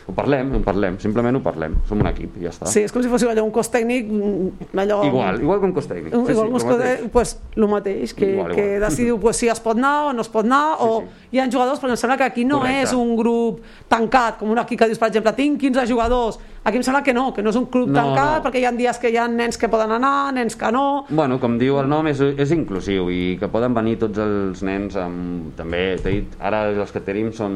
ho 0.07 0.13
parlem, 0.13 0.51
ho 0.57 0.61
parlem, 0.61 0.99
simplement 1.01 1.37
ho 1.39 1.41
parlem, 1.41 1.75
som 1.89 2.01
un 2.03 2.07
equip 2.11 2.35
i 2.37 2.45
ja 2.45 2.51
està. 2.53 2.67
Sí, 2.69 2.83
és 2.85 2.93
com 2.93 3.01
si 3.03 3.09
fóssiu 3.09 3.31
allò 3.31 3.45
un 3.47 3.51
cos 3.55 3.71
tècnic, 3.73 4.11
mm, 4.11 4.77
allò... 4.83 4.99
Igual, 5.09 5.41
igual 5.41 5.61
que 5.63 5.67
un 5.71 5.73
cos 5.73 5.89
tècnic. 5.89 6.13
Un, 6.15 6.27
Sí, 6.27 6.33
igual 6.33 6.47
sí, 6.47 6.53
un 6.53 6.59
cos 6.59 6.65
mateix. 6.65 6.91
tècnic, 6.99 7.11
pues, 7.13 7.33
el 7.57 7.69
mateix, 7.69 8.15
que, 8.15 8.31
Igual, 8.33 8.53
igual. 8.53 8.55
que 8.55 8.81
decidiu 8.81 9.19
pues, 9.25 9.37
si 9.37 9.49
es 9.49 9.61
pot 9.61 9.79
anar 9.79 10.11
o 10.11 10.13
no 10.13 10.21
es 10.21 10.29
pot 10.29 10.45
anar, 10.45 10.77
Sí, 10.79 10.85
o 10.89 11.01
sí. 11.01 11.29
hi 11.33 11.39
ha 11.41 11.49
jugadors, 11.51 11.81
perquè 11.81 11.91
em 11.97 11.97
sembla 11.97 12.17
que 12.19 12.25
aquí 12.29 12.45
no 12.45 12.59
Correcte. 12.61 12.83
és 12.83 12.93
un 12.93 13.17
grup 13.17 13.61
tancat, 13.89 14.37
com 14.39 14.51
un 14.51 14.59
equip 14.59 14.79
que 14.81 14.91
dius, 14.93 14.99
per 15.01 15.09
exemple, 15.09 15.33
tinc 15.33 15.59
15 15.61 15.87
jugadors, 15.89 16.39
aquí 16.65 16.77
em 16.77 16.83
sembla 16.85 17.03
que 17.03 17.13
no, 17.17 17.33
que 17.33 17.43
no 17.43 17.51
és 17.51 17.57
un 17.57 17.67
club 17.73 17.89
No, 17.89 17.97
tancat, 18.03 18.43
no. 18.43 18.45
perquè 18.51 18.61
hi 18.61 18.65
ha 18.69 18.73
dies 18.73 18.99
que 18.99 19.09
hi 19.11 19.17
ha 19.17 19.27
nens 19.29 19.57
que 19.57 19.69
poden 19.73 19.91
anar, 19.93 20.33
nens 20.37 20.55
que 20.57 20.71
no... 20.73 21.07
Bueno, 21.09 21.41
com 21.41 21.57
diu 21.59 21.79
el 21.81 21.89
nom, 21.89 22.07
és, 22.13 22.21
és 22.21 22.53
inclusiu 22.53 23.09
i 23.11 23.37
que 23.41 23.49
poden 23.49 23.73
venir 23.75 23.97
tots 24.05 24.19
els 24.19 24.63
nens 24.63 24.97
amb... 25.01 25.55
També, 25.57 25.97
t'he 26.03 26.11
dit, 26.21 26.37
ara 26.41 26.67
els 26.73 26.93
que 26.93 27.01
tenim 27.01 27.33
són 27.33 27.55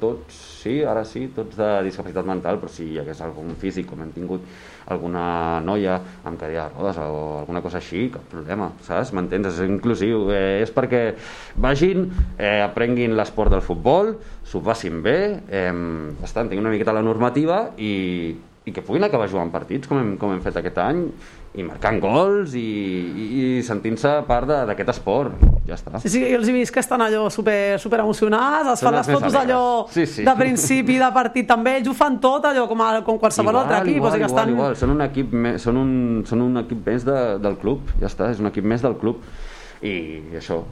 tots, 0.00 0.55
sí, 0.66 0.82
ara 0.84 1.04
sí, 1.06 1.26
tots 1.34 1.56
de 1.58 1.68
discapacitat 1.86 2.26
mental, 2.26 2.58
però 2.60 2.70
si 2.72 2.90
hi 2.90 2.98
hagués 3.00 3.20
algun 3.24 3.54
físic, 3.60 3.86
com 3.90 4.02
hem 4.02 4.12
tingut 4.14 4.44
alguna 4.90 5.60
noia 5.66 5.96
amb 6.26 6.38
cadira 6.40 6.66
de 6.66 6.74
rodes 6.74 6.98
o 7.02 7.20
alguna 7.42 7.62
cosa 7.64 7.78
així, 7.80 8.06
cap 8.14 8.26
problema, 8.30 8.70
saps? 8.86 9.12
M'entens? 9.16 9.48
És 9.52 9.62
inclusiu. 9.66 10.28
Eh, 10.34 10.62
és 10.64 10.72
perquè 10.74 11.04
vagin, 11.62 12.08
eh, 12.38 12.60
aprenguin 12.64 13.16
l'esport 13.18 13.54
del 13.54 13.64
futbol, 13.64 14.16
s'ho 14.46 14.62
passin 14.66 15.02
bé, 15.02 15.18
eh, 15.48 15.72
estan, 16.26 16.50
tinguin 16.50 16.66
una 16.66 16.74
miqueta 16.74 16.94
la 16.96 17.04
normativa 17.06 17.70
i, 17.78 18.34
i 18.66 18.74
que 18.74 18.82
puguin 18.82 19.06
acabar 19.06 19.28
jugant 19.30 19.52
partits 19.54 19.86
com 19.86 20.00
hem, 20.02 20.14
com 20.18 20.34
hem 20.34 20.42
fet 20.44 20.58
aquest 20.58 20.78
any 20.82 21.06
i 21.56 21.64
marcant 21.64 21.98
gols 22.02 22.52
i, 22.54 22.60
i, 22.60 23.26
i 23.40 23.62
sentint-se 23.64 24.10
part 24.28 24.50
d'aquest 24.68 24.90
esport 24.92 25.40
ja 25.66 25.74
està 25.78 25.98
Sí, 26.02 26.10
sí, 26.12 26.20
els 26.36 26.48
he 26.48 26.54
vist 26.54 26.74
que 26.74 26.82
estan 26.82 27.00
allò 27.02 27.26
super, 27.32 27.78
super 27.82 28.02
emocionats, 28.04 28.68
es 28.74 28.82
Són 28.82 28.90
fan 28.90 28.98
les 28.98 29.08
fotos 29.08 29.34
alegres. 29.34 29.56
allò 29.56 29.86
Sí, 29.90 30.04
sí. 30.06 30.26
de 30.26 30.34
principi 30.38 30.98
de 31.00 31.08
partit 31.16 31.48
també, 31.48 31.78
ells 31.80 31.88
ho 31.88 31.96
fan 31.96 32.20
tot 32.22 32.44
allò 32.50 32.66
com, 32.68 32.84
a, 32.84 32.90
com 33.06 33.18
qualsevol 33.22 33.56
altre 33.62 33.80
equip, 33.82 33.96
igual, 33.96 34.12
o 34.12 34.14
sigui 34.14 34.26
que 34.26 34.30
igual, 34.30 34.44
estan... 34.44 34.54
igual. 34.54 34.76
Són, 34.76 34.94
un 34.94 35.04
equip 35.08 35.34
són, 35.64 35.80
un, 35.80 35.90
són 36.28 36.44
un 36.44 36.62
equip 36.62 36.86
més 36.92 37.08
de, 37.08 37.18
del 37.42 37.58
club 37.62 37.88
ja 38.00 38.10
està, 38.12 38.30
és 38.34 38.42
un 38.44 38.52
equip 38.52 38.68
més 38.68 38.84
del 38.84 38.96
club 39.00 39.24
i 39.82 39.96
això. 40.36 40.62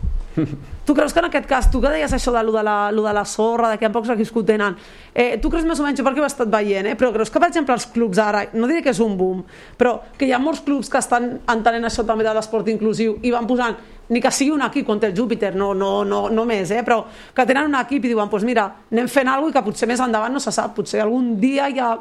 Tu 0.85 0.95
creus 0.95 1.13
que 1.15 1.21
en 1.21 1.27
aquest 1.29 1.47
cas, 1.47 1.71
tu 1.71 1.81
que 1.81 1.91
deies 1.93 2.13
això 2.13 2.33
de 2.35 2.43
lo 2.45 2.53
de 2.53 2.63
la, 2.67 2.91
lo 2.93 3.05
de 3.07 3.13
la 3.15 3.25
sorra, 3.25 3.71
de 3.71 3.79
que 3.79 3.87
ha 3.87 3.93
pocs 3.95 4.11
equips 4.13 4.33
que 4.35 4.41
ho 4.41 4.45
tenen, 4.45 4.77
eh, 5.15 5.39
tu 5.41 5.49
creus 5.49 5.65
més 5.65 5.79
o 5.81 5.87
menys, 5.87 6.03
perquè 6.05 6.21
ho 6.21 6.27
he 6.27 6.29
estat 6.29 6.51
veient, 6.51 6.91
eh, 6.91 6.97
però 6.99 7.13
creus 7.15 7.31
que, 7.31 7.41
per 7.41 7.49
exemple, 7.49 7.73
els 7.73 7.87
clubs 7.95 8.19
ara, 8.19 8.43
no 8.53 8.69
diré 8.69 8.83
que 8.83 8.91
és 8.91 9.01
un 9.01 9.17
boom, 9.17 9.45
però 9.79 9.95
que 10.19 10.27
hi 10.27 10.35
ha 10.35 10.41
molts 10.43 10.65
clubs 10.67 10.91
que 10.91 10.99
estan 10.99 11.39
entenent 11.55 11.87
això 11.89 12.05
també 12.05 12.27
de 12.27 12.35
l'esport 12.35 12.69
inclusiu 12.69 13.17
i 13.23 13.33
van 13.33 13.47
posant, 13.47 13.79
ni 14.11 14.21
que 14.21 14.35
sigui 14.35 14.53
un 14.53 14.67
equip 14.67 14.85
contra 14.87 15.09
el 15.09 15.17
Júpiter, 15.17 15.55
no, 15.57 15.73
no, 15.73 16.05
no, 16.05 16.27
no 16.29 16.45
més, 16.45 16.75
eh, 16.75 16.83
però 16.85 17.05
que 17.35 17.47
tenen 17.47 17.71
un 17.71 17.79
equip 17.81 18.05
i 18.05 18.13
diuen, 18.13 18.29
pues 18.29 18.45
mira, 18.45 18.67
anem 18.93 19.09
fent 19.09 19.31
alguna 19.31 19.53
cosa 19.53 19.55
i 19.55 19.61
que 19.61 19.67
potser 19.71 19.89
més 19.89 20.03
endavant 20.05 20.35
no 20.35 20.43
se 20.43 20.53
sap, 20.53 20.75
potser 20.77 21.01
algun 21.01 21.39
dia 21.41 21.71
hi 21.71 21.81
ha 21.81 21.95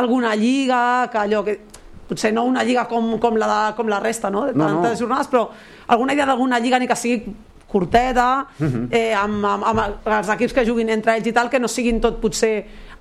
alguna 0.00 0.34
lliga, 0.34 1.08
que 1.12 1.20
allò 1.20 1.44
que 1.44 1.60
potser 2.08 2.32
no 2.34 2.44
una 2.48 2.64
lliga 2.64 2.86
com, 2.90 3.16
com, 3.22 3.36
la, 3.40 3.48
de, 3.50 3.74
com 3.78 3.88
la 3.88 4.00
resta, 4.00 4.30
no? 4.30 4.46
de 4.46 4.54
No, 4.54 4.68
no. 4.68 4.82
tantes 4.82 5.00
jornades, 5.00 5.30
però 5.32 5.48
alguna 5.86 6.14
idea 6.14 6.26
d'alguna 6.26 6.60
lliga 6.60 6.78
ni 6.78 6.88
que 6.90 6.96
sigui 6.96 7.34
curteta, 7.74 8.46
eh, 8.90 9.12
amb, 9.18 9.42
amb, 9.50 9.64
amb 9.66 10.06
els 10.06 10.28
equips 10.36 10.54
que 10.54 10.62
juguin 10.66 10.92
entre 10.94 11.16
ells 11.16 11.26
i 11.26 11.32
tal, 11.34 11.50
que 11.50 11.58
no 11.58 11.66
siguin 11.66 11.98
tot 12.00 12.20
potser 12.22 12.52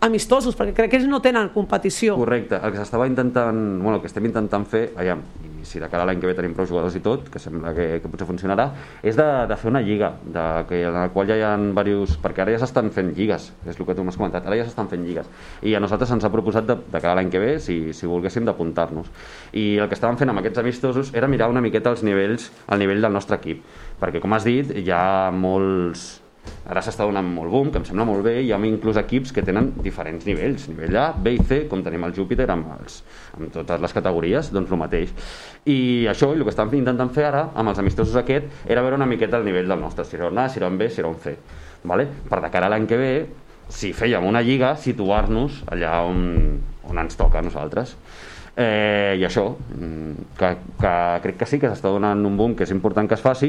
amistosos, 0.04 0.58
perquè 0.60 0.76
crec 0.76 0.92
que 0.92 1.00
ells 1.00 1.08
no 1.10 1.22
tenen 1.24 1.50
competició. 1.56 2.18
Correcte, 2.20 2.60
el 2.60 2.76
que 2.76 2.82
s'estava 2.82 3.08
intentant, 3.08 3.58
bueno, 3.80 3.98
el 3.98 4.04
que 4.04 4.12
estem 4.12 4.28
intentant 4.28 4.68
fer, 4.70 4.90
aviam, 5.00 5.24
i 5.64 5.66
si 5.66 5.80
de 5.80 5.88
cara 5.88 6.04
a 6.04 6.08
l'any 6.10 6.20
que 6.20 6.28
ve 6.28 6.36
tenim 6.36 6.54
prou 6.56 6.68
jugadors 6.68 6.96
i 6.98 7.02
tot, 7.04 7.30
que 7.32 7.40
sembla 7.40 7.72
que, 7.76 7.86
que 8.04 8.10
potser 8.12 8.28
funcionarà, 8.28 8.66
és 9.02 9.16
de, 9.16 9.28
de 9.48 9.58
fer 9.60 9.70
una 9.72 9.82
lliga, 9.84 10.12
de, 10.26 10.44
que, 10.68 10.82
en 10.90 10.98
la 10.98 11.06
qual 11.14 11.30
ja 11.32 11.38
hi 11.40 11.46
ha 11.48 11.54
diversos, 11.56 12.18
perquè 12.24 12.44
ara 12.44 12.56
ja 12.56 12.60
s'estan 12.62 12.92
fent 12.96 13.14
lligues, 13.16 13.52
és 13.64 13.80
el 13.80 13.88
que 13.88 13.96
tu 13.96 14.04
m'has 14.04 14.20
comentat, 14.20 14.44
ara 14.50 14.60
ja 14.60 14.68
s'estan 14.68 14.92
fent 14.92 15.06
lligues, 15.08 15.30
i 15.64 15.76
a 15.76 15.82
nosaltres 15.84 16.12
ens 16.16 16.28
ha 16.28 16.34
proposat 16.34 16.68
de, 16.68 16.76
de 16.84 17.00
cara 17.00 17.16
a 17.16 17.20
l'any 17.22 17.32
que 17.32 17.40
ve, 17.40 17.54
si, 17.64 17.78
si 17.96 18.10
volguéssim, 18.10 18.44
d'apuntar-nos. 18.50 19.08
I 19.56 19.78
el 19.80 19.88
que 19.88 19.96
estàvem 19.96 20.20
fent 20.20 20.34
amb 20.34 20.44
aquests 20.44 20.60
amistosos 20.64 21.14
era 21.16 21.32
mirar 21.32 21.48
una 21.54 21.64
miqueta 21.64 21.94
els 21.94 22.04
nivells, 22.04 22.52
el 22.68 22.84
nivell 22.84 23.02
del 23.08 23.16
nostre 23.16 23.40
equip, 23.40 23.64
perquè 24.04 24.20
com 24.24 24.36
has 24.36 24.48
dit, 24.50 24.76
hi 24.84 24.92
ha 24.92 25.32
molts, 25.32 26.23
ara 26.70 26.82
s'està 26.84 27.06
donant 27.08 27.28
molt 27.28 27.52
boom, 27.52 27.72
que 27.72 27.80
em 27.82 27.86
sembla 27.88 28.06
molt 28.08 28.24
bé, 28.26 28.38
hi 28.44 28.52
ha 28.54 28.60
inclús 28.68 28.98
equips 29.02 29.34
que 29.36 29.44
tenen 29.44 29.72
diferents 29.84 30.26
nivells, 30.26 30.68
nivell 30.72 30.98
A, 31.00 31.06
B 31.14 31.36
i 31.36 31.42
C, 31.44 31.64
com 31.72 31.84
tenim 31.84 32.06
el 32.08 32.16
Júpiter 32.16 32.48
amb, 32.52 32.72
els, 32.78 33.02
amb 33.38 33.52
totes 33.54 33.84
les 33.84 33.96
categories, 33.96 34.52
doncs 34.56 34.72
el 34.72 34.80
mateix. 34.80 35.14
I 35.66 36.08
això, 36.12 36.32
i 36.32 36.40
el 36.40 36.48
que 36.48 36.54
estem 36.54 36.74
intentant 36.80 37.12
fer 37.14 37.28
ara, 37.30 37.46
amb 37.56 37.74
els 37.74 37.84
amistosos 37.84 38.16
aquest, 38.20 38.50
era 38.68 38.84
veure 38.86 39.00
una 39.00 39.10
miqueta 39.10 39.40
el 39.40 39.48
nivell 39.48 39.68
del 39.68 39.84
nostre, 39.84 40.08
si 40.08 40.20
era 40.20 40.32
un 40.32 40.40
A, 40.40 40.48
si 40.50 40.62
era 40.62 40.72
un 40.72 40.78
B, 40.80 40.90
si 40.90 41.04
era 41.04 41.12
un 41.12 41.20
C. 41.20 41.36
Vale? 41.84 42.08
Per 42.30 42.40
de 42.40 42.52
cara 42.52 42.70
a 42.70 42.74
l'any 42.74 42.88
que 42.88 43.00
ve, 43.00 43.14
si 43.74 43.92
fèiem 43.96 44.26
una 44.28 44.44
lliga, 44.44 44.76
situar-nos 44.80 45.64
allà 45.72 45.98
on, 46.08 46.24
on 46.88 47.04
ens 47.04 47.20
toca 47.20 47.40
a 47.40 47.46
nosaltres. 47.46 47.96
Eh, 48.56 49.18
I 49.18 49.24
això, 49.26 49.48
mm, 49.50 50.36
que, 50.38 50.50
que 50.78 50.90
crec 51.24 51.38
que 51.40 51.46
sí, 51.50 51.58
que 51.58 51.72
s'està 51.72 51.90
donant 51.90 52.20
un 52.22 52.36
boom 52.38 52.52
que 52.54 52.68
és 52.68 52.74
important 52.76 53.08
que 53.10 53.16
es 53.18 53.24
faci 53.24 53.48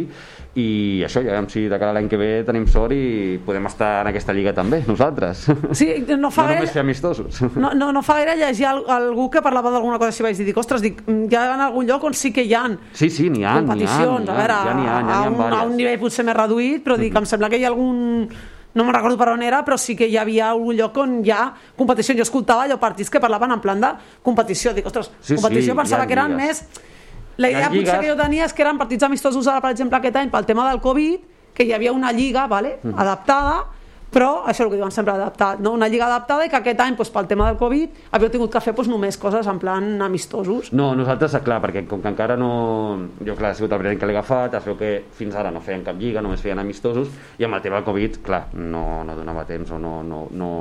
i 0.56 1.02
això, 1.04 1.20
ja 1.20 1.34
veurem 1.34 1.48
si 1.52 1.66
de 1.68 1.76
cara 1.76 1.90
a 1.92 1.96
l'any 1.98 2.08
que 2.08 2.16
ve 2.16 2.28
tenim 2.46 2.64
sort 2.72 2.94
i 2.96 3.36
podem 3.44 3.68
estar 3.68 3.98
en 4.00 4.08
aquesta 4.08 4.32
lliga 4.32 4.54
també, 4.56 4.80
nosaltres. 4.88 5.44
Sí, 5.76 5.90
no 6.16 6.30
fa 6.32 6.46
no 6.46 6.54
gaire... 6.54 6.62
només 6.62 6.72
fer 6.72 6.84
amistosos. 6.86 7.42
No, 7.60 7.74
no, 7.76 7.90
no 7.92 8.00
fa 8.06 8.16
gaire 8.22 8.38
llegir 8.40 8.64
al, 8.70 8.80
algú 8.88 9.28
que 9.28 9.44
parlava 9.44 9.74
d'alguna 9.74 10.00
cosa 10.00 10.08
així, 10.14 10.24
vaig 10.24 10.40
dir, 10.40 10.56
ostres, 10.56 10.80
dic, 10.80 11.04
mm, 11.04 11.28
hi 11.28 11.36
ha 11.36 11.44
en 11.58 11.66
algun 11.68 11.90
lloc 11.90 12.08
on 12.08 12.16
sí 12.16 12.32
que 12.32 12.46
hi 12.48 12.56
ha 12.56 12.64
Sí, 12.96 13.10
sí, 13.10 13.28
n'hi 13.28 13.44
ha, 13.44 13.58
n'hi 13.60 13.74
ha, 13.74 13.76
n'hi 13.76 13.84
a 13.92 14.40
veure, 14.40 14.56
ha, 14.56 14.64
ja 14.70 14.74
n'hi 14.78 14.88
ha, 14.88 14.96
ja 14.96 15.04
n'hi 15.04 15.12
ha, 15.12 15.20
a, 15.20 15.28
un, 15.28 15.36
a 15.36 15.44
un 15.44 15.76
diverses. 15.76 15.76
nivell 15.82 16.00
potser 16.00 16.24
més 16.24 16.40
reduït, 16.40 16.84
però 16.86 16.96
dic, 16.96 17.12
em 17.12 17.28
sembla 17.28 17.52
que 17.52 17.60
hi 17.60 17.68
ha 17.68 17.74
algun 17.74 18.30
no 18.74 18.84
me'n 18.84 18.94
recordo 18.94 19.16
per 19.16 19.28
on 19.28 19.42
era, 19.42 19.64
però 19.64 19.76
sí 19.78 19.94
que 19.96 20.06
hi 20.08 20.16
havia 20.16 20.50
algun 20.50 20.74
lloc 20.76 20.96
on 20.98 21.20
hi 21.24 21.30
ha 21.30 21.52
competició. 21.76 22.14
Jo 22.16 22.22
escoltava 22.22 22.64
allò 22.64 22.78
partits 22.78 23.10
que 23.10 23.20
parlaven 23.20 23.52
en 23.52 23.60
plan 23.60 23.80
de 23.80 23.92
competició. 24.22 24.72
Dic, 24.74 24.86
ostres, 24.86 25.10
Sí, 25.20 25.34
competició 25.36 25.72
sí, 25.74 25.78
pensava 25.78 26.06
que 26.06 26.12
eren 26.12 26.36
lligues. 26.36 26.62
més... 26.70 26.90
La 27.36 27.50
idea 27.50 27.68
potser 27.68 27.98
que 28.00 28.08
jo 28.08 28.14
tenia 28.16 28.44
és 28.44 28.52
que 28.54 28.62
eren 28.62 28.78
partits 28.78 29.02
amistosos 29.02 29.46
ara, 29.48 29.60
per 29.60 29.70
exemple, 29.72 29.96
aquest 29.98 30.14
any, 30.16 30.28
pel 30.30 30.44
tema 30.46 30.68
del 30.70 30.80
Covid, 30.80 31.20
que 31.52 31.64
hi 31.64 31.72
havia 31.72 31.92
una 31.92 32.12
lliga 32.12 32.46
vale, 32.46 32.78
Mm. 32.82 32.94
adaptada, 32.98 33.64
però 34.14 34.44
això 34.46 34.62
és 34.62 34.66
el 34.68 34.70
que 34.70 34.78
diuen 34.78 34.92
sempre, 34.94 35.16
adaptat, 35.16 35.58
no? 35.64 35.72
una 35.74 35.88
lliga 35.90 36.06
adaptada 36.06 36.46
i 36.46 36.50
que 36.52 36.60
aquest 36.60 36.80
any, 36.84 36.94
doncs, 36.94 37.10
pel 37.10 37.26
tema 37.30 37.48
del 37.48 37.58
Covid, 37.58 37.96
havíeu 38.14 38.30
tingut 38.30 38.52
que 38.52 38.62
fer 38.62 38.74
doncs, 38.76 38.90
només 38.92 39.18
coses 39.18 39.48
en 39.50 39.58
plan 39.58 39.88
amistosos. 40.06 40.70
No, 40.76 40.92
nosaltres, 40.94 41.34
clar, 41.42 41.58
perquè 41.64 41.82
com 41.90 42.02
que 42.04 42.12
encara 42.12 42.36
no... 42.38 42.50
Jo, 43.26 43.34
clar, 43.34 43.50
he 43.50 43.58
sigut 43.58 43.74
el 43.74 43.82
primer 43.82 43.96
que 43.98 44.06
l'he 44.06 44.14
agafat, 44.14 44.54
es 44.60 44.68
veu 44.68 44.78
que 44.78 44.92
fins 45.18 45.34
ara 45.40 45.50
no 45.54 45.62
feien 45.64 45.82
cap 45.86 45.98
lliga, 45.98 46.22
només 46.22 46.42
feien 46.44 46.62
amistosos, 46.62 47.10
i 47.40 47.48
amb 47.48 47.58
el 47.58 47.66
tema 47.66 47.80
del 47.80 47.88
Covid, 47.88 48.20
clar, 48.24 48.44
no, 48.54 49.02
no 49.08 49.18
donava 49.18 49.46
temps 49.50 49.74
o 49.74 49.80
no, 49.82 49.96
no, 50.06 50.24
no 50.30 50.52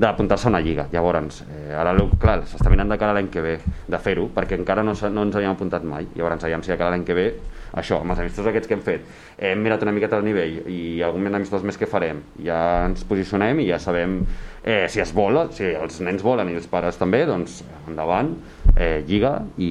d'apuntar-se 0.00 0.50
a 0.50 0.54
una 0.54 0.62
lliga. 0.64 0.88
Llavors, 0.90 1.44
eh, 1.46 1.70
ara, 1.78 1.94
clar, 2.18 2.40
s'està 2.50 2.74
mirant 2.74 2.90
de 2.90 2.98
cara 2.98 3.14
l'any 3.14 3.30
que 3.30 3.44
ve 3.44 3.56
de 3.86 4.02
fer-ho, 4.02 4.26
perquè 4.34 4.58
encara 4.58 4.82
no, 4.82 4.98
no 5.14 5.28
ens 5.28 5.38
havíem 5.38 5.54
apuntat 5.54 5.86
mai. 5.86 6.10
Llavors, 6.18 6.42
aviam 6.42 6.66
si 6.66 6.74
de 6.74 6.80
cara 6.80 6.90
l'any 6.96 7.06
que 7.06 7.14
ve, 7.14 7.30
això, 7.72 8.00
amb 8.00 8.14
els 8.14 8.22
amistosos 8.24 8.50
aquests 8.50 8.68
que 8.68 8.76
hem 8.76 8.84
fet, 8.84 9.06
hem 9.50 9.62
mirat 9.62 9.82
una 9.86 9.94
miqueta 9.94 10.18
el 10.18 10.26
nivell 10.26 10.60
i 10.70 10.80
algun 11.06 11.30
amistós 11.34 11.64
més 11.66 11.78
que 11.78 11.88
farem. 11.90 12.22
Ja 12.44 12.86
ens 12.88 13.04
posicionem 13.08 13.62
i 13.62 13.68
ja 13.70 13.78
sabem 13.82 14.20
eh, 14.64 14.86
si 14.90 15.02
es 15.02 15.14
vol, 15.14 15.38
si 15.54 15.70
els 15.70 16.00
nens 16.04 16.24
volen 16.26 16.50
i 16.50 16.58
els 16.58 16.68
pares 16.70 16.98
també, 17.00 17.24
doncs 17.28 17.62
endavant, 17.88 18.34
eh, 18.76 19.00
lliga 19.06 19.38
i, 19.58 19.70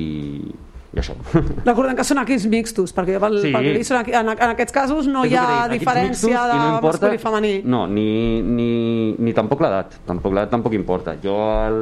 i 0.90 0.98
això. 1.02 1.14
Recordem 1.70 1.94
que 2.00 2.04
són 2.08 2.18
equips 2.24 2.48
mixtos, 2.50 2.94
perquè 2.98 3.20
pel, 3.22 3.36
Sí. 3.44 3.52
pel 3.54 3.68
vist, 3.78 3.92
són 3.92 4.00
equi- 4.02 4.16
en, 4.18 4.32
en 4.34 4.54
aquests 4.56 4.74
casos 4.74 5.08
no 5.08 5.22
hi 5.26 5.36
el 5.36 5.38
ha 5.38 5.68
diferència 5.70 6.46
de 6.50 6.58
no 6.58 6.70
importa- 6.80 7.06
masculí 7.12 7.16
i 7.20 7.22
femení. 7.22 7.54
No, 7.70 7.84
ni, 7.88 8.42
ni, 8.42 8.70
ni 9.20 9.34
tampoc 9.38 9.62
l'edat. 9.62 10.00
Tampoc 10.10 10.34
l'edat 10.34 10.50
tampoc 10.56 10.74
importa. 10.74 11.14
Jo, 11.22 11.38
al, 11.68 11.80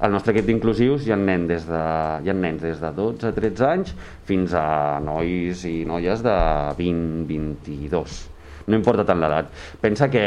al 0.00 0.12
nostre 0.12 0.34
equip 0.36 0.46
d'inclusius 0.52 1.06
hi 1.08 1.12
ha, 1.12 1.16
nen 1.16 1.46
des 1.48 1.64
de, 1.66 1.82
hi 2.26 2.28
ha 2.30 2.36
nens 2.36 2.60
des 2.62 2.80
de 2.80 2.92
12 3.00 3.30
a 3.30 3.32
13 3.32 3.66
anys 3.72 3.94
fins 4.28 4.52
a 4.54 5.00
nois 5.00 5.64
i 5.64 5.78
noies 5.88 6.20
de 6.22 6.36
20, 6.76 7.24
22 7.26 8.22
no 8.66 8.76
importa 8.78 9.04
tant 9.06 9.20
l'edat. 9.22 9.50
Pensa 9.80 10.08
que 10.10 10.22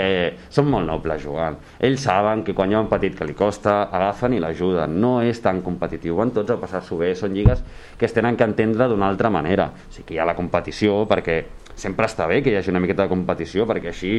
són 0.50 0.70
molt 0.72 0.88
nobles 0.88 1.22
jugant. 1.24 1.58
Ells 1.80 2.06
saben 2.08 2.44
que 2.48 2.56
quan 2.56 2.72
hi 2.72 2.78
ha 2.78 2.84
un 2.84 2.92
petit 2.92 3.18
que 3.18 3.28
li 3.28 3.36
costa, 3.38 3.82
agafen 3.92 4.38
i 4.38 4.42
l'ajuden. 4.44 4.96
No 5.02 5.20
és 5.22 5.42
tan 5.44 5.62
competitiu. 5.66 6.16
Van 6.20 6.32
tots 6.36 6.56
a 6.56 6.60
passar-s'ho 6.62 7.00
bé. 7.02 7.14
Són 7.20 7.36
lligues 7.36 7.64
que 8.00 8.08
es 8.08 8.16
tenen 8.16 8.40
que 8.40 8.48
entendre 8.48 8.88
d'una 8.88 9.10
altra 9.12 9.32
manera. 9.34 9.70
O 9.72 9.92
sigui 9.94 10.08
que 10.08 10.18
hi 10.18 10.24
ha 10.24 10.30
la 10.30 10.38
competició 10.40 11.04
perquè 11.10 11.42
sempre 11.80 12.08
està 12.08 12.28
bé 12.28 12.42
que 12.44 12.52
hi 12.52 12.58
hagi 12.60 12.72
una 12.74 12.82
miqueta 12.84 13.06
de 13.06 13.12
competició 13.12 13.68
perquè 13.68 13.94
així, 13.94 14.14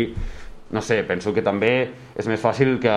no 0.73 0.81
sé, 0.85 1.03
penso 1.09 1.35
que 1.37 1.45
també 1.45 1.73
és 2.17 2.29
més 2.31 2.41
fàcil 2.41 2.79
que 2.81 2.95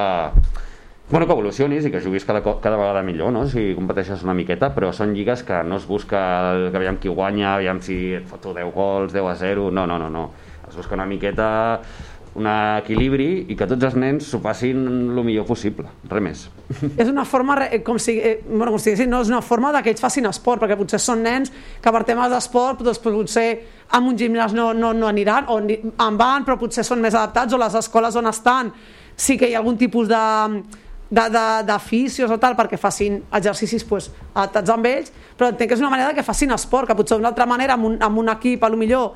bueno, 1.09 1.27
que 1.27 1.33
evolucionis 1.35 1.85
i 1.85 1.91
que 1.91 1.99
juguis 2.01 2.23
cada, 2.25 2.41
cada 2.41 2.77
vegada 2.79 3.03
millor, 3.03 3.33
no? 3.35 3.43
si 3.51 3.73
competeixes 3.75 4.23
una 4.23 4.33
miqueta, 4.33 4.71
però 4.73 4.93
són 4.95 5.11
lligues 5.13 5.43
que 5.43 5.59
no 5.67 5.77
es 5.77 5.85
busca 5.85 6.21
el, 6.53 6.69
que 6.71 6.79
aviam 6.79 6.97
qui 6.97 7.11
guanya, 7.11 7.57
aviam 7.57 7.81
si 7.83 7.97
et 8.17 8.25
foto 8.29 8.53
10 8.55 8.71
gols, 8.73 9.13
10 9.13 9.27
a 9.29 9.35
0, 9.35 9.67
no, 9.75 9.85
no, 9.85 9.99
no, 9.99 10.09
no. 10.09 10.23
Es 10.73 10.77
busca 10.81 10.97
una 10.97 11.05
miqueta 11.05 11.47
un 12.33 12.47
equilibri 12.49 13.43
i 13.45 13.55
que 13.55 13.67
tots 13.69 13.85
els 13.85 13.93
nens 13.93 14.25
s'ho 14.25 14.39
passin 14.41 14.79
el 15.13 15.19
millor 15.21 15.45
possible, 15.45 15.85
res 16.09 16.23
més. 16.25 16.39
És 16.97 17.05
una 17.11 17.27
forma, 17.29 17.53
re- 17.59 17.83
com 17.85 17.99
si, 18.01 18.15
eh, 18.17 18.39
bueno, 18.47 18.71
com 18.73 18.79
si 18.81 18.89
diguéssim, 18.89 19.11
no, 19.11 19.19
és 19.21 19.29
una 19.29 19.43
forma 19.45 19.69
que 19.85 19.91
ells 19.93 20.01
facin 20.01 20.25
esport, 20.25 20.63
perquè 20.63 20.73
potser 20.79 20.97
són 20.97 21.21
nens 21.21 21.51
que 21.53 21.93
per 21.93 22.01
temes 22.07 22.31
d'esport 22.33 22.81
doncs, 22.81 22.97
potser 23.05 23.45
en 23.93 24.07
un 24.09 24.17
gimnàs 24.17 24.55
no, 24.57 24.71
no, 24.73 24.95
no 24.97 25.11
aniran, 25.11 25.45
o 25.47 25.59
en 25.61 26.17
van, 26.17 26.41
però 26.47 26.57
potser 26.57 26.81
són 26.87 27.05
més 27.05 27.13
adaptats, 27.13 27.53
o 27.53 27.61
les 27.61 27.77
escoles 27.83 28.17
on 28.17 28.25
estan 28.33 28.73
sí 29.15 29.37
que 29.37 29.51
hi 29.51 29.53
ha 29.53 29.61
algun 29.61 29.77
tipus 29.77 30.09
de 30.09 30.23
de, 31.13 31.29
de, 31.29 32.25
o 32.25 32.37
tal 32.41 32.55
perquè 32.57 32.77
facin 32.81 33.19
exercicis 33.31 33.83
pues, 33.85 34.09
adaptats 34.33 34.73
amb 34.73 34.87
ells, 34.89 35.11
però 35.37 35.51
entenc 35.51 35.69
que 35.69 35.75
és 35.77 35.81
una 35.85 35.91
manera 35.93 36.15
que 36.17 36.23
facin 36.25 36.49
esport, 36.55 36.87
que 36.89 36.95
potser 36.97 37.19
d'una 37.19 37.29
altra 37.29 37.45
manera 37.45 37.75
amb 37.77 37.85
un, 37.85 37.97
amb 38.01 38.17
un 38.17 38.33
equip 38.33 38.63
a 38.63 38.69
lo 38.73 38.77
millor 38.81 39.13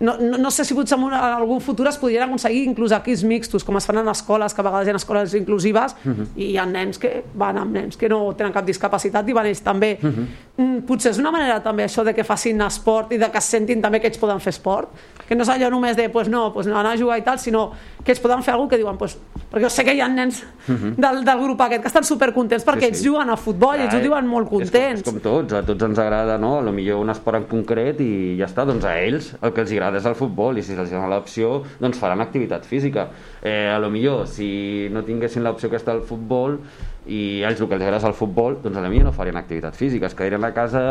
no, 0.00 0.16
no, 0.18 0.38
no 0.38 0.50
sé 0.50 0.64
si 0.64 0.74
potser 0.74 0.98
en, 0.98 1.04
un, 1.04 1.14
en 1.14 1.36
algun 1.38 1.60
futur 1.62 1.86
es 1.88 1.98
podrien 2.00 2.24
aconseguir 2.26 2.64
inclús 2.68 2.92
equips 2.96 3.24
mixtos, 3.28 3.64
com 3.64 3.78
es 3.78 3.86
fan 3.86 4.00
en 4.02 4.10
escoles, 4.10 4.54
que 4.54 4.62
a 4.62 4.66
vegades 4.66 4.88
hi 4.88 4.94
ha 4.94 4.96
escoles 5.00 5.34
inclusives, 5.38 5.94
uh 6.04 6.10
-huh. 6.10 6.26
i 6.36 6.50
hi 6.52 6.58
ha 6.58 6.66
nens 6.66 6.98
que 6.98 7.24
van 7.34 7.58
amb 7.58 7.72
nens 7.72 7.96
que 7.96 8.08
no 8.08 8.34
tenen 8.34 8.52
cap 8.52 8.66
discapacitat 8.66 9.28
i 9.28 9.32
van 9.32 9.46
ells 9.46 9.60
també. 9.62 9.98
Uh 10.02 10.08
-huh. 10.08 10.26
mm, 10.56 10.78
potser 10.86 11.10
és 11.12 11.18
una 11.18 11.30
manera 11.30 11.62
també 11.62 11.84
això 11.84 12.04
de 12.04 12.14
que 12.14 12.24
facin 12.24 12.60
esport 12.60 13.12
i 13.12 13.18
de 13.18 13.30
que 13.30 13.38
es 13.38 13.44
sentin 13.44 13.80
també 13.80 14.00
que 14.00 14.06
ells 14.08 14.18
poden 14.18 14.40
fer 14.40 14.50
esport, 14.50 14.88
que 15.28 15.36
no 15.36 15.44
és 15.44 15.52
allò 15.54 15.70
només 15.70 15.96
de, 15.96 16.08
pues 16.08 16.28
no, 16.28 16.52
pues 16.52 16.66
no 16.66 16.78
anar 16.78 16.94
a 16.94 17.00
jugar 17.00 17.18
i 17.18 17.24
tal, 17.26 17.38
sinó 17.38 17.70
que 18.04 18.12
ells 18.12 18.20
poden 18.20 18.42
fer 18.44 18.54
alguna 18.54 18.70
que 18.70 18.78
diuen, 18.80 18.98
pues, 19.00 19.16
perquè 19.50 19.64
jo 19.64 19.70
sé 19.72 19.84
que 19.86 19.94
hi 19.94 20.00
ha 20.00 20.08
nens 20.08 20.42
uh 20.42 20.72
-huh. 20.72 20.94
del, 20.96 21.24
del 21.24 21.40
grup 21.40 21.60
aquest 21.60 21.82
que 21.82 21.88
estan 21.88 22.04
supercontents 22.04 22.64
perquè 22.66 22.80
sí, 22.80 22.86
sí. 22.86 22.92
ells 22.92 23.06
juguen 23.06 23.30
a 23.30 23.36
futbol 23.36 23.78
i 23.78 23.82
ells 23.82 23.94
ho 23.94 24.00
diuen 24.00 24.26
molt 24.26 24.48
contents. 24.48 25.00
És 25.00 25.04
com, 25.04 25.16
és 25.16 25.22
com 25.22 25.32
tots, 25.32 25.52
a 25.54 25.62
tots 25.62 25.82
ens 25.82 25.98
agrada, 25.98 26.38
no? 26.38 26.58
A 26.58 26.62
lo 26.62 26.72
millor 26.72 27.00
un 27.00 27.10
esport 27.10 27.36
en 27.36 27.44
concret 27.44 28.00
i 28.00 28.36
ja 28.38 28.46
està, 28.46 28.66
doncs 28.66 28.84
a 28.84 28.98
ells 29.00 29.34
el 29.40 29.52
que 29.52 29.60
els 29.60 29.72
agrada 29.72 29.98
és 29.98 30.06
el 30.06 30.14
futbol 30.14 30.58
i 30.58 30.62
si 30.62 30.74
se'ls 30.74 30.90
dona 30.90 31.08
l'opció 31.08 31.62
doncs 31.80 31.98
faran 31.98 32.20
activitat 32.20 32.64
física 32.64 33.08
eh, 33.42 33.70
a 33.74 33.78
lo 33.78 33.90
millor 33.90 34.26
si 34.26 34.88
no 34.92 35.04
tinguessin 35.06 35.44
l'opció 35.44 35.70
que 35.70 35.80
està 35.80 35.92
al 35.92 36.02
futbol 36.02 36.58
i 37.06 37.42
ells 37.44 37.60
el 37.60 37.68
que 37.68 37.76
els 37.76 37.84
agrada 37.84 38.00
és 38.00 38.08
el 38.08 38.16
futbol 38.16 38.58
doncs 38.62 38.78
a 38.78 38.84
lo 38.84 38.88
millor 38.88 39.10
no 39.10 39.12
farien 39.12 39.36
activitat 39.36 39.76
física 39.76 40.06
es 40.06 40.14
quedarien 40.14 40.44
a 40.44 40.54
casa 40.56 40.84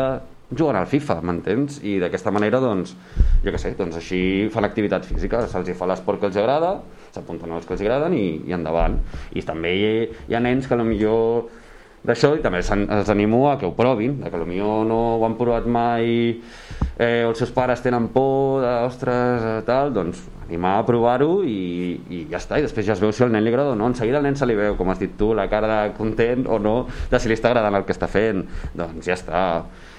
jugant 0.50 0.76
al 0.78 0.88
FIFA, 0.90 1.20
m'entens? 1.24 1.80
I 1.86 1.96
d'aquesta 2.02 2.32
manera, 2.34 2.60
doncs, 2.62 2.94
jo 3.44 3.54
què 3.54 3.60
sé, 3.60 3.74
doncs 3.78 3.96
així 4.00 4.20
fan 4.52 4.68
activitat 4.68 5.06
física, 5.08 5.44
se'ls 5.48 5.72
fa 5.78 5.88
l'esport 5.90 6.20
que 6.20 6.30
els 6.30 6.38
agrada, 6.40 6.76
s'apunten 7.14 7.52
els 7.56 7.66
que 7.66 7.76
els 7.76 7.84
agraden 7.84 8.16
i, 8.18 8.26
i 8.48 8.56
endavant. 8.56 8.98
I 9.32 9.44
també 9.46 9.74
hi, 9.74 9.92
hi 10.28 10.36
ha 10.36 10.42
nens 10.44 10.68
que 10.68 10.78
millor 10.84 11.48
d'això 12.04 12.34
i 12.36 12.42
també 12.44 12.60
els 12.60 13.08
animo 13.08 13.46
a 13.48 13.56
que 13.56 13.64
ho 13.64 13.72
provin, 13.72 14.18
que 14.20 14.36
potser 14.36 14.60
no 14.84 14.98
ho 15.16 15.24
han 15.24 15.36
provat 15.38 15.64
mai 15.64 16.42
eh, 16.98 17.24
els 17.24 17.38
seus 17.40 17.52
pares 17.54 17.80
tenen 17.80 18.10
por 18.12 18.60
de, 18.60 18.72
ostres, 18.84 19.40
eh, 19.40 19.62
tal, 19.64 19.92
doncs 19.94 20.20
animar 20.44 20.74
a 20.82 20.84
provar-ho 20.84 21.38
i, 21.48 21.96
i 22.12 22.18
ja 22.28 22.36
està, 22.42 22.60
i 22.60 22.66
després 22.66 22.84
ja 22.84 22.92
es 22.92 23.00
veu 23.00 23.14
si 23.16 23.24
el 23.24 23.32
nen 23.32 23.40
li 23.44 23.48
agrada 23.54 23.72
o 23.72 23.78
no, 23.78 23.88
en 23.88 23.96
seguida 23.96 24.20
el 24.20 24.28
nen 24.28 24.36
se 24.36 24.44
li 24.44 24.58
veu, 24.58 24.76
com 24.76 24.92
has 24.92 25.00
dit 25.00 25.16
tu, 25.16 25.32
la 25.32 25.48
cara 25.48 25.70
de 25.72 25.96
content 25.96 26.44
o 26.44 26.60
no, 26.60 26.76
de 27.10 27.20
si 27.20 27.32
li 27.32 27.38
està 27.38 27.54
agradant 27.54 27.80
el 27.80 27.88
que 27.88 27.96
està 27.96 28.10
fent, 28.12 28.44
doncs 28.76 29.08
ja 29.08 29.16
està 29.16 29.40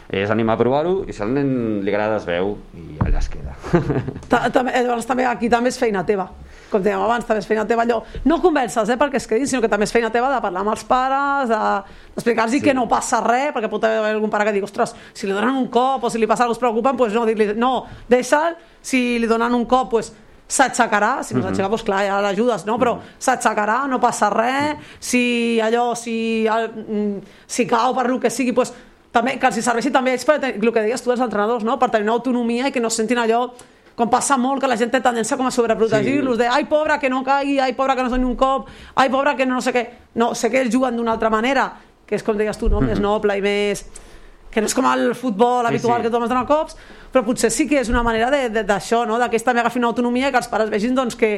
és 0.10 0.30
animar 0.30 0.56
a 0.56 0.62
provar-ho 0.62 0.98
i 1.08 1.14
si 1.14 1.24
al 1.24 1.34
nen 1.34 1.82
li 1.84 1.94
agrada 1.94 2.20
es 2.20 2.26
veu 2.28 2.58
i 2.78 3.00
allà 3.06 3.22
es 3.22 3.30
queda 3.30 3.56
també, 4.56 4.76
llavors 4.82 5.08
també 5.10 5.26
aquí 5.26 5.50
també 5.50 5.74
és 5.74 5.80
feina 5.82 6.06
teva 6.06 6.30
com 6.70 6.84
dèiem 6.84 7.02
abans, 7.06 7.26
també 7.28 7.42
és 7.44 7.48
feina 7.48 7.66
teva 7.68 7.86
allò, 7.86 8.02
no 8.26 8.40
converses 8.44 8.90
eh, 8.90 8.98
perquè 9.00 9.20
es 9.22 9.28
quedin, 9.30 9.48
sinó 9.50 9.62
que 9.64 9.70
també 9.72 9.88
és 9.88 9.94
feina 9.94 10.10
teva 10.14 10.32
de 10.34 10.42
parlar 10.44 10.64
amb 10.64 10.74
els 10.74 10.84
pares, 10.90 11.52
d'explicar-los 11.52 12.54
de, 12.56 12.60
sí. 12.60 12.64
que 12.66 12.74
no 12.78 12.88
passa 12.92 13.22
res, 13.24 13.52
perquè 13.56 13.70
pot 13.72 13.86
haver 13.88 14.16
algun 14.16 14.34
pare 14.34 14.48
que 14.48 14.56
digui, 14.56 14.68
ostres, 14.68 14.96
si 15.14 15.30
li 15.30 15.36
donen 15.36 15.56
un 15.62 15.70
cop 15.74 16.06
o 16.06 16.12
si 16.12 16.22
li 16.22 16.30
passa 16.30 16.46
alguna 16.46 16.58
cosa 16.58 16.66
preocupen, 16.66 16.98
pues 17.00 17.14
no, 17.16 17.26
dir-li, 17.30 17.54
no, 17.62 17.74
deixa'l, 18.10 18.58
si 18.82 19.04
li 19.22 19.30
donen 19.30 19.54
un 19.58 19.68
cop, 19.70 19.92
pues, 19.94 20.12
s'aixecarà, 20.46 21.24
si 21.24 21.34
no 21.34 21.42
-huh. 21.42 21.48
s'aixeca, 21.50 21.70
doncs 21.70 21.84
clar, 21.84 22.06
ja 22.06 22.22
l'ajudes, 22.22 22.66
no? 22.66 22.78
Però 22.78 22.98
-huh. 22.98 23.16
s'aixecarà, 23.20 23.88
no 23.88 24.00
passa 24.00 24.30
res, 24.30 24.78
si 25.00 25.60
allò, 25.60 25.96
si, 25.96 26.46
mm, 26.48 27.18
si 27.46 27.66
cau 27.66 27.96
per 27.96 28.10
lo 28.10 28.20
que 28.20 28.30
sigui, 28.30 28.52
doncs 28.52 28.74
també, 29.16 29.38
que 29.40 29.48
els 29.48 29.64
serveixi 29.64 29.94
també 29.96 30.14
ells 30.16 30.28
per 30.28 30.38
el 30.52 30.60
que 30.60 30.84
deies 30.84 31.04
tu 31.04 31.12
dels 31.12 31.24
entrenadors, 31.24 31.64
no? 31.64 31.80
per 31.80 31.90
tenir 31.94 32.10
una 32.10 32.18
autonomia 32.20 32.70
i 32.70 32.76
que 32.76 32.84
no 32.84 32.92
sentin 32.92 33.24
allò 33.24 33.48
com 33.96 34.10
passa 34.12 34.36
molt 34.38 34.60
que 34.62 34.68
la 34.68 34.76
gent 34.76 34.92
té 34.92 35.00
tendència 35.00 35.38
com 35.40 35.48
a 35.48 35.54
sobreprotegir-los, 35.56 36.36
sí. 36.36 36.44
de 36.44 36.50
ai, 36.52 36.66
pobre, 36.68 36.98
que 37.00 37.10
no 37.10 37.22
caigui, 37.24 37.62
ai, 37.64 37.72
pobre, 37.78 37.96
que 37.96 38.04
no 38.04 38.12
es 38.12 38.16
doni 38.16 38.28
un 38.28 38.36
cop, 38.36 38.68
ai, 38.94 39.08
pobre, 39.10 39.38
que 39.40 39.48
no, 39.48 39.56
no 39.56 39.64
sé 39.64 39.72
què. 39.72 39.86
No, 40.20 40.34
sé 40.36 40.52
que 40.52 40.60
ells 40.66 40.74
juguen 40.74 41.00
d'una 41.00 41.14
altra 41.16 41.32
manera, 41.32 41.70
que 42.06 42.18
és 42.20 42.26
com 42.26 42.36
deies 42.36 42.60
tu, 42.60 42.68
no? 42.70 42.84
més 42.84 43.00
noble 43.00 43.38
i 43.40 43.44
més 43.46 43.86
que 44.56 44.62
no 44.64 44.70
és 44.70 44.76
com 44.76 44.86
el 44.88 45.10
futbol 45.20 45.68
habitual 45.68 45.98
sí, 45.98 46.00
sí. 46.00 46.04
que 46.06 46.12
tothom 46.12 46.24
es 46.24 46.32
dona 46.32 46.46
cops, 46.48 46.78
però 47.12 47.26
potser 47.28 47.50
sí 47.52 47.66
que 47.68 47.82
és 47.82 47.90
una 47.92 48.04
manera 48.08 48.30
d'això, 48.64 49.02
no? 49.08 49.18
de 49.20 49.28
que 49.28 49.36
ells 49.36 49.44
també 49.44 49.60
agafin 49.60 49.84
una 49.84 49.90
autonomia 49.92 50.30
que 50.32 50.40
els 50.40 50.48
pares 50.52 50.72
vegin 50.72 50.96
doncs, 50.96 51.18
que, 51.20 51.32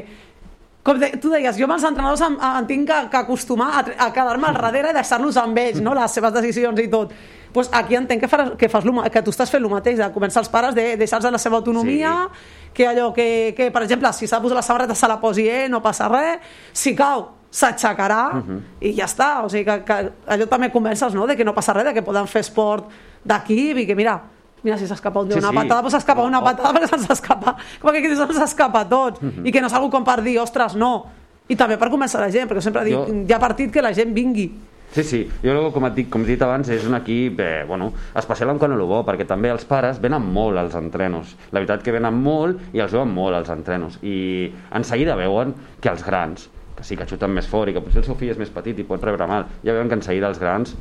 com 0.87 0.99
de, 1.01 1.09
tu 1.19 1.31
deies, 1.33 1.57
jo 1.59 1.67
amb 1.67 1.75
els 1.75 1.87
entrenadors 1.89 2.21
em, 2.23 2.37
em 2.39 2.67
tinc 2.69 2.87
que, 2.87 2.99
que 3.11 3.19
acostumar 3.19 3.71
a, 3.75 3.81
a 4.05 4.11
quedar-me 4.15 4.47
al 4.47 4.61
darrere 4.61 4.93
i 4.93 4.95
deixar-los 4.95 5.39
amb 5.41 5.59
ells, 5.59 5.81
no? 5.83 5.95
les 5.97 6.15
seves 6.15 6.31
decisions 6.39 6.79
i 6.79 6.87
tot 6.91 7.11
pues 7.57 7.69
aquí 7.73 7.95
entenc 7.97 8.21
que, 8.21 8.29
faràs, 8.29 8.51
que, 8.59 8.69
fas 8.69 8.85
lo, 8.85 8.93
que 9.11 9.21
tu 9.25 9.31
estàs 9.33 9.49
fent 9.49 9.63
el 9.63 9.71
mateix, 9.71 9.97
de 9.97 10.07
començar 10.13 10.43
els 10.43 10.51
pares 10.53 10.75
de 10.77 10.91
deixar-los 10.99 11.33
la 11.33 11.39
seva 11.41 11.57
autonomia, 11.57 12.11
sí. 12.27 12.69
que 12.77 12.85
allò 12.85 13.07
que, 13.15 13.25
que, 13.57 13.71
per 13.73 13.81
exemple, 13.81 14.11
si 14.13 14.29
s'ha 14.29 14.39
posat 14.43 14.59
la 14.59 14.65
samarreta 14.65 14.95
se 14.95 15.09
la 15.09 15.17
posi 15.19 15.47
ell, 15.49 15.71
no 15.73 15.81
passa 15.81 16.09
res, 16.11 16.43
si 16.75 16.93
cau 16.95 17.31
s'aixecarà 17.49 18.23
uh 18.35 18.43
-huh. 18.43 18.61
i 18.81 18.93
ja 18.93 19.05
està, 19.05 19.43
o 19.43 19.49
sigui 19.49 19.65
que, 19.65 19.83
que 19.83 20.11
allò 20.27 20.47
també 20.47 20.69
convences 20.71 21.13
no? 21.13 21.25
de 21.25 21.35
que 21.35 21.45
no 21.45 21.53
passa 21.53 21.73
res, 21.73 21.85
de 21.85 21.93
que 21.93 22.01
poden 22.01 22.27
fer 22.27 22.41
esport 22.41 22.85
d'equip 23.23 23.77
i 23.77 23.87
que 23.87 23.95
mira, 23.95 24.21
mira, 24.63 24.77
si 24.77 24.87
s'escapa 24.87 25.21
un 25.21 25.29
dia 25.29 25.37
sí, 25.37 25.43
una 25.43 25.51
sí. 25.53 25.59
patada, 25.61 25.81
doncs 25.81 25.97
s'escapa 25.97 26.23
una 26.23 26.41
patada 26.43 26.73
perquè 26.75 26.89
se'ns 26.93 27.09
escapa, 27.17 27.55
com 27.81 27.91
que 27.91 28.01
aquí 28.01 28.15
se'ns 28.15 28.41
escapa 28.47 28.85
tot, 28.89 29.21
uh 29.21 29.27
-huh. 29.27 29.47
i 29.47 29.51
que 29.51 29.61
no 29.61 29.67
és 29.67 29.73
algú 29.73 29.89
com 29.89 30.03
per 30.03 30.21
dir, 30.21 30.39
ostres, 30.39 30.75
no, 30.75 31.05
i 31.47 31.55
també 31.55 31.77
per 31.77 31.89
començar 31.89 32.19
la 32.19 32.31
gent, 32.31 32.49
perquè 32.49 32.61
sempre 32.61 32.83
dic, 32.83 32.93
jo... 32.93 33.05
hi 33.27 33.33
ha 33.33 33.39
partit 33.39 33.71
que 33.71 33.81
la 33.81 33.93
gent 33.93 34.13
vingui, 34.13 34.51
Sí, 34.91 35.03
sí, 35.03 35.17
jo 35.43 35.69
com 35.75 35.85
et 35.85 35.95
dic, 35.97 36.07
com 36.09 36.23
he 36.23 36.29
dit 36.31 36.41
abans, 36.41 36.69
és 36.71 36.85
un 36.87 36.95
equip 36.95 37.41
eh, 37.43 37.65
bueno, 37.67 37.91
especial 38.15 38.49
en 38.53 38.57
quant 38.57 38.71
a 38.71 38.77
lo 38.79 38.87
bo, 38.87 39.01
perquè 39.05 39.27
també 39.27 39.51
els 39.51 39.65
pares 39.67 39.99
venen 40.01 40.23
molt 40.33 40.57
als 40.57 40.77
entrenos. 40.79 41.35
La 41.51 41.59
veritat 41.59 41.83
que 41.83 41.91
venen 41.91 42.15
molt 42.15 42.73
i 42.73 42.79
els 42.79 42.95
veuen 42.95 43.11
molt 43.13 43.35
als 43.35 43.51
entrenos. 43.53 43.99
I 44.01 44.47
en 44.47 44.87
seguida 44.87 45.17
veuen 45.19 45.53
que 45.83 45.91
els 45.91 46.05
grans, 46.07 46.47
que 46.77 46.85
sí 46.87 46.95
que 46.97 47.05
xuten 47.09 47.35
més 47.35 47.49
fort 47.51 47.69
i 47.69 47.75
que 47.75 47.83
potser 47.83 47.99
el 48.01 48.07
seu 48.07 48.17
fill 48.17 48.31
és 48.31 48.39
més 48.39 48.53
petit 48.53 48.79
i 48.79 48.87
pot 48.87 49.03
rebre 49.03 49.27
mal, 49.27 49.45
ja 49.65 49.75
veuen 49.75 49.91
que 49.91 49.99
en 49.99 50.05
seguida 50.07 50.31
els 50.31 50.39
grans 50.39 50.73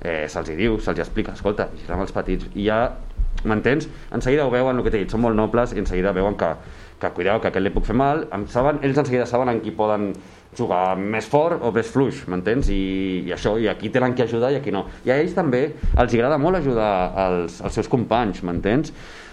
eh, 0.00 0.26
se'ls 0.28 0.50
hi 0.50 0.58
diu, 0.58 0.78
se'ls 0.82 0.98
hi 0.98 1.06
explica, 1.06 1.36
escolta, 1.38 1.70
vigila 1.72 1.96
amb 1.96 2.06
els 2.08 2.14
petits, 2.16 2.50
i 2.56 2.66
ja, 2.66 2.82
m'entens? 3.44 3.88
En 4.12 4.22
seguida 4.22 4.46
ho 4.46 4.52
veuen, 4.52 4.78
el 4.78 4.86
que 4.86 4.92
t'he 4.94 5.02
dit, 5.04 5.10
són 5.10 5.24
molt 5.24 5.38
nobles 5.38 5.74
i 5.74 5.82
en 5.82 5.88
seguida 5.88 6.12
veuen 6.16 6.36
que, 6.38 6.52
que 7.02 7.10
cuideu, 7.16 7.40
que 7.40 7.50
aquest 7.50 7.64
li 7.64 7.72
puc 7.74 7.88
fer 7.88 7.96
mal, 7.98 8.26
em 8.34 8.46
saben, 8.50 8.78
ells 8.86 9.00
en 9.02 9.08
seguida 9.08 9.26
saben 9.26 9.50
en 9.52 9.62
qui 9.64 9.74
poden 9.74 10.12
jugar 10.56 10.98
més 11.00 11.26
fort 11.28 11.62
o 11.64 11.72
més 11.72 11.88
fluix, 11.88 12.22
m'entens? 12.28 12.68
I, 12.70 12.82
I 13.26 13.34
això, 13.34 13.56
i 13.58 13.68
aquí 13.72 13.90
tenen 13.92 14.14
que 14.14 14.26
ajudar 14.26 14.52
i 14.52 14.60
aquí 14.60 14.74
no. 14.74 14.84
I 15.06 15.14
a 15.14 15.18
ells 15.22 15.34
també 15.36 15.64
els 15.72 16.14
agrada 16.14 16.38
molt 16.38 16.60
ajudar 16.60 16.92
als, 17.24 17.60
als 17.64 17.80
seus 17.80 17.88
companys, 17.90 18.42
m'entens? 18.44 18.92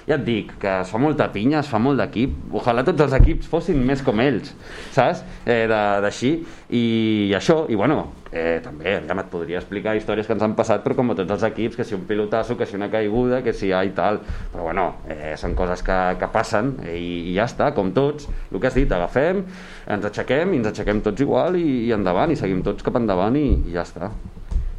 Ja 0.10 0.18
et 0.18 0.24
dic, 0.26 0.56
que 0.58 0.70
es 0.82 0.90
fa 0.90 0.98
molta 0.98 1.28
pinya, 1.30 1.60
es 1.62 1.68
fa 1.70 1.78
molt 1.82 2.00
d'equip, 2.02 2.32
ojalà 2.58 2.82
tots 2.86 3.04
els 3.06 3.14
equips 3.20 3.50
fossin 3.52 3.78
més 3.86 4.02
com 4.06 4.18
ells, 4.24 4.56
saps? 4.96 5.22
Eh, 5.46 5.68
d'així, 5.70 6.32
i, 6.74 6.82
i 7.30 7.36
això, 7.38 7.60
i 7.70 7.78
bueno, 7.78 8.00
eh, 8.32 8.58
també, 8.66 8.96
ja 9.06 9.18
et 9.22 9.30
podria 9.30 9.60
explicar 9.62 9.94
històries 10.00 10.26
que 10.26 10.34
ens 10.34 10.46
han 10.48 10.56
passat, 10.58 10.82
però 10.82 10.98
com 10.98 11.14
a 11.14 11.18
tots 11.20 11.36
els 11.38 11.46
equips, 11.52 11.78
que 11.78 11.86
si 11.86 11.94
un 11.94 12.08
pilotasso, 12.10 12.58
que 12.58 12.66
si 12.66 12.80
una 12.80 12.90
caiguda, 12.90 13.44
que 13.46 13.54
si 13.54 13.70
ha 13.70 13.84
i 13.86 13.94
tal, 13.94 14.18
però 14.50 14.66
bueno, 14.72 14.88
eh, 15.06 15.36
són 15.38 15.54
coses 15.60 15.86
que, 15.86 16.00
que 16.18 16.32
passen 16.34 16.74
eh, 16.88 16.98
i, 16.98 17.14
i 17.30 17.38
ja 17.38 17.46
està, 17.46 17.70
com 17.78 17.94
tots, 17.94 18.26
el 18.50 18.58
que 18.58 18.72
has 18.72 18.82
dit, 18.82 18.90
agafem, 18.90 19.46
ens 19.94 20.10
aixequem 20.10 20.58
i 20.58 20.64
ens 20.64 20.74
aixequem 20.74 21.06
tots 21.06 21.22
igual 21.22 21.62
i, 21.62 21.68
i 21.86 21.94
endavant, 21.94 22.34
i 22.34 22.40
seguim 22.40 22.66
tots 22.66 22.86
cap 22.86 22.98
endavant 22.98 23.38
i, 23.38 23.46
i 23.70 23.78
ja 23.78 23.86
està. 23.86 24.10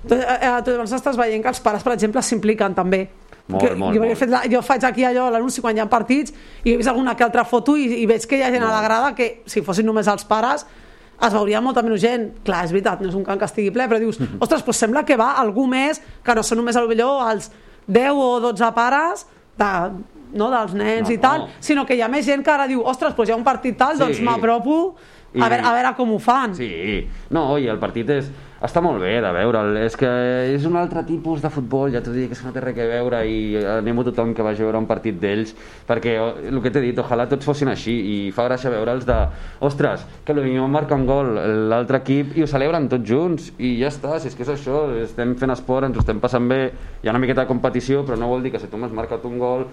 Tu, 0.01 0.17
eh, 0.17 0.55
tu 0.67 0.75
llavors 0.75 0.99
estàs 0.99 1.19
veient 1.21 1.43
que 1.45 1.55
els 1.55 1.63
pares, 1.63 1.87
per 1.87 1.95
exemple, 1.95 2.23
s'impliquen 2.25 2.75
també 2.75 3.05
molt, 3.51 3.65
que, 3.65 3.75
molt, 3.77 3.97
jo, 3.97 4.03
molt. 4.05 4.19
Fet 4.19 4.31
la, 4.33 4.43
jo 4.51 4.63
faig 4.65 4.85
aquí 4.89 5.07
allò 5.07 5.29
l'anunci 5.31 5.63
quan 5.65 5.77
hi 5.77 5.83
ha 5.83 5.89
partits 5.91 6.35
i 6.65 6.73
he 6.73 6.77
vist 6.81 6.91
alguna 6.91 7.17
que 7.17 7.27
altra 7.27 7.45
foto 7.45 7.77
i, 7.77 7.89
i 8.03 8.07
veig 8.11 8.27
que 8.27 8.39
hi 8.39 8.45
ha 8.45 8.53
gent 8.53 8.65
molt. 8.65 8.73
a 8.73 8.77
la 8.79 8.85
grada 8.87 9.15
que 9.19 9.31
si 9.51 9.65
fossin 9.67 9.89
només 9.89 10.09
els 10.11 10.25
pares 10.29 10.67
es 11.21 11.35
veuria 11.35 11.61
molta 11.61 11.83
menys 11.85 12.01
gent. 12.01 12.31
Clar, 12.47 12.63
és 12.65 12.73
veritat, 12.73 13.03
no 13.03 13.11
és 13.11 13.17
un 13.19 13.27
camp 13.27 13.41
que 13.41 13.49
estigui 13.49 13.73
ple, 13.75 13.87
però 13.91 13.99
dius, 14.01 14.19
mm 14.21 14.25
-hmm. 14.31 14.47
ostres, 14.47 14.65
doncs 14.65 14.79
sembla 14.79 15.05
que 15.05 15.17
va 15.17 15.35
algú 15.43 15.67
més, 15.67 16.01
que 16.25 16.35
no 16.35 16.43
són 16.43 16.59
només 16.59 16.77
millor 16.89 17.31
els 17.31 17.51
10 17.87 18.11
o 18.15 18.41
12 18.41 18.73
pares 18.75 19.27
de, 19.59 19.71
no, 20.33 20.51
dels 20.51 20.75
nens 20.75 21.09
no, 21.09 21.15
i 21.15 21.19
tal, 21.19 21.41
no. 21.41 21.49
sinó 21.61 21.87
que 21.87 21.95
hi 21.95 22.03
ha 22.03 22.09
més 22.09 22.27
gent 22.27 22.45
que 22.45 22.51
ara 22.51 22.67
diu, 22.67 22.83
ostres, 22.87 23.15
doncs 23.17 23.29
hi 23.29 23.33
ha 23.33 23.37
un 23.37 23.45
partit 23.45 23.77
tal, 23.77 23.97
sí. 23.97 24.03
doncs 24.03 24.21
m'apropo 24.21 24.97
a, 25.39 25.49
veure, 25.49 25.63
a 25.63 25.75
veure 25.77 25.97
com 25.97 26.15
ho 26.15 26.21
fan. 26.23 26.55
Sí, 26.59 26.71
no, 27.31 27.53
i 27.59 27.69
el 27.71 27.79
partit 27.83 28.11
és 28.19 28.31
està 28.61 28.83
molt 28.85 29.01
bé 29.01 29.15
de 29.25 29.29
veure'l, 29.33 29.79
és 29.81 29.95
que 29.97 30.09
és 30.53 30.65
un 30.69 30.75
altre 30.77 31.01
tipus 31.09 31.41
de 31.41 31.49
futbol, 31.53 31.89
ja 31.95 32.03
t'ho 32.05 32.13
dic, 32.13 32.35
que 32.35 32.45
no 32.45 32.53
té 32.53 32.61
res 32.61 32.77
a 32.77 32.89
veure 32.91 33.23
i 33.25 33.57
animo 33.79 34.05
a 34.05 34.09
tothom 34.11 34.35
que 34.37 34.45
vagi 34.45 34.61
a 34.61 34.67
veure 34.67 34.83
un 34.83 34.89
partit 34.89 35.17
d'ells, 35.17 35.55
perquè 35.89 36.19
el 36.21 36.61
que 36.61 36.73
t'he 36.73 36.83
dit, 36.85 37.01
ojalà 37.01 37.25
tots 37.31 37.49
fossin 37.49 37.73
així 37.73 37.95
i 37.97 38.17
fa 38.37 38.45
gràcia 38.51 38.73
veure'ls 38.73 39.07
de, 39.09 39.17
ostres, 39.65 40.05
que 40.27 40.37
potser 40.37 40.67
marca 40.69 40.99
un 40.99 41.07
gol 41.09 41.33
l'altre 41.73 42.03
equip 42.03 42.37
i 42.37 42.45
ho 42.45 42.51
celebren 42.51 42.91
tots 42.93 43.09
junts 43.09 43.49
i 43.57 43.79
ja 43.81 43.89
està, 43.89 44.19
si 44.21 44.29
és 44.29 44.37
que 44.37 44.45
és 44.45 44.53
això, 44.53 44.83
estem 45.07 45.33
fent 45.41 45.57
esport, 45.57 45.89
ens 45.89 45.97
ho 45.97 46.05
estem 46.05 46.21
passant 46.21 46.45
bé, 46.51 46.61
hi 47.01 47.09
ha 47.09 47.17
una 47.17 47.23
miqueta 47.25 47.47
de 47.47 47.53
competició, 47.55 48.05
però 48.05 48.21
no 48.21 48.29
vol 48.29 48.45
dir 48.45 48.53
que 48.53 48.61
si 48.61 48.69
tu 48.69 48.77
m'has 48.77 48.93
marcat 48.93 49.25
un 49.25 49.41
gol 49.41 49.65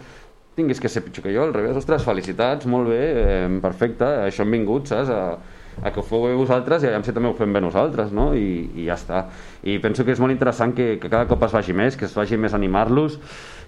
tinguis 0.57 0.81
que 0.81 0.89
ser 0.89 1.03
pitjor 1.05 1.27
que 1.27 1.33
jo, 1.35 1.43
al 1.45 1.53
revés, 1.53 1.77
ostres, 1.77 2.01
felicitats, 2.05 2.65
molt 2.65 2.89
bé, 2.89 3.01
eh, 3.21 3.59
perfecte, 3.61 4.07
això 4.25 4.41
hem 4.41 4.55
vingut, 4.57 4.89
saps, 4.89 5.11
a, 5.13 5.57
a 5.83 5.91
que 5.93 6.01
ho 6.01 6.05
feu 6.05 6.25
bé 6.25 6.31
vosaltres 6.33 6.81
i 6.81 6.89
a 6.89 7.01
si 7.05 7.13
també 7.13 7.29
ho 7.29 7.35
fem 7.37 7.53
bé 7.53 7.61
nosaltres, 7.61 8.09
no? 8.15 8.31
I, 8.33 8.65
i 8.73 8.87
ja 8.87 8.95
està. 8.97 9.27
I 9.61 9.77
penso 9.83 10.05
que 10.05 10.15
és 10.15 10.21
molt 10.23 10.33
interessant 10.33 10.73
que, 10.73 10.95
que 10.97 11.11
cada 11.11 11.29
cop 11.29 11.45
es 11.45 11.53
vagi 11.53 11.77
més, 11.77 11.97
que 11.99 12.09
es 12.09 12.15
vagi 12.17 12.41
més 12.41 12.57
animar-los, 12.57 13.19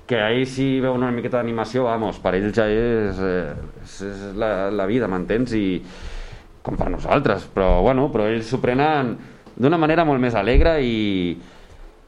que 0.09 0.17
ahir 0.17 0.47
si 0.49 0.79
veuen 0.81 1.03
una 1.03 1.13
miqueta 1.13 1.37
d'animació, 1.37 1.85
vamos, 1.85 2.17
per 2.23 2.33
ells 2.39 2.57
ja 2.57 2.65
és, 2.65 3.21
eh, 3.21 3.53
és, 3.83 3.99
és 4.09 4.25
la, 4.41 4.71
la 4.73 4.89
vida, 4.89 5.11
m'entens? 5.11 5.53
I 5.53 5.83
com 6.65 6.79
per 6.79 6.89
nosaltres, 6.89 7.45
però 7.53 7.83
bueno, 7.85 8.09
però 8.09 8.25
ells 8.33 8.49
s'ho 8.49 8.57
prenen 8.63 9.13
d'una 9.59 9.77
manera 9.77 10.07
molt 10.09 10.25
més 10.25 10.33
alegre 10.33 10.79
i, 10.81 11.37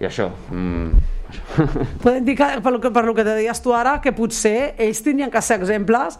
i 0.01 0.07
això, 0.09 0.29
mm, 0.49 0.91
això. 1.31 1.69
Podem 2.01 2.25
dir 2.25 2.35
que, 2.35 2.47
que, 2.81 2.91
per 2.91 3.05
lo 3.05 3.13
que 3.15 3.23
te 3.23 3.35
deies 3.37 3.61
tu 3.63 3.73
ara, 3.77 3.99
que 4.01 4.11
potser 4.11 4.73
ells 4.77 5.01
tindrien 5.05 5.31
que 5.31 5.41
ser 5.41 5.59
exemples 5.61 6.17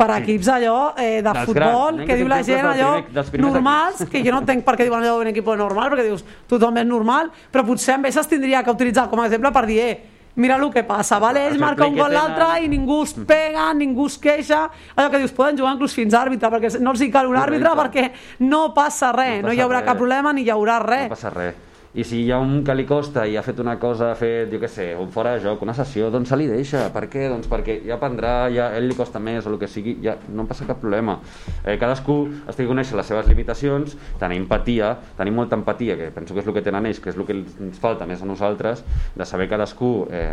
per 0.00 0.06
a 0.10 0.18
equips 0.22 0.48
allò 0.48 0.94
eh, 0.96 1.20
de 1.20 1.26
Dels 1.28 1.44
futbol, 1.44 1.96
grans, 1.96 2.06
que 2.08 2.14
diu 2.16 2.28
la 2.28 2.42
gent 2.42 2.64
allò 2.66 2.92
primer- 3.30 3.40
normals, 3.44 4.04
que 4.10 4.22
jo 4.24 4.32
no 4.32 4.38
entenc 4.40 4.64
per 4.64 4.76
què 4.78 4.86
diuen 4.88 5.02
allò 5.04 5.18
d'un 5.20 5.28
equip 5.32 5.50
normal, 5.60 5.90
perquè 5.92 6.06
dius, 6.08 6.24
tothom 6.48 6.78
és 6.80 6.86
normal, 6.88 7.28
però 7.52 7.66
potser 7.68 7.98
amb 7.98 8.08
ells 8.08 8.16
es 8.16 8.30
tindria 8.30 8.62
que 8.64 8.72
utilitzar 8.72 9.08
com 9.12 9.20
a 9.20 9.26
exemple 9.28 9.52
per 9.52 9.66
dir, 9.68 9.78
eh, 9.84 10.00
mira 10.40 10.56
el 10.56 10.70
que 10.72 10.84
passa, 10.88 11.18
vale? 11.20 11.42
ells 11.46 11.56
El 11.58 11.60
marquen 11.60 11.92
un 11.92 11.98
gol 11.98 12.12
l'altre 12.16 12.62
i 12.64 12.68
ningú 12.72 13.02
es 13.04 13.12
pega, 13.28 13.74
ningú 13.74 14.06
es 14.06 14.16
queixa, 14.16 14.70
allò 14.96 15.10
que 15.10 15.18
dius, 15.18 15.32
poden 15.36 15.58
jugar 15.58 15.74
inclús 15.74 15.92
fins 15.92 16.14
àrbitre, 16.14 16.48
perquè 16.48 16.80
no 16.80 16.92
els 16.92 17.00
hi 17.02 17.10
cal 17.12 17.26
un 17.28 17.36
àrbitre 17.36 17.74
perquè 17.76 18.10
no 18.40 18.72
passa 18.72 19.12
res, 19.12 19.42
No 19.42 19.48
no, 19.48 19.52
hi 19.52 19.56
passa 19.58 19.66
haurà 19.68 19.80
res. 19.80 19.86
cap 19.90 19.98
problema 19.98 20.32
ni 20.32 20.42
hi 20.46 20.50
haurà 20.50 20.78
res. 20.80 21.10
No 21.10 21.16
passa 21.16 21.30
res. 21.30 21.54
I 21.90 22.04
si 22.06 22.20
hi 22.22 22.28
ha 22.30 22.36
un 22.38 22.60
que 22.62 22.74
li 22.78 22.84
costa 22.86 23.24
i 23.26 23.32
ha 23.34 23.42
fet 23.42 23.58
una 23.58 23.72
cosa, 23.82 24.12
ha 24.12 24.16
fet, 24.18 24.46
jo 24.52 24.60
què 24.62 24.68
sé, 24.70 24.84
un 24.94 25.08
fora 25.10 25.32
de 25.34 25.40
joc, 25.42 25.64
una 25.66 25.72
sessió, 25.74 26.06
doncs 26.14 26.30
se 26.30 26.36
li 26.38 26.44
deixa. 26.46 26.84
Per 26.94 27.08
què? 27.10 27.24
Doncs 27.32 27.48
perquè 27.50 27.80
ja 27.82 27.96
aprendrà, 27.96 28.34
ja 28.54 28.68
a 28.70 28.76
ell 28.78 28.86
li 28.86 28.94
costa 28.94 29.18
més 29.18 29.48
o 29.48 29.50
el 29.50 29.58
que 29.58 29.66
sigui, 29.66 29.96
ja 30.04 30.14
no 30.30 30.44
passa 30.46 30.68
cap 30.68 30.78
problema. 30.78 31.16
Eh, 31.64 31.74
cadascú 31.82 32.20
es 32.44 32.54
té 32.54 32.62
que 32.62 32.68
conèixer 32.70 32.94
les 32.94 33.10
seves 33.10 33.26
limitacions, 33.26 33.96
tenir 34.22 34.38
empatia, 34.38 34.92
tenir 35.18 35.34
molta 35.34 35.58
empatia, 35.58 35.98
que 35.98 36.12
penso 36.14 36.36
que 36.36 36.44
és 36.44 36.52
el 36.52 36.54
que 36.54 36.62
tenen 36.68 36.86
ells, 36.86 37.02
que 37.02 37.10
és 37.10 37.18
el 37.18 37.26
que 37.26 37.40
ens 37.40 37.82
falta 37.82 38.06
més 38.06 38.22
a 38.22 38.30
nosaltres, 38.30 38.84
de 39.18 39.26
saber 39.26 39.50
cadascú 39.50 39.90
eh, 40.14 40.30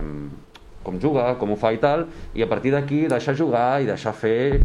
com 0.86 1.02
juga, 1.02 1.32
com 1.42 1.56
ho 1.56 1.58
fa 1.58 1.74
i 1.74 1.82
tal, 1.82 2.06
i 2.38 2.46
a 2.46 2.52
partir 2.54 2.76
d'aquí 2.78 3.08
deixar 3.10 3.34
jugar 3.34 3.82
i 3.82 3.90
deixar 3.90 4.14
fer 4.14 4.62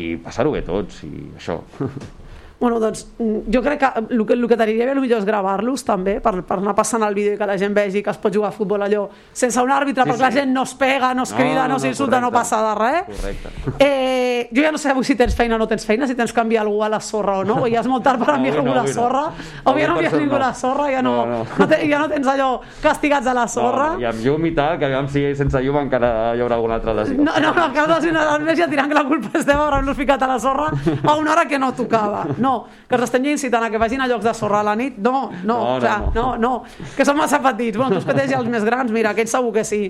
i 0.00 0.14
passar-ho 0.16 0.56
bé 0.56 0.64
tots, 0.64 1.04
i 1.04 1.28
això. 1.36 1.60
Bueno, 2.62 2.78
doncs 2.78 3.08
jo 3.18 3.60
crec 3.60 3.80
que 3.80 3.88
el 4.14 4.20
que, 4.24 4.34
el 4.38 4.46
que 4.46 4.56
t'aniria 4.56 4.86
bé 4.86 4.94
millor 4.94 5.18
és 5.18 5.24
gravar-los 5.26 5.82
també 5.82 6.20
per, 6.22 6.44
per 6.46 6.60
anar 6.60 6.76
passant 6.78 7.02
el 7.02 7.14
vídeo 7.16 7.34
i 7.34 7.38
que 7.40 7.46
la 7.48 7.56
gent 7.58 7.74
vegi 7.74 8.04
que 8.06 8.12
es 8.14 8.20
pot 8.22 8.30
jugar 8.34 8.52
a 8.52 8.54
futbol 8.54 8.84
allò 8.86 9.08
sense 9.34 9.58
un 9.60 9.72
àrbitre 9.74 10.04
Sí, 10.04 10.10
perquè 10.12 10.22
la 10.22 10.30
sí. 10.30 10.38
gent 10.38 10.52
no 10.54 10.62
es 10.62 10.74
pega, 10.78 11.10
no 11.12 11.24
es 11.26 11.32
No, 11.32 11.38
crida, 11.38 11.62
no, 11.66 11.74
no, 11.74 11.78
s'insulta, 11.82 12.20
no, 12.20 12.30
passa 12.30 12.60
de 12.62 12.74
res. 12.78 13.02
Correcte. 13.08 13.48
Eh, 13.80 14.48
jo 14.54 14.62
ja 14.62 14.70
no 14.70 14.78
sé 14.78 14.90
avui 14.92 15.02
si 15.04 15.16
tens 15.18 15.34
feina 15.34 15.56
o 15.56 15.58
no 15.58 15.66
tens 15.66 15.84
feina, 15.86 16.06
si 16.06 16.14
tens 16.14 16.32
que 16.32 16.40
enviar 16.40 16.62
algú 16.62 16.84
a 16.84 16.88
la 16.88 17.00
sorra 17.00 17.38
o 17.40 17.44
no, 17.44 17.56
o 17.64 17.66
ja 17.66 17.80
és 17.82 17.88
molt 17.90 18.04
tard 18.04 18.22
per 18.22 18.28
No, 18.32 18.36
enviar 18.38 18.54
avui 18.60 18.68
algú 18.68 18.70
no, 18.70 18.78
a 18.78 18.82
la 18.82 18.86
no. 18.86 18.94
sorra, 18.94 19.24
o 19.64 19.74
ja 19.78 19.88
no 19.88 19.96
envies 19.96 20.12
ningú 20.20 20.36
a 20.36 20.38
no. 20.38 20.44
la 20.46 20.54
sorra, 20.54 20.86
ja 20.92 21.02
no, 21.02 21.16
No, 21.26 21.26
no. 21.26 21.66
no. 21.66 21.66
ja 21.90 21.98
no 21.98 22.08
tens 22.14 22.30
allò 22.30 22.50
castigats 22.82 23.26
a 23.26 23.34
la 23.34 23.48
sorra. 23.48 23.88
No, 23.92 23.98
no, 23.98 24.06
I 24.06 24.08
amb 24.12 24.22
llum 24.24 24.46
i 24.46 24.54
tal, 24.54 24.78
que 24.78 24.86
aviam 24.86 25.08
si 25.10 25.24
sense 25.34 25.60
llum 25.66 25.80
encara 25.82 26.12
hi 26.36 26.40
haurà 26.44 26.60
alguna 26.60 26.78
altra 26.78 26.94
lesió. 26.94 27.18
No, 27.18 27.32
no, 27.42 27.52
no, 27.58 28.36
el 28.36 28.42
mes 28.46 28.58
i 28.58 28.62
et 28.62 28.70
diran 28.70 28.88
que 28.88 28.94
la 28.94 29.04
culpa 29.08 29.34
és 29.38 29.46
teva 29.48 29.66
haver-los 29.66 29.96
ficat 29.98 30.22
a 30.22 30.30
la 30.30 30.38
sorra 30.38 30.70
a 30.70 31.16
una 31.16 31.32
hora 31.32 31.46
que 31.50 31.58
no 31.58 31.72
tocava. 31.74 32.24
No, 32.38 32.51
que 32.88 32.96
els 32.98 33.04
estem 33.06 33.24
incitant 33.32 33.64
a 33.66 33.70
que 33.72 33.80
vagin 33.82 34.00
a 34.04 34.08
llocs 34.10 34.24
de 34.26 34.34
sorra 34.38 34.60
a 34.60 34.66
la 34.70 34.74
nit. 34.78 34.98
No, 34.98 35.12
no, 35.12 35.40
No, 35.44 35.56
no, 35.56 35.56
no, 35.62 35.76
o 35.76 35.80
sea, 35.80 35.96
no. 35.98 36.12
no, 36.14 36.26
no, 36.38 36.52
que 36.96 37.04
són 37.08 37.16
massa 37.18 37.40
petits. 37.44 37.76
Bueno, 37.80 37.98
tu 38.00 38.06
que 38.06 38.14
tens 38.18 38.30
ja 38.32 38.38
els 38.42 38.48
més 38.52 38.64
grans, 38.68 38.92
mira, 38.94 39.10
aquests 39.16 39.32
segur 39.38 39.52
que 39.56 39.64
sí. 39.68 39.82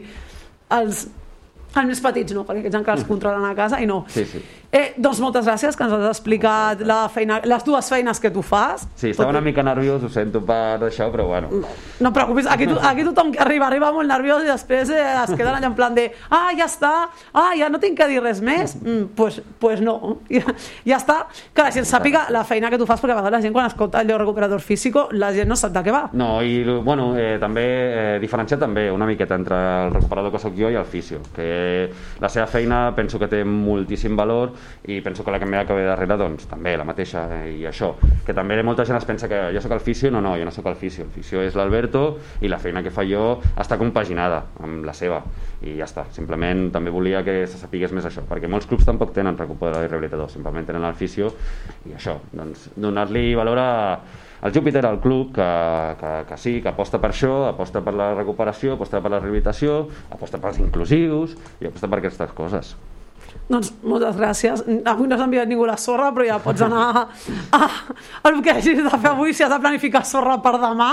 Els, 0.72 1.06
els 1.74 1.86
més 1.88 2.00
petits 2.04 2.34
no, 2.36 2.44
perquè 2.48 2.64
aquests 2.64 2.78
encara 2.80 2.98
els 3.00 3.08
controlen 3.08 3.44
a 3.48 3.54
casa 3.58 3.80
i 3.80 3.86
no. 3.88 4.02
Sí, 4.12 4.24
sí. 4.28 4.42
Eh, 4.72 4.94
doncs 4.96 5.18
moltes 5.20 5.44
gràcies 5.44 5.76
que 5.76 5.84
ens 5.84 5.92
has 5.92 6.06
explicat 6.08 6.80
la 6.88 7.02
feina, 7.12 7.42
les 7.44 7.64
dues 7.66 7.88
feines 7.92 8.16
que 8.16 8.30
tu 8.32 8.40
fas. 8.40 8.86
Sí, 8.96 9.10
estava 9.10 9.28
una 9.28 9.42
mica 9.44 9.60
nerviós, 9.60 10.00
ho 10.00 10.08
sento 10.08 10.40
per 10.48 10.80
això, 10.86 11.10
però 11.12 11.26
bueno. 11.28 11.50
No 12.00 12.08
et 12.08 12.16
preocupis, 12.16 12.48
aquí, 12.48 12.64
to 12.70 12.78
aquí 12.80 13.04
tothom 13.04 13.34
que 13.34 13.42
arriba, 13.44 13.66
arriba 13.66 13.90
molt 13.92 14.08
nerviós 14.08 14.46
i 14.46 14.48
després 14.48 14.88
eh, 14.88 15.02
es 15.26 15.34
queden 15.34 15.58
allà 15.58 15.68
en 15.68 15.76
plan 15.76 15.92
de 15.92 16.06
ah, 16.30 16.54
ja 16.56 16.64
està, 16.64 16.92
ah, 17.34 17.50
ja 17.58 17.68
no 17.68 17.82
tinc 17.82 17.98
que 18.00 18.08
dir 18.08 18.22
res 18.24 18.40
més. 18.40 18.76
Mm, 18.82 19.12
pues, 19.14 19.36
pues 19.60 19.80
no, 19.80 20.18
ja, 20.32 20.42
ja 20.84 20.96
està. 20.96 21.18
Que 21.54 21.62
la 21.62 21.70
gent 21.72 21.86
sàpiga 21.86 22.24
la 22.34 22.42
feina 22.44 22.70
que 22.72 22.80
tu 22.80 22.86
fas, 22.88 22.98
perquè 23.00 23.14
a 23.14 23.20
vegades 23.20 23.36
la 23.36 23.40
gent 23.44 23.54
quan 23.54 23.68
escolta 23.68 24.00
allò 24.00 24.16
recuperador 24.18 24.60
físico, 24.60 25.04
la 25.12 25.30
gent 25.36 25.48
no 25.48 25.56
sap 25.56 25.70
de 25.76 25.84
què 25.86 25.94
va. 25.94 26.02
No, 26.18 26.32
i 26.42 26.64
bueno, 26.82 27.12
eh, 27.20 27.36
també 27.40 27.64
eh, 27.68 28.18
diferenciar 28.20 28.58
també 28.60 28.88
una 28.90 29.06
miqueta 29.06 29.38
entre 29.38 29.60
el 29.84 29.94
recuperador 29.94 30.34
que 30.34 30.42
sóc 30.42 30.58
jo 30.58 30.72
i 30.72 30.80
el 30.80 30.88
fisio, 30.88 31.22
que 31.36 31.92
la 32.20 32.32
seva 32.32 32.48
feina 32.50 32.82
penso 32.96 33.22
que 33.22 33.30
té 33.30 33.44
moltíssim 33.46 34.18
valor 34.18 34.56
i 34.84 35.00
penso 35.00 35.24
que 35.24 35.30
la 35.30 35.38
meva 35.42 35.64
que 35.66 35.76
ve 35.76 35.84
darrere 35.86 36.16
doncs 36.18 36.48
també 36.50 36.74
la 36.76 36.86
mateixa 36.88 37.24
eh, 37.38 37.52
i 37.60 37.66
això, 37.68 37.92
que 38.26 38.34
també 38.34 38.58
molta 38.62 38.86
gent 38.88 38.98
es 38.98 39.06
pensa 39.08 39.28
que 39.30 39.40
jo 39.54 39.62
sóc 39.62 39.76
el 39.76 39.84
fisio, 39.84 40.10
no, 40.10 40.20
no, 40.24 40.34
jo 40.38 40.46
no 40.48 40.54
sóc 40.54 40.66
el 40.70 40.78
fisio. 40.80 41.04
El 41.04 41.12
fisio 41.14 41.42
és 41.42 41.56
l'Alberto 41.58 42.18
i 42.40 42.50
la 42.50 42.58
feina 42.62 42.82
que 42.82 42.94
fa 42.94 43.04
jo 43.08 43.40
està 43.56 43.78
compaginada 43.80 44.42
amb 44.62 44.86
la 44.86 44.94
seva. 44.96 45.22
I 45.62 45.76
ja 45.78 45.86
està, 45.86 46.06
simplement 46.14 46.68
també 46.74 46.90
volia 46.90 47.22
que 47.26 47.42
se 47.46 47.60
sapigués 47.60 47.94
més 47.94 48.06
això, 48.08 48.24
perquè 48.28 48.50
molts 48.50 48.66
clubs 48.70 48.86
tampoc 48.88 49.14
tenen 49.14 49.38
recuperador 49.38 49.86
i 49.86 49.90
rehabilitador, 49.90 50.30
simplement 50.30 50.66
tenen 50.66 50.84
el 50.88 50.98
fisio 50.98 51.30
i 51.86 51.94
això, 51.94 52.18
doncs 52.32 52.68
donar-li 52.74 53.30
valor 53.38 53.60
a, 53.62 53.70
el 54.42 54.52
Júpiter, 54.52 54.84
el 54.84 54.98
club, 54.98 55.32
que, 55.34 55.96
que, 56.00 56.24
que 56.28 56.36
sí, 56.36 56.56
que 56.62 56.72
aposta 56.72 56.98
per 56.98 57.12
això, 57.12 57.44
aposta 57.46 57.82
per 57.86 57.94
la 57.94 58.08
recuperació, 58.16 58.74
aposta 58.74 58.98
per 58.98 59.12
la 59.14 59.20
rehabilitació, 59.20 59.84
aposta 60.10 60.42
pels 60.42 60.58
inclusius 60.64 61.36
i 61.62 61.70
aposta 61.70 61.86
per 61.86 62.02
aquestes 62.02 62.34
coses. 62.34 62.74
Doncs 63.52 63.72
moltes 63.84 64.16
gràcies. 64.16 64.62
Avui 64.88 65.08
no 65.10 65.16
s'ha 65.18 65.24
enviat 65.26 65.48
ningú 65.50 65.66
la 65.68 65.76
sorra, 65.76 66.06
però 66.14 66.24
ja 66.24 66.38
pots 66.40 66.62
anar 66.64 66.82
a, 66.88 67.02
a, 67.52 67.58
a 68.22 68.28
el 68.30 68.38
que 68.42 68.50
hagis 68.54 68.78
de 68.82 68.88
fer 69.02 69.10
avui, 69.10 69.34
si 69.36 69.42
has 69.44 69.50
de 69.52 69.58
planificar 69.60 70.04
sorra 70.08 70.38
per 70.40 70.54
demà, 70.62 70.90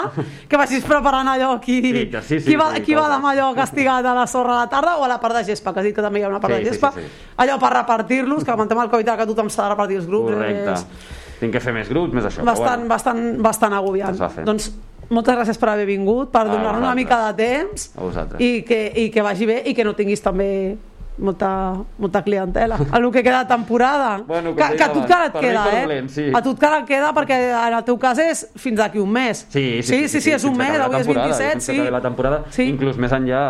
que 0.50 0.58
vagis 0.60 0.84
preparant 0.84 1.30
allò 1.32 1.54
qui, 1.64 1.78
Sí, 1.86 1.94
exercicis 2.08 2.48
qui, 2.50 2.58
va, 2.60 2.72
qui 2.84 2.98
va 2.98 3.06
demà 3.14 3.32
allò 3.32 3.54
castigat 3.56 4.04
a 4.06 4.14
la 4.18 4.26
sorra 4.28 4.58
a 4.58 4.60
la 4.66 4.68
tarda 4.70 4.98
o 5.00 5.06
a 5.06 5.08
la 5.08 5.20
part 5.22 5.36
de 5.40 5.46
gespa, 5.54 5.72
que 5.74 5.80
has 5.80 5.86
dit 5.88 5.96
que 5.96 6.02
també 6.04 6.20
hi 6.20 6.24
ha 6.28 6.34
una 6.34 6.42
part 6.44 6.56
Sí, 6.58 6.60
de 6.60 6.66
sí, 6.66 6.72
gespa, 6.74 6.92
sí, 6.98 7.06
sí. 7.06 7.32
allò 7.46 7.56
per 7.62 7.72
repartir-los, 7.78 8.44
que 8.44 8.52
comentem 8.52 8.80
al 8.84 8.90
Covid 8.92 9.14
que 9.22 9.30
tothom 9.32 9.50
s'ha 9.50 9.64
de 9.64 9.70
repartir 9.76 9.98
els 10.02 10.08
grups, 10.10 10.34
Correcte. 10.34 10.74
és 10.74 11.40
Tinc 11.40 11.54
que 11.56 11.60
fer 11.64 11.72
més 11.72 11.88
grups, 11.88 12.12
més 12.14 12.26
això. 12.28 12.44
bastant, 12.44 12.82
però 12.84 12.90
bastant, 12.98 13.24
bastant 13.42 13.74
agobiant. 13.78 14.18
Doncs 14.44 14.72
moltes 15.10 15.38
gràcies 15.38 15.58
per 15.58 15.70
haver 15.72 15.86
vingut, 15.88 16.30
per 16.34 16.44
donar-nos 16.50 16.84
una 16.84 16.94
mica 16.98 17.22
de 17.32 17.38
temps 17.40 17.88
A 17.96 18.02
vosaltres. 18.04 18.42
i 18.44 18.62
que, 18.68 18.82
i 19.00 19.08
que 19.10 19.22
vagi 19.24 19.46
bé 19.48 19.62
i 19.66 19.74
que 19.74 19.86
no 19.88 19.96
tinguis 19.96 20.22
també 20.22 20.76
molta, 21.20 21.76
molta 21.98 22.24
clientela. 22.24 22.78
A 22.92 23.00
lo 23.00 23.12
que 23.12 23.24
queda 23.24 23.44
de 23.44 23.50
temporada. 23.54 24.22
Bueno, 24.30 24.56
que, 24.56 24.64
que 24.78 24.84
a 24.84 24.92
tu 24.92 25.00
encara 25.00 25.26
et 25.26 25.34
queda, 25.34 25.64
eh? 25.74 25.82
dolent, 25.82 26.10
sí. 26.10 26.26
A 26.34 26.42
tu 26.42 26.52
encara 26.52 26.80
et 26.82 26.86
queda 26.88 27.10
perquè 27.16 27.38
en 27.50 27.76
el 27.78 27.84
teu 27.88 27.98
cas 28.00 28.20
és 28.22 28.44
fins 28.60 28.78
d'aquí 28.78 29.00
un 29.02 29.10
mes. 29.12 29.42
Sí, 29.50 29.82
sí, 29.82 30.08
sí, 30.08 30.22
sí, 30.22 30.34
és 30.36 30.44
un 30.46 30.54
fins 30.54 30.62
mes, 30.62 30.70
acabar 30.76 30.80
la 30.80 30.86
avui 30.86 31.00
és 31.00 31.08
temporada, 31.08 31.38
27, 31.40 31.66
fins 31.66 31.88
sí. 31.88 31.94
la 31.96 32.02
temporada, 32.02 32.42
Sí. 32.54 32.68
inclús 32.70 33.00
més 33.02 33.16
enllà, 33.16 33.42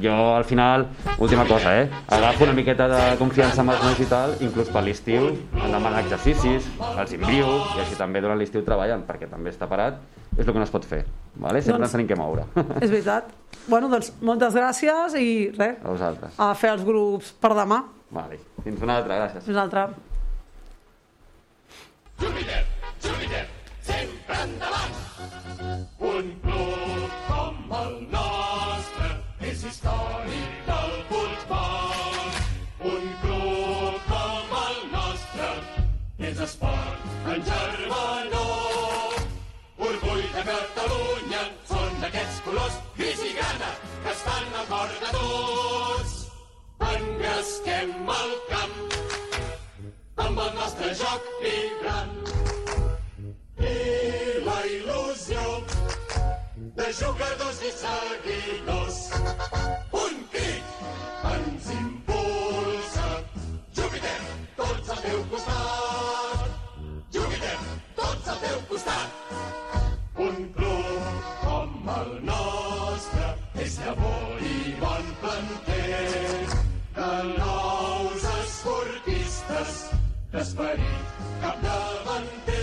jo 0.00 0.14
al 0.36 0.44
final, 0.44 0.86
última 1.18 1.44
cosa, 1.48 1.74
eh? 1.80 1.88
Agafo 2.08 2.44
una 2.44 2.54
miqueta 2.54 2.88
de 2.88 3.02
confiança 3.18 3.64
amb 3.64 3.74
els 3.74 3.82
nois 3.82 4.00
i 4.00 4.08
tal, 4.10 4.36
inclús 4.44 4.70
per 4.70 4.84
l'estiu, 4.86 5.32
em 5.58 5.72
demanen 5.72 5.98
exercicis, 6.04 6.70
els 6.94 7.12
envio, 7.18 7.58
i 7.76 7.82
així 7.84 7.98
també 7.98 8.22
durant 8.24 8.38
l'estiu 8.38 8.62
treballen, 8.64 9.04
perquè 9.08 9.28
també 9.28 9.50
està 9.50 9.68
parat, 9.68 9.98
és 10.38 10.46
el 10.46 10.52
que 10.54 10.58
no 10.62 10.64
es 10.64 10.70
pot 10.70 10.84
fer, 10.86 11.02
vale? 11.34 11.60
sempre 11.60 11.80
Doncs- 11.82 11.88
ens 11.88 11.96
tenim 11.96 12.08
que 12.08 12.16
moure. 12.16 12.44
És 12.84 12.90
veritat. 12.92 13.32
Bueno, 13.68 13.88
doncs 13.92 14.12
moltes 14.24 14.54
gràcies 14.56 15.16
i 15.18 15.28
res, 15.58 15.76
A 15.84 15.90
vosaltres. 15.90 16.38
a 16.38 16.52
fer 16.54 16.70
els 16.76 16.84
grups 16.86 17.32
per 17.42 17.52
demà. 17.58 17.82
Vale. 18.14 18.38
Fins 18.64 18.80
una 18.86 18.96
altra, 19.02 19.18
gràcies. 19.20 19.44
Fins 19.44 19.58
l'altra. 19.58 19.88
Un 26.00 26.26
club 26.42 27.10
com 27.28 27.72
el 27.80 27.92
nostre 28.12 29.10
és 29.50 29.60
històric 29.68 30.47
nostre 50.78 50.94
joc 50.94 51.22
vibrant 51.42 52.12
i 53.58 54.42
la 54.44 54.58
il·lusió 54.74 55.42
de 56.78 56.86
jugadors 57.00 57.58
i 57.66 57.72
seguidors. 57.80 58.98
Un 60.02 60.20
crit 60.34 61.26
ens 61.32 61.70
impulsa. 61.78 63.08
Júpiter, 63.80 64.14
tots 64.60 64.94
al 64.94 65.02
teu 65.08 65.20
costat. 65.34 66.46
Júpiter, 67.18 67.58
tots 67.98 68.32
al 68.34 68.40
teu 68.46 68.64
costat. 68.70 69.36
Un 70.30 70.42
club 70.54 71.12
com 71.42 71.94
el 71.98 72.18
nostre 72.30 73.34
és 73.66 73.80
llavor 73.82 74.27
d'esperit 80.38 80.78
capdavanter. 81.42 82.57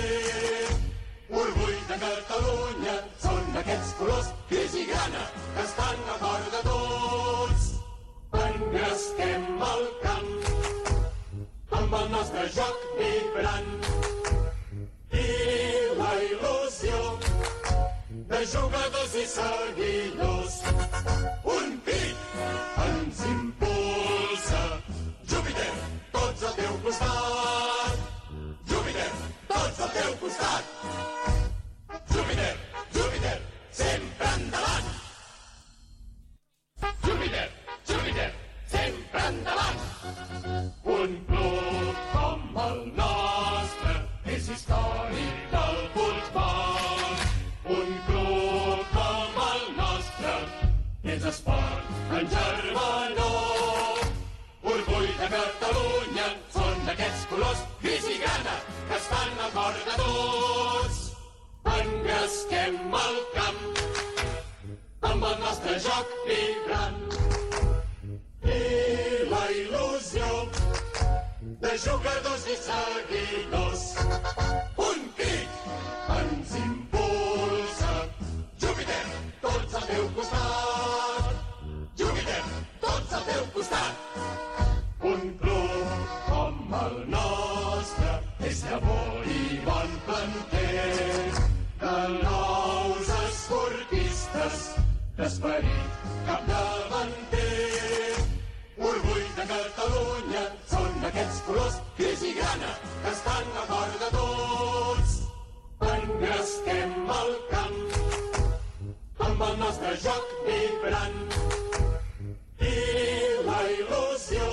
Il·lusió 113.72 114.48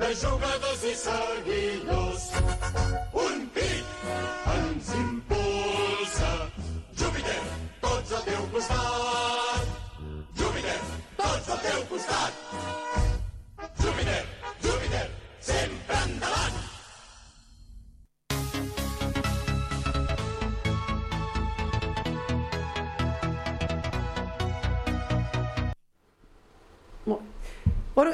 de 0.00 0.08
jugadors 0.22 0.82
i 0.90 0.94
seguidors. 1.02 2.26
Un 3.26 3.46
crit 3.54 4.08
ens 4.54 4.90
impulsa. 5.02 6.32
Júpiter, 7.02 7.38
tots 7.84 8.16
al 8.18 8.26
teu 8.30 8.50
costat. 8.56 9.70
Júpiter, 10.42 10.80
tots 11.22 11.54
al 11.54 11.64
teu 11.68 11.86
costat. 11.94 12.85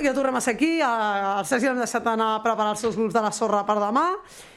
Ja 0.05 0.15
tornem 0.15 0.37
a 0.37 0.41
ser 0.45 0.55
aquí, 0.57 0.73
el 0.83 1.45
Sergi 1.49 1.69
l'hem 1.69 1.81
deixat 1.83 2.07
anar 2.11 2.33
a 2.37 2.41
preparar 2.45 2.75
els 2.75 2.83
seus 2.85 2.97
grups 2.99 3.15
de 3.15 3.23
la 3.25 3.31
sorra 3.35 3.63
per 3.69 3.79
demà. 3.81 4.07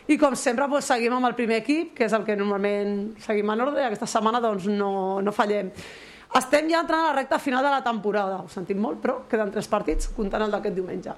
I 0.08 0.18
com 0.22 0.36
sempre 0.38 0.68
doncs, 0.70 0.89
seguim 0.91 1.14
amb 1.18 1.30
el 1.30 1.38
primer 1.38 1.62
equip, 1.64 1.93
que 1.98 2.06
és 2.06 2.14
el 2.14 2.26
que 2.28 2.36
normalment 2.38 3.16
seguim 3.26 3.50
en 3.54 3.64
ordre. 3.66 3.82
I 3.82 3.88
aquesta 3.88 4.10
setmana 4.10 4.41
doncs, 4.43 4.68
no, 4.70 5.22
no 5.26 5.34
fallem. 5.34 5.72
Estem 6.36 6.68
ja 6.70 6.82
entrant 6.84 7.06
a 7.06 7.12
la 7.12 7.18
recta 7.18 7.39
final 7.39 7.64
de 7.64 7.72
la 7.72 7.84
temporada, 7.84 8.41
ho 8.43 8.50
sentim 8.52 8.82
molt, 8.82 9.00
però 9.02 9.22
queden 9.30 9.54
tres 9.54 9.70
partits, 9.72 10.10
comptant 10.16 10.43
el 10.43 10.52
d'aquest 10.52 10.76
diumenge. 10.76 11.14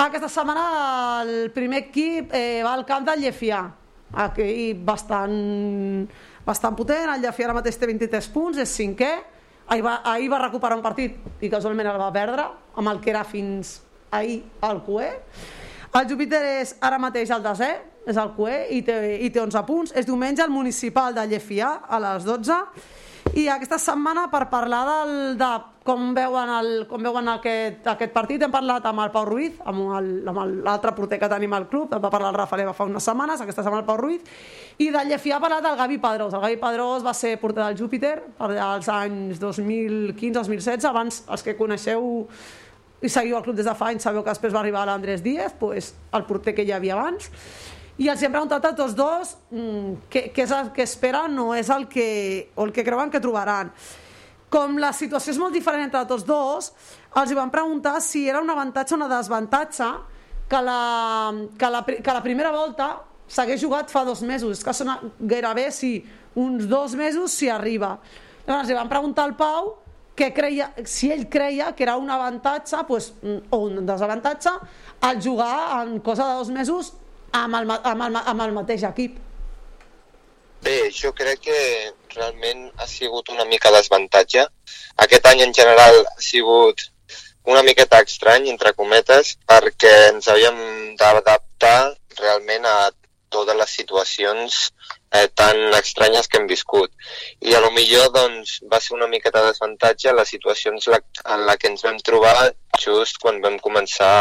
Aquesta 0.00 0.30
setmana 0.32 0.62
el 1.26 1.50
primer 1.52 1.82
equip 1.84 2.32
eh, 2.32 2.62
va 2.64 2.72
al 2.72 2.86
camp 2.88 3.04
del 3.04 3.26
Llefià, 3.26 3.58
aquí 4.24 4.72
bastant, 4.72 6.06
bastant 6.46 6.78
potent, 6.78 7.10
el 7.12 7.26
Llefià 7.26 7.50
ara 7.50 7.58
mateix 7.58 7.76
té 7.76 7.90
23 7.90 8.30
punts, 8.32 8.62
és 8.64 8.72
cinquè, 8.72 9.10
ahir 9.70 9.84
va, 9.84 9.98
ahir 10.14 10.30
va 10.32 10.40
recuperar 10.46 10.78
un 10.78 10.86
partit 10.86 11.44
i 11.44 11.52
casualment 11.52 11.92
el 11.92 12.00
va 12.00 12.08
perdre, 12.14 12.48
amb 12.80 12.90
el 12.94 13.00
que 13.04 13.12
era 13.12 13.22
fins 13.28 13.76
ahir 14.10 14.40
al 14.66 14.80
QE. 14.86 15.10
El 16.00 16.08
Júpiter 16.10 16.40
és 16.60 16.74
ara 16.80 16.98
mateix 17.02 17.30
el 17.34 17.42
desè, 17.44 17.70
és 18.08 18.16
el 18.18 18.32
QE 18.36 18.56
i 18.74 18.80
té, 18.86 18.96
i 19.22 19.28
té 19.30 19.40
11 19.42 19.64
punts. 19.68 19.92
És 19.94 20.06
diumenge 20.08 20.42
al 20.42 20.50
municipal 20.54 21.14
de 21.14 21.28
Llefià 21.30 21.76
a 21.86 21.98
les 22.02 22.24
12 22.26 22.56
i 23.38 23.44
aquesta 23.52 23.76
setmana 23.78 24.24
per 24.32 24.46
parlar 24.50 24.80
del, 24.88 25.10
de 25.38 25.48
com 25.86 26.08
veuen, 26.16 26.50
el, 26.56 26.70
com 26.90 27.02
veuen 27.04 27.28
aquest, 27.30 27.84
aquest 27.92 28.12
partit 28.14 28.42
hem 28.42 28.50
parlat 28.52 28.84
amb 28.90 29.02
el 29.04 29.10
Pau 29.14 29.24
Ruiz, 29.28 29.54
amb 29.70 29.92
el- 29.98 30.26
el- 30.28 30.56
l'altre 30.66 30.92
porter 30.96 31.18
que 31.20 31.28
tenim 31.30 31.52
al 31.56 31.68
club, 31.70 31.92
va 31.94 32.10
parlar 32.10 32.30
el 32.32 32.38
Rafa 32.40 32.56
Leva 32.58 32.72
fa 32.74 32.84
unes 32.88 33.02
setmanes, 33.06 33.40
aquesta 33.44 33.62
setmana 33.62 33.82
el 33.84 33.86
Pau 33.88 33.96
Ruiz, 34.00 34.22
i 34.78 34.90
de 34.90 35.04
Llefià 35.10 35.36
ha 35.38 35.40
parlat 35.42 35.62
del 35.64 35.76
Gavi 35.78 35.98
Pedrós. 36.02 36.34
El 36.34 36.40
Gavi 36.46 36.56
Pedrós 36.62 37.04
va 37.06 37.14
ser 37.14 37.36
porter 37.40 37.62
del 37.64 37.78
Júpiter 37.78 38.16
per 38.38 38.50
als 38.58 38.88
anys 38.88 39.38
2015-2016, 39.42 40.84
abans 40.88 41.22
els 41.28 41.42
que 41.46 41.56
coneixeu 41.58 42.26
i 43.00 43.08
seguiu 43.08 43.38
el 43.38 43.44
club 43.44 43.56
des 43.56 43.68
de 43.68 43.74
fa 43.76 43.90
anys, 43.90 44.04
sabeu 44.04 44.24
que 44.24 44.32
després 44.32 44.52
va 44.54 44.60
arribar 44.60 44.84
l'Andrés 44.88 45.22
Díaz, 45.24 45.54
pues, 45.58 45.94
el 46.12 46.26
porter 46.28 46.54
que 46.54 46.66
hi 46.66 46.72
havia 46.76 46.96
abans, 46.98 47.30
i 48.00 48.08
els 48.08 48.22
hem 48.24 48.32
preguntat 48.32 48.64
a 48.64 48.74
tots 48.76 48.94
dos 48.96 49.34
mm, 49.52 50.06
què, 50.12 50.22
què 50.32 50.44
és 50.46 50.52
el 50.56 50.70
que 50.76 50.84
esperen 50.86 51.36
o 51.42 51.50
és 51.56 51.68
el 51.72 51.84
que, 51.88 52.06
o 52.56 52.64
el 52.64 52.72
que 52.72 52.84
creuen 52.84 53.12
que 53.12 53.20
trobaran. 53.20 53.72
Com 54.50 54.78
la 54.82 54.94
situació 54.96 55.34
és 55.34 55.40
molt 55.40 55.54
diferent 55.54 55.84
entre 55.84 56.02
tots 56.08 56.24
dos, 56.26 56.72
els 57.20 57.34
van 57.36 57.52
preguntar 57.52 57.98
si 58.02 58.24
era 58.28 58.40
un 58.40 58.50
avantatge 58.50 58.96
o 58.96 58.98
una 58.98 59.10
desavantatge 59.10 59.90
que 60.50 60.62
la, 60.64 60.80
que 61.58 61.70
la, 61.70 61.84
que 61.86 62.16
la 62.16 62.24
primera 62.24 62.50
volta 62.54 62.88
s'hagués 63.30 63.60
jugat 63.62 63.92
fa 63.92 64.02
dos 64.08 64.24
mesos. 64.26 64.58
És 64.58 64.64
que 64.66 64.74
sona 64.74 64.96
gairebé 65.20 65.68
si 65.70 65.92
uns 66.40 66.66
dos 66.70 66.96
mesos 66.98 67.36
s'hi 67.36 67.52
arriba. 67.52 67.94
Llavors 68.46 68.68
li 68.70 68.80
van 68.80 68.90
preguntar 68.90 69.28
al 69.28 69.36
Pau 69.38 69.76
que 70.20 70.34
creia, 70.36 70.68
si 70.84 71.08
ell 71.14 71.24
creia 71.32 71.70
que 71.72 71.86
era 71.86 71.96
un 71.96 72.10
avantatge 72.12 72.82
pues, 72.88 73.14
mm, 73.22 73.48
o 73.56 73.62
un 73.64 73.86
desavantatge 73.88 74.52
al 75.08 75.22
jugar 75.24 75.80
en 75.80 76.00
cosa 76.04 76.26
de 76.28 76.34
dos 76.42 76.50
mesos 76.52 76.92
amb 77.32 77.56
el, 77.56 77.70
amb 77.72 78.04
el, 78.04 78.18
amb 78.20 78.44
el 78.44 78.52
mateix 78.52 78.84
equip. 78.84 79.16
Bé, 80.60 80.76
jo 80.92 81.14
crec 81.16 81.40
que 81.48 81.60
realment 82.12 82.66
ha 82.76 82.86
sigut 82.90 83.32
una 83.32 83.46
mica 83.48 83.72
desavantatge. 83.72 84.44
Aquest 85.00 85.28
any 85.30 85.40
en 85.46 85.56
general 85.56 86.02
ha 86.04 86.20
sigut 86.20 86.84
una 87.48 87.62
miqueta 87.64 88.02
estrany, 88.04 88.50
entre 88.52 88.74
cometes, 88.76 89.38
perquè 89.48 89.94
ens 90.10 90.28
havíem 90.28 90.60
d'adaptar 91.00 91.94
realment 92.20 92.68
a 92.68 92.90
totes 93.34 93.56
les 93.56 93.74
situacions 93.78 94.58
eh, 95.14 95.28
tan 95.40 95.58
estranyes 95.78 96.28
que 96.28 96.40
hem 96.40 96.48
viscut. 96.50 96.92
I 97.40 97.54
a 97.54 97.62
lo 97.64 97.70
millor 97.76 98.10
doncs, 98.14 98.58
va 98.72 98.80
ser 98.82 98.96
una 98.98 99.08
miqueta 99.12 99.42
de 99.42 99.52
desavantatge 99.52 100.14
les 100.16 100.34
situacions 100.36 100.90
la, 100.92 101.00
en 101.34 101.46
la 101.48 101.56
que 101.56 101.70
ens 101.72 101.86
vam 101.86 101.98
trobar 102.10 102.50
just 102.80 103.20
quan 103.22 103.40
vam 103.44 103.58
començar 103.62 104.12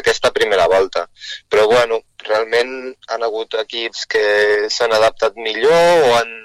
aquesta 0.00 0.32
primera 0.36 0.66
volta. 0.72 1.06
Però 1.48 1.66
bueno, 1.70 2.00
realment 2.26 2.94
han 3.08 3.26
hagut 3.26 3.58
equips 3.64 4.06
que 4.14 4.24
s'han 4.68 4.94
adaptat 4.96 5.36
millor 5.36 6.06
o 6.06 6.14
han 6.18 6.36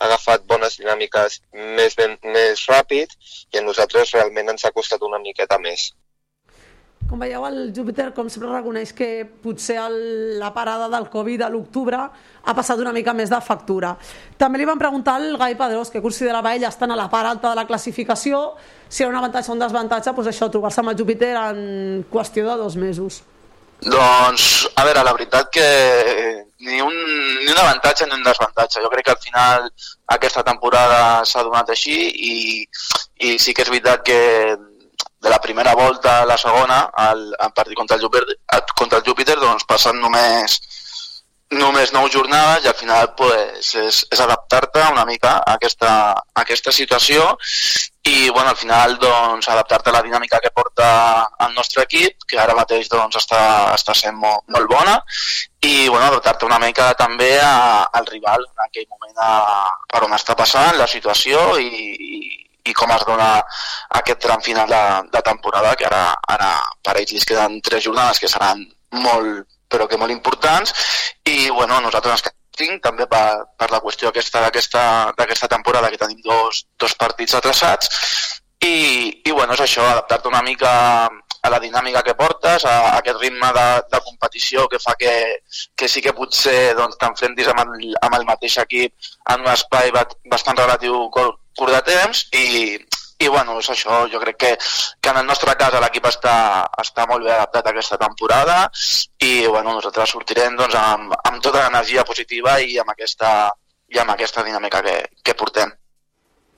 agafat 0.00 0.46
bones 0.48 0.78
dinàmiques 0.80 1.40
més, 1.52 1.96
ben, 1.96 2.16
més 2.36 2.64
ràpid 2.70 3.12
i 3.52 3.60
a 3.60 3.64
nosaltres 3.64 4.14
realment 4.16 4.54
ens 4.54 4.64
ha 4.64 4.72
costat 4.76 5.02
una 5.08 5.20
miqueta 5.22 5.58
més. 5.60 5.90
Com 7.10 7.18
veieu, 7.18 7.42
el 7.48 7.72
Júpiter, 7.74 8.12
com 8.14 8.28
sempre, 8.30 8.52
reconeix 8.52 8.92
que 8.94 9.24
potser 9.42 9.80
el, 9.82 9.96
la 10.38 10.52
parada 10.54 10.86
del 10.92 11.08
Covid 11.10 11.42
a 11.42 11.48
l'octubre 11.50 11.98
ha 11.98 12.54
passat 12.54 12.78
una 12.78 12.92
mica 12.94 13.10
més 13.18 13.32
de 13.32 13.40
factura. 13.42 13.96
També 14.38 14.60
li 14.60 14.68
van 14.68 14.78
preguntar 14.78 15.16
al 15.18 15.34
Gai 15.40 15.56
Pedrós, 15.58 15.90
que 15.90 16.04
considerava 16.04 16.54
ell 16.54 16.68
estant 16.68 16.94
a 16.94 17.00
la 17.00 17.08
part 17.10 17.32
alta 17.32 17.50
de 17.50 17.58
la 17.58 17.66
classificació, 17.66 18.44
si 18.86 19.02
era 19.02 19.10
un 19.10 19.18
avantatge 19.18 19.50
o 19.50 19.58
un 19.58 19.66
desavantatge, 19.66 20.14
doncs 20.14 20.30
això, 20.30 20.52
trobar-se 20.54 20.84
amb 20.84 20.94
el 20.94 21.02
Júpiter 21.02 21.34
en 21.34 21.60
qüestió 22.14 22.46
de 22.46 22.56
dos 22.62 22.78
mesos. 22.78 23.24
Doncs, 23.82 24.68
a 24.76 24.86
veure, 24.86 25.02
la 25.02 25.16
veritat 25.16 25.50
que 25.50 25.66
ni 26.60 26.80
un, 26.84 26.94
ni 27.42 27.50
un 27.50 27.58
avantatge 27.58 28.06
ni 28.06 28.14
un 28.14 28.22
desavantatge. 28.22 28.84
Jo 28.84 28.90
crec 28.92 29.06
que 29.08 29.16
al 29.16 29.22
final 29.26 29.70
aquesta 30.14 30.46
temporada 30.46 31.24
s'ha 31.26 31.42
donat 31.42 31.74
així 31.74 31.96
i, 32.30 32.34
i 33.26 33.38
sí 33.40 33.54
que 33.56 33.64
és 33.66 33.72
veritat 33.72 34.04
que 34.06 34.20
de 35.20 35.30
la 35.30 35.40
primera 35.40 35.74
volta 35.74 36.22
a 36.22 36.26
la 36.26 36.36
segona, 36.40 36.90
al, 36.92 37.34
al 37.38 37.52
partit 37.52 37.76
contra 37.76 37.96
el 37.96 38.02
Júpiter, 38.02 38.38
contra 38.76 38.98
el 38.98 39.04
Júpiter 39.04 39.36
doncs 39.40 39.66
passen 39.68 40.00
només 40.00 40.60
només 41.50 41.90
nou 41.90 42.06
jornades 42.06 42.64
i 42.64 42.68
al 42.70 42.76
final 42.78 43.08
pues, 43.18 43.72
és, 43.74 43.96
és 44.06 44.20
adaptar-te 44.22 44.84
una 44.92 45.04
mica 45.04 45.32
a 45.40 45.56
aquesta, 45.56 45.90
a 46.14 46.42
aquesta 46.44 46.70
situació 46.70 47.24
i 48.06 48.30
bueno, 48.30 48.50
al 48.50 48.56
final 48.56 48.94
doncs, 49.02 49.48
adaptar-te 49.50 49.90
a 49.90 49.96
la 49.96 50.02
dinàmica 50.06 50.38
que 50.40 50.52
porta 50.54 50.86
el 51.46 51.54
nostre 51.54 51.82
equip, 51.82 52.22
que 52.26 52.38
ara 52.38 52.54
mateix 52.54 52.88
doncs, 52.88 53.18
està, 53.18 53.42
està 53.74 53.96
sent 53.98 54.14
molt, 54.16 54.46
molt 54.48 54.70
bona 54.70 54.94
i 55.66 55.88
bueno, 55.88 56.06
adaptar-te 56.06 56.46
una 56.46 56.60
mica 56.62 56.92
també 56.94 57.32
a, 57.42 57.82
al 57.98 58.06
rival 58.06 58.46
en 58.46 58.66
aquell 58.68 58.86
moment 58.86 59.18
a, 59.18 59.32
per 59.90 60.04
on 60.06 60.14
està 60.14 60.38
passant 60.38 60.78
la 60.78 60.86
situació 60.86 61.58
i, 61.58 61.66
i, 61.66 62.39
i 62.64 62.74
com 62.76 62.90
es 62.94 63.04
dona 63.08 63.30
aquest 64.00 64.20
tram 64.24 64.42
final 64.44 64.68
de, 64.68 64.82
de 65.12 65.22
temporada 65.22 65.74
que 65.76 65.86
ara, 65.88 66.02
ara 66.28 66.50
per 66.84 66.96
ells 67.00 67.12
li 67.16 67.22
queden 67.26 67.60
tres 67.64 67.84
jornades 67.84 68.20
que 68.20 68.28
seran 68.28 68.66
molt 69.04 69.46
però 69.70 69.86
que 69.88 69.96
molt 69.96 70.10
importants 70.10 70.74
i 71.30 71.48
bueno, 71.50 71.80
nosaltres 71.80 72.18
ens 72.18 72.26
quedem 72.58 72.80
també 72.82 73.06
per, 73.06 73.24
per 73.56 73.70
la 73.70 73.80
qüestió 73.80 74.10
aquesta 74.10 74.42
d'aquesta 74.44 75.48
temporada 75.48 75.90
que 75.90 76.00
tenim 76.00 76.20
dos, 76.26 76.66
dos 76.78 76.94
partits 76.98 77.38
atrasats 77.38 77.88
i, 78.60 79.22
i 79.24 79.30
bueno, 79.32 79.54
és 79.54 79.62
això, 79.64 79.86
adaptar-te 79.88 80.28
una 80.28 80.42
mica 80.44 80.70
a 81.40 81.48
la 81.48 81.58
dinàmica 81.62 82.02
que 82.04 82.12
portes, 82.12 82.66
a, 82.68 82.74
a 82.90 82.96
aquest 82.98 83.16
ritme 83.22 83.48
de, 83.56 83.66
de 83.94 84.00
competició 84.04 84.66
que 84.68 84.78
fa 84.82 84.92
que, 85.00 85.12
que 85.74 85.88
sí 85.88 86.02
que 86.04 86.12
potser 86.12 86.74
doncs, 86.76 86.98
t'enfrentis 87.00 87.48
amb, 87.48 87.62
amb 87.64 88.18
el 88.18 88.26
mateix 88.28 88.58
equip 88.60 88.92
en 89.32 89.40
un 89.46 89.48
espai 89.54 89.88
ba- 89.94 90.04
bastant 90.28 90.60
relatiu 90.60 91.06
curt, 91.58 91.72
de 91.74 91.82
temps 91.86 92.22
i, 92.36 92.78
i 93.20 93.28
bueno, 93.28 93.58
és 93.60 93.70
això, 93.72 94.04
jo 94.12 94.20
crec 94.22 94.38
que, 94.40 94.52
que 95.00 95.12
en 95.12 95.20
el 95.20 95.26
nostre 95.28 95.54
cas 95.60 95.76
l'equip 95.82 96.06
està, 96.08 96.36
està 96.80 97.06
molt 97.10 97.26
bé 97.26 97.34
adaptat 97.34 97.66
a 97.66 97.74
aquesta 97.74 97.98
temporada 98.00 98.62
i 99.20 99.46
bueno, 99.46 99.74
nosaltres 99.76 100.14
sortirem 100.16 100.56
doncs, 100.58 100.78
amb, 100.78 101.12
amb 101.18 101.42
tota 101.44 101.66
l'energia 101.66 102.06
positiva 102.08 102.58
i 102.64 102.78
amb 102.80 102.94
aquesta, 102.94 103.50
i 103.92 104.00
amb 104.00 104.16
aquesta 104.16 104.46
dinàmica 104.46 104.82
que, 104.86 104.96
que 105.22 105.36
portem. 105.36 105.74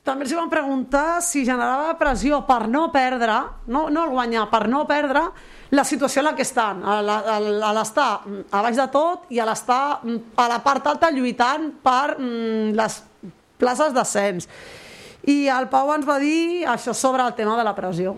També 0.02 0.26
els 0.26 0.34
van 0.34 0.50
preguntar 0.50 1.20
si 1.22 1.44
generava 1.46 1.92
pressió 1.94 2.40
per 2.46 2.64
no 2.66 2.88
perdre, 2.90 3.36
no, 3.70 3.84
no 3.94 4.08
guanyar, 4.10 4.48
per 4.50 4.64
no 4.70 4.82
perdre 4.88 5.28
la 5.72 5.84
situació 5.86 6.20
en 6.20 6.26
la 6.26 6.32
que 6.34 6.42
estan, 6.42 6.82
a 6.82 6.98
l'estar 7.72 8.08
a 8.26 8.62
baix 8.66 8.76
de 8.76 8.86
tot 8.92 9.30
i 9.30 9.38
a 9.38 9.46
l'estar 9.46 10.00
mm, 10.02 10.34
a 10.42 10.48
la 10.50 10.58
part 10.64 10.90
alta 10.90 11.12
lluitant 11.14 11.70
per 11.86 12.16
mm, 12.18 12.74
les 12.76 12.98
places 13.62 13.94
d'ascens. 13.94 14.48
I 15.30 15.46
el 15.54 15.68
Pau 15.70 15.92
ens 15.94 16.06
va 16.08 16.18
dir 16.18 16.66
això 16.66 16.94
sobre 16.94 17.22
el 17.22 17.34
tema 17.38 17.56
de 17.58 17.64
la 17.66 17.74
pressió. 17.76 18.16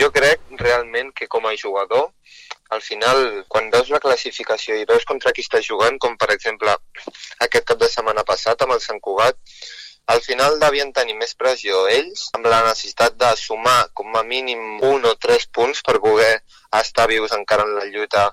Jo 0.00 0.08
crec 0.12 0.40
realment 0.56 1.10
que 1.12 1.28
com 1.28 1.44
a 1.44 1.52
jugador, 1.60 2.08
al 2.72 2.80
final, 2.80 3.44
quan 3.52 3.68
veus 3.70 3.90
la 3.92 4.00
classificació 4.00 4.78
i 4.80 4.86
veus 4.88 5.04
contra 5.04 5.32
qui 5.36 5.44
estàs 5.44 5.66
jugant, 5.68 5.98
com 6.00 6.16
per 6.16 6.30
exemple 6.32 6.72
aquest 7.46 7.66
cap 7.68 7.80
de 7.82 7.90
setmana 7.92 8.24
passat 8.24 8.64
amb 8.64 8.72
el 8.72 8.80
Sant 8.80 9.02
Cugat, 9.04 9.36
al 10.06 10.20
final 10.20 10.58
devien 10.60 10.90
tenir 10.92 11.14
més 11.16 11.32
pressió 11.40 11.86
ells 11.88 12.26
amb 12.36 12.48
la 12.52 12.60
necessitat 12.66 13.14
de 13.20 13.30
sumar 13.40 13.86
com 13.96 14.16
a 14.18 14.22
mínim 14.22 14.82
un 14.84 15.06
o 15.08 15.14
tres 15.16 15.46
punts 15.58 15.80
per 15.86 15.96
poder 16.06 16.32
estar 16.80 17.06
vius 17.08 17.32
encara 17.32 17.64
en 17.64 17.72
la 17.78 17.86
lluita 17.88 18.26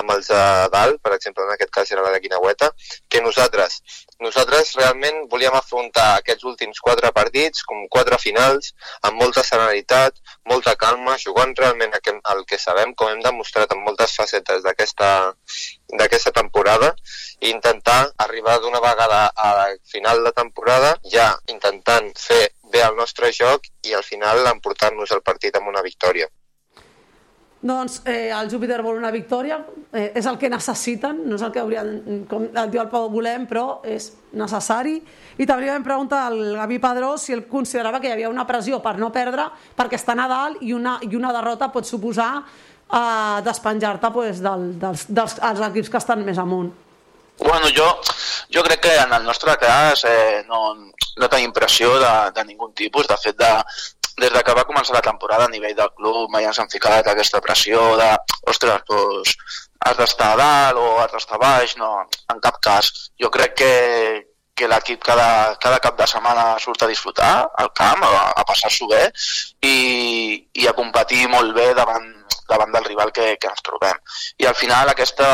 amb 0.00 0.10
els 0.16 0.32
de 0.32 0.42
dalt, 0.72 0.98
per 1.04 1.12
exemple 1.14 1.46
en 1.46 1.52
aquest 1.54 1.70
cas 1.76 1.92
era 1.94 2.02
la 2.02 2.10
de 2.14 2.20
Guinaueta, 2.24 2.72
que 3.08 3.22
nosaltres. 3.22 3.78
Nosaltres 4.22 4.68
realment 4.78 5.24
volíem 5.30 5.54
afrontar 5.58 6.06
aquests 6.18 6.46
últims 6.46 6.78
quatre 6.86 7.10
partits 7.14 7.64
com 7.66 7.88
quatre 7.90 8.18
finals, 8.22 8.70
amb 9.08 9.18
molta 9.22 9.42
serenitat, 9.46 10.20
molta 10.52 10.76
calma, 10.78 11.16
jugant 11.18 11.54
realment 11.58 11.96
el 11.96 12.44
que, 12.46 12.58
sabem, 12.64 12.94
com 12.94 13.10
hem 13.10 13.22
demostrat 13.24 13.74
en 13.74 13.82
moltes 13.82 14.14
facetes 14.20 14.62
d'aquesta 14.62 16.32
temporada 16.38 16.92
i 17.40 17.50
intentar 17.50 18.00
arribar 18.26 18.60
d'una 18.60 18.82
vegada 18.84 19.24
a 19.34 19.48
la 19.58 19.66
final 19.94 20.22
de 20.24 20.32
temporada 20.38 20.94
ja 21.16 21.32
intentant 21.56 22.12
fer 22.28 22.44
bé 22.72 22.86
el 22.86 22.94
nostre 22.96 23.32
joc 23.40 23.66
i 23.90 23.98
al 23.98 24.06
final 24.06 24.46
emportar-nos 24.54 25.10
el 25.18 25.26
partit 25.26 25.58
amb 25.58 25.68
una 25.74 25.82
victòria. 25.82 26.30
Doncs 27.62 28.00
eh, 28.10 28.32
el 28.34 28.48
Júpiter 28.50 28.80
vol 28.82 28.96
una 28.98 29.12
victòria, 29.14 29.60
eh, 29.94 30.08
és 30.18 30.26
el 30.26 30.34
que 30.38 30.48
necessiten, 30.50 31.20
no 31.30 31.36
és 31.38 31.44
el 31.46 31.52
que 31.54 31.60
haurien, 31.62 32.24
com 32.26 32.48
el 32.50 32.72
diu 32.72 32.82
el 32.82 32.88
Pau, 32.90 33.06
volem, 33.12 33.44
però 33.46 33.78
és 33.86 34.08
necessari. 34.34 34.96
I 35.38 35.46
també 35.46 35.70
vam 35.70 35.84
preguntar 35.86 36.24
al 36.26 36.40
Gavi 36.58 36.80
Padró 36.82 37.12
si 37.22 37.36
ell 37.36 37.44
considerava 37.46 38.00
que 38.02 38.10
hi 38.10 38.16
havia 38.16 38.32
una 38.32 38.48
pressió 38.48 38.80
per 38.82 38.96
no 38.98 39.12
perdre, 39.14 39.46
perquè 39.78 40.00
està 40.00 40.18
a 40.18 40.26
dalt 40.26 40.66
i 40.66 40.74
una, 40.74 40.98
i 41.06 41.14
una 41.14 41.30
derrota 41.32 41.70
pot 41.70 41.86
suposar 41.86 42.32
eh, 42.42 43.38
despenjar-te 43.46 44.10
pues, 44.10 44.42
del, 44.42 44.72
dels, 44.82 45.06
dels, 45.08 45.38
dels 45.38 45.66
equips 45.70 45.92
que 45.92 46.02
estan 46.02 46.26
més 46.26 46.42
amunt. 46.42 46.72
Bueno, 47.38 47.70
jo, 47.74 47.86
jo 48.50 48.62
crec 48.66 48.82
que 48.88 48.96
en 49.06 49.14
el 49.14 49.24
nostre 49.24 49.54
cas 49.58 50.02
eh, 50.04 50.42
no, 50.48 50.74
no 51.16 51.28
tenim 51.30 51.54
pressió 51.54 51.94
de, 52.02 52.12
de 52.34 52.44
ningun 52.50 52.74
tipus. 52.74 53.06
De 53.06 53.16
fet, 53.22 53.38
de, 53.38 53.54
des 54.20 54.32
de 54.32 54.42
que 54.44 54.54
va 54.56 54.66
començar 54.68 54.94
la 54.96 55.04
temporada 55.04 55.46
a 55.46 55.52
nivell 55.52 55.76
del 55.76 55.92
club 55.96 56.30
mai 56.30 56.44
ens 56.48 56.58
han 56.60 56.70
ficat 56.72 57.06
aquesta 57.08 57.40
pressió 57.44 57.82
de 58.00 58.08
ostres, 58.52 58.82
doncs, 58.88 59.36
has 59.86 59.96
d'estar 59.98 60.32
a 60.34 60.40
dalt 60.40 60.82
o 60.82 60.88
has 61.02 61.12
d'estar 61.14 61.38
baix, 61.42 61.76
no, 61.80 61.90
en 62.32 62.42
cap 62.44 62.60
cas. 62.62 62.90
Jo 63.20 63.30
crec 63.34 63.56
que, 63.62 63.72
que 64.54 64.68
l'equip 64.68 65.02
cada, 65.02 65.56
cada 65.62 65.80
cap 65.82 65.98
de 65.98 66.06
setmana 66.06 66.58
surt 66.62 66.84
a 66.84 66.90
disfrutar 66.90 67.32
al 67.64 67.72
camp, 67.78 68.04
a, 68.06 68.28
a 68.36 68.44
passar-s'ho 68.48 68.88
bé 68.90 69.06
i, 69.66 69.76
i 70.62 70.68
a 70.68 70.76
competir 70.76 71.24
molt 71.32 71.54
bé 71.56 71.72
davant, 71.78 72.06
davant 72.48 72.74
del 72.74 72.86
rival 72.90 73.12
que, 73.16 73.32
que 73.40 73.50
ens 73.50 73.64
trobem. 73.64 73.98
I 74.38 74.50
al 74.50 74.58
final 74.58 74.92
aquesta, 74.92 75.30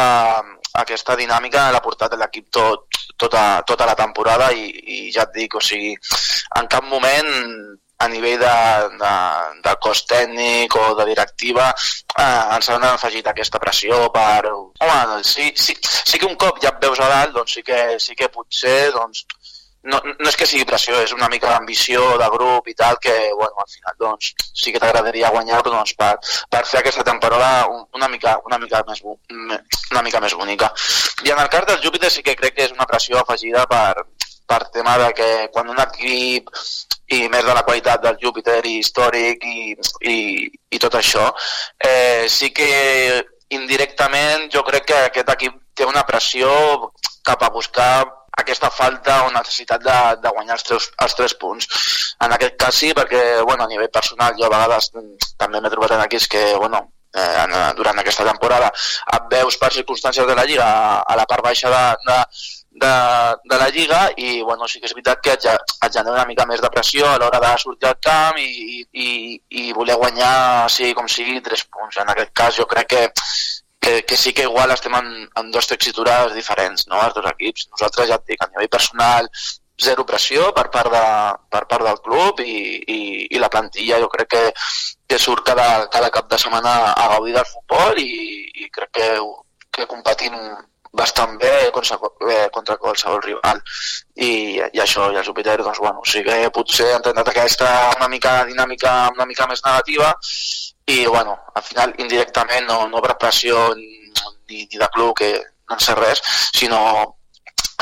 aquesta 0.85 1.19
dinàmica 1.19 1.69
l'ha 1.73 1.85
portat 1.85 2.17
l'equip 2.17 2.49
tot, 2.55 3.03
tota, 3.19 3.45
tota 3.67 3.91
la 3.91 3.99
temporada 3.99 4.53
i, 4.55 4.71
i 4.71 4.99
ja 5.15 5.27
et 5.27 5.37
dic, 5.37 5.59
o 5.59 5.65
sigui, 5.65 5.93
en 6.61 6.71
cap 6.71 6.87
moment 6.89 7.29
a 7.99 8.09
nivell 8.09 8.39
de, 8.39 8.55
de, 9.01 9.13
de 9.65 9.73
cos 9.83 10.05
tècnic 10.07 10.75
o 10.79 10.95
de 10.95 11.07
directiva 11.09 11.69
eh, 11.73 12.55
ens 12.55 12.69
han 12.71 12.85
afegit 12.87 13.27
aquesta 13.27 13.59
pressió 13.59 14.05
per... 14.15 14.47
Home, 14.53 14.99
doncs 15.15 15.33
sí, 15.35 15.53
sí, 15.57 15.75
sí 15.83 16.19
que 16.19 16.27
un 16.31 16.37
cop 16.39 16.61
ja 16.63 16.71
et 16.75 16.83
veus 16.85 17.01
a 17.03 17.09
dalt, 17.11 17.35
doncs 17.35 17.57
sí 17.59 17.63
que, 17.67 17.81
sí 17.99 18.15
que 18.15 18.29
potser 18.31 18.93
doncs, 18.95 19.25
no, 19.89 19.99
no 20.05 20.29
és 20.31 20.37
que 20.37 20.47
sigui 20.47 20.67
pressió, 20.69 20.99
és 21.03 21.13
una 21.17 21.29
mica 21.33 21.51
d'ambició 21.51 22.05
de 22.21 22.29
grup 22.35 22.67
i 22.71 22.75
tal, 22.79 22.99
que 23.03 23.15
bueno, 23.35 23.55
al 23.63 23.71
final 23.73 23.95
doncs, 23.99 24.33
sí 24.55 24.73
que 24.75 24.81
t'agradaria 24.83 25.31
guanyar 25.35 25.61
però, 25.63 25.79
doncs, 25.79 25.95
per, 25.99 26.13
per 26.51 26.65
fer 26.71 26.81
aquesta 26.83 27.05
temporada 27.07 27.67
un- 27.73 27.87
una 27.99 28.09
mica, 28.13 28.37
una, 28.47 28.59
mica 28.63 28.83
més, 28.89 29.03
una 29.03 30.03
mica 30.07 30.21
més 30.21 30.35
bonica. 30.39 30.71
I 31.25 31.31
en 31.35 31.39
el 31.43 31.49
cas 31.51 31.67
del 31.67 31.81
Júpiter 31.83 32.11
sí 32.15 32.23
que 32.23 32.37
crec 32.37 32.55
que 32.59 32.67
és 32.69 32.75
una 32.79 32.87
pressió 32.91 33.19
afegida 33.23 33.67
per, 33.71 34.05
per 34.47 34.63
tema 34.75 34.99
de 35.03 35.13
que 35.15 35.31
quan 35.55 35.71
un 35.75 35.81
equip 35.87 36.51
i 37.17 37.25
més 37.33 37.45
de 37.45 37.55
la 37.57 37.65
qualitat 37.65 38.03
del 38.05 38.19
Júpiter 38.21 38.61
i 38.69 38.79
històric 38.83 39.45
i, 39.49 39.75
i, 40.13 40.19
i 40.71 40.81
tot 40.83 40.99
això, 40.99 41.31
eh, 41.85 42.27
sí 42.29 42.51
que 42.53 42.69
indirectament 43.57 44.51
jo 44.53 44.63
crec 44.67 44.91
que 44.91 44.99
aquest 45.07 45.33
equip 45.35 45.57
té 45.79 45.87
una 45.89 46.05
pressió 46.05 46.51
cap 47.25 47.43
a 47.45 47.53
buscar 47.55 47.93
aquesta 48.39 48.71
falta 48.71 49.23
o 49.27 49.33
necessitat 49.35 49.83
de, 49.83 49.97
de 50.23 50.31
guanyar 50.35 50.59
els 50.59 50.67
tres, 50.67 50.91
els 51.05 51.17
tres 51.19 51.35
punts. 51.41 51.67
En 52.25 52.35
aquest 52.35 52.55
cas 52.61 52.77
sí, 52.83 52.93
perquè 52.95 53.23
bueno, 53.43 53.65
a 53.65 53.71
nivell 53.73 53.91
personal 53.95 54.37
jo 54.39 54.47
a 54.47 54.53
vegades 54.53 54.93
també 54.93 55.61
m'he 55.61 55.73
trobat 55.73 55.97
en 55.97 56.05
equips 56.05 56.29
que 56.35 56.45
bueno, 56.61 56.85
eh, 57.17 57.73
durant 57.79 57.99
aquesta 57.99 58.27
temporada 58.29 58.71
et 59.17 59.29
veus 59.33 59.59
per 59.59 59.73
circumstàncies 59.75 60.29
de 60.29 60.39
la 60.39 60.47
Lliga 60.47 60.69
a, 60.69 61.03
a 61.03 61.19
la 61.19 61.27
part 61.31 61.45
baixa 61.45 61.73
de, 61.73 61.85
de, 62.07 62.19
de, 62.83 62.95
de 63.51 63.59
la 63.61 63.69
Lliga 63.75 64.01
i 64.17 64.41
bueno, 64.43 64.69
sí 64.69 64.81
que 64.81 64.89
és 64.89 64.95
veritat 64.97 65.23
que 65.25 65.37
et, 65.37 65.47
et 65.51 65.93
genera 65.93 66.17
una 66.17 66.27
mica 66.31 66.47
més 66.49 66.63
de 66.65 66.71
pressió 66.75 67.07
a 67.09 67.19
l'hora 67.21 67.41
de 67.45 67.53
sortir 67.63 67.91
al 67.91 68.01
camp 68.09 68.41
i, 68.43 68.83
i, 68.93 69.09
i 69.63 69.73
voler 69.77 69.99
guanyar 70.01 70.69
sigui 70.73 70.97
com 70.99 71.09
sigui 71.11 71.41
tres 71.45 71.65
punts. 71.69 72.01
En 72.03 72.11
aquest 72.15 72.35
cas 72.43 72.59
jo 72.59 72.69
crec 72.71 72.93
que 72.95 73.07
que, 73.79 74.03
que 74.05 74.17
sí 74.17 74.33
que 74.35 74.43
igual 74.43 74.73
estem 74.75 74.95
en, 74.99 75.07
en 75.39 75.51
dos 75.55 75.69
textures 75.71 76.35
diferents, 76.35 76.89
no?, 76.91 76.99
els 76.99 77.15
dos 77.15 77.29
equips. 77.31 77.69
Nosaltres, 77.71 78.09
ja 78.11 78.19
et 78.19 78.33
dic, 78.33 78.43
a 78.43 78.49
nivell 78.51 78.69
personal, 78.73 79.29
zero 79.79 80.05
pressió 80.05 80.53
per 80.55 80.67
part, 80.75 80.91
de, 80.93 81.03
per 81.55 81.65
part 81.71 81.87
del 81.87 82.01
club 82.03 82.41
i, 82.43 82.55
i, 82.83 83.01
i 83.31 83.39
la 83.39 83.51
plantilla 83.53 84.01
jo 84.03 84.09
crec 84.11 84.31
que, 84.35 84.45
que 85.07 85.19
surt 85.23 85.45
cada, 85.47 85.87
cada 85.93 86.11
cap 86.11 86.27
de 86.31 86.39
setmana 86.43 86.75
a 86.93 87.07
gaudir 87.15 87.37
del 87.37 87.47
futbol 87.47 88.01
i, 88.03 88.11
i 88.65 88.71
crec 88.75 88.91
que, 88.99 89.09
que 89.71 89.87
competim 89.87 90.35
bastant 90.93 91.37
bé 91.39 91.71
contra, 91.73 91.99
eh, 92.31 92.49
contra 92.53 92.77
qualsevol 92.77 93.21
rival 93.23 93.61
i, 94.15 94.59
i 94.59 94.81
això, 94.81 95.11
i 95.13 95.19
el 95.21 95.27
Júpiter 95.27 95.59
doncs, 95.63 95.81
bueno, 95.85 96.03
sí 96.07 96.23
que 96.25 96.39
potser 96.55 96.93
han 96.95 97.05
tentat 97.05 97.29
aquesta 97.33 97.69
una 97.97 98.09
mica 98.09 98.41
dinàmica 98.49 98.95
una 99.15 99.27
mica 99.29 99.47
més 99.51 99.63
negativa 99.65 100.15
i 100.89 101.05
bueno, 101.07 101.37
al 101.55 101.63
final 101.63 101.95
indirectament 101.99 102.67
no, 102.67 102.87
no 102.89 103.05
per 103.05 103.19
pressió 103.21 103.69
ni, 103.77 104.09
ni 104.49 104.67
de 104.79 104.89
club 104.95 105.15
que 105.19 105.33
no 105.69 105.79
sé 105.85 105.95
res, 105.95 106.23
sinó 106.57 107.19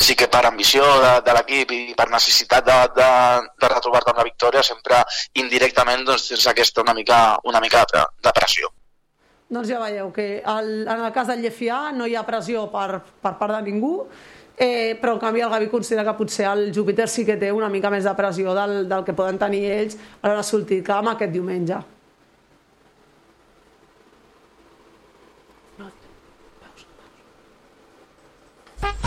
sí 0.03 0.15
que 0.15 0.29
per 0.29 0.45
ambició 0.45 0.85
de, 1.01 1.13
de 1.25 1.35
l'equip 1.37 1.71
i 1.73 1.95
per 1.97 2.09
necessitat 2.13 2.67
de, 2.67 2.79
de, 2.99 3.11
de 3.63 3.71
retrobar-te 3.73 4.13
amb 4.13 4.21
la 4.21 4.27
victòria 4.27 4.65
sempre 4.67 5.01
indirectament 5.43 6.05
doncs, 6.05 6.29
tens 6.33 6.49
aquesta 6.53 6.83
una 6.85 6.95
mica, 6.99 7.21
una 7.45 7.63
mica 7.65 7.87
de, 7.93 8.05
de 8.27 8.35
pressió. 8.37 8.73
Doncs 9.47 9.68
ja 9.70 9.78
veieu 9.78 10.09
que 10.11 10.40
el, 10.42 10.70
en 10.90 11.05
el 11.07 11.12
cas 11.14 11.28
del 11.30 11.44
Llefià 11.44 11.92
no 11.94 12.09
hi 12.11 12.16
ha 12.18 12.24
pressió 12.26 12.64
per, 12.72 12.99
per 13.22 13.36
part 13.38 13.55
de 13.55 13.61
ningú, 13.68 13.92
eh, 14.59 14.97
però 14.99 15.12
en 15.14 15.20
canvi 15.22 15.44
el 15.47 15.53
Gavi 15.53 15.68
considera 15.70 16.03
que 16.09 16.16
potser 16.18 16.49
el 16.51 16.72
Júpiter 16.74 17.07
sí 17.09 17.22
que 17.24 17.36
té 17.38 17.53
una 17.55 17.68
mica 17.70 17.90
més 17.92 18.03
de 18.09 18.14
pressió 18.18 18.57
del, 18.59 18.88
del 18.90 19.05
que 19.07 19.14
poden 19.14 19.38
tenir 19.38 19.62
ells 19.70 19.94
a 19.94 20.26
l'hora 20.26 20.42
de 20.42 20.49
sortir 20.51 20.82
camp 20.82 21.12
aquest 21.12 21.30
diumenge. 21.30 21.78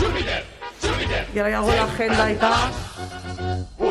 Júpiter, 0.00 0.42
Júpiter, 0.80 1.24
I 1.34 1.38
ara 1.38 1.50
hi 1.50 1.52
ha 1.52 1.60
alguna 1.60 1.84
agenda 1.84 2.30
i 2.32 2.40
tal. 2.40 2.60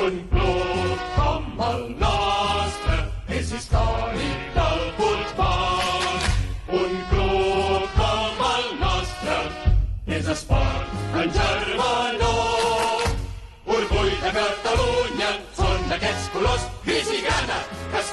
un 0.01 0.21
club 0.33 1.07
com 1.15 1.65
el 1.69 1.89
nostre 2.01 3.03
és 3.37 3.53
històric 3.53 4.48
és 10.29 10.37
esport 10.37 11.15
en 11.17 11.31
germanor. 11.33 13.05
Orgull 13.65 14.11
de 14.21 14.31
Catalunya 14.35 15.29
són 15.57 15.93
aquests 15.95 16.27
colors 16.33 16.65
gris 16.85 17.09
i 17.13 17.21
grana 17.25 17.59
que 17.89 18.03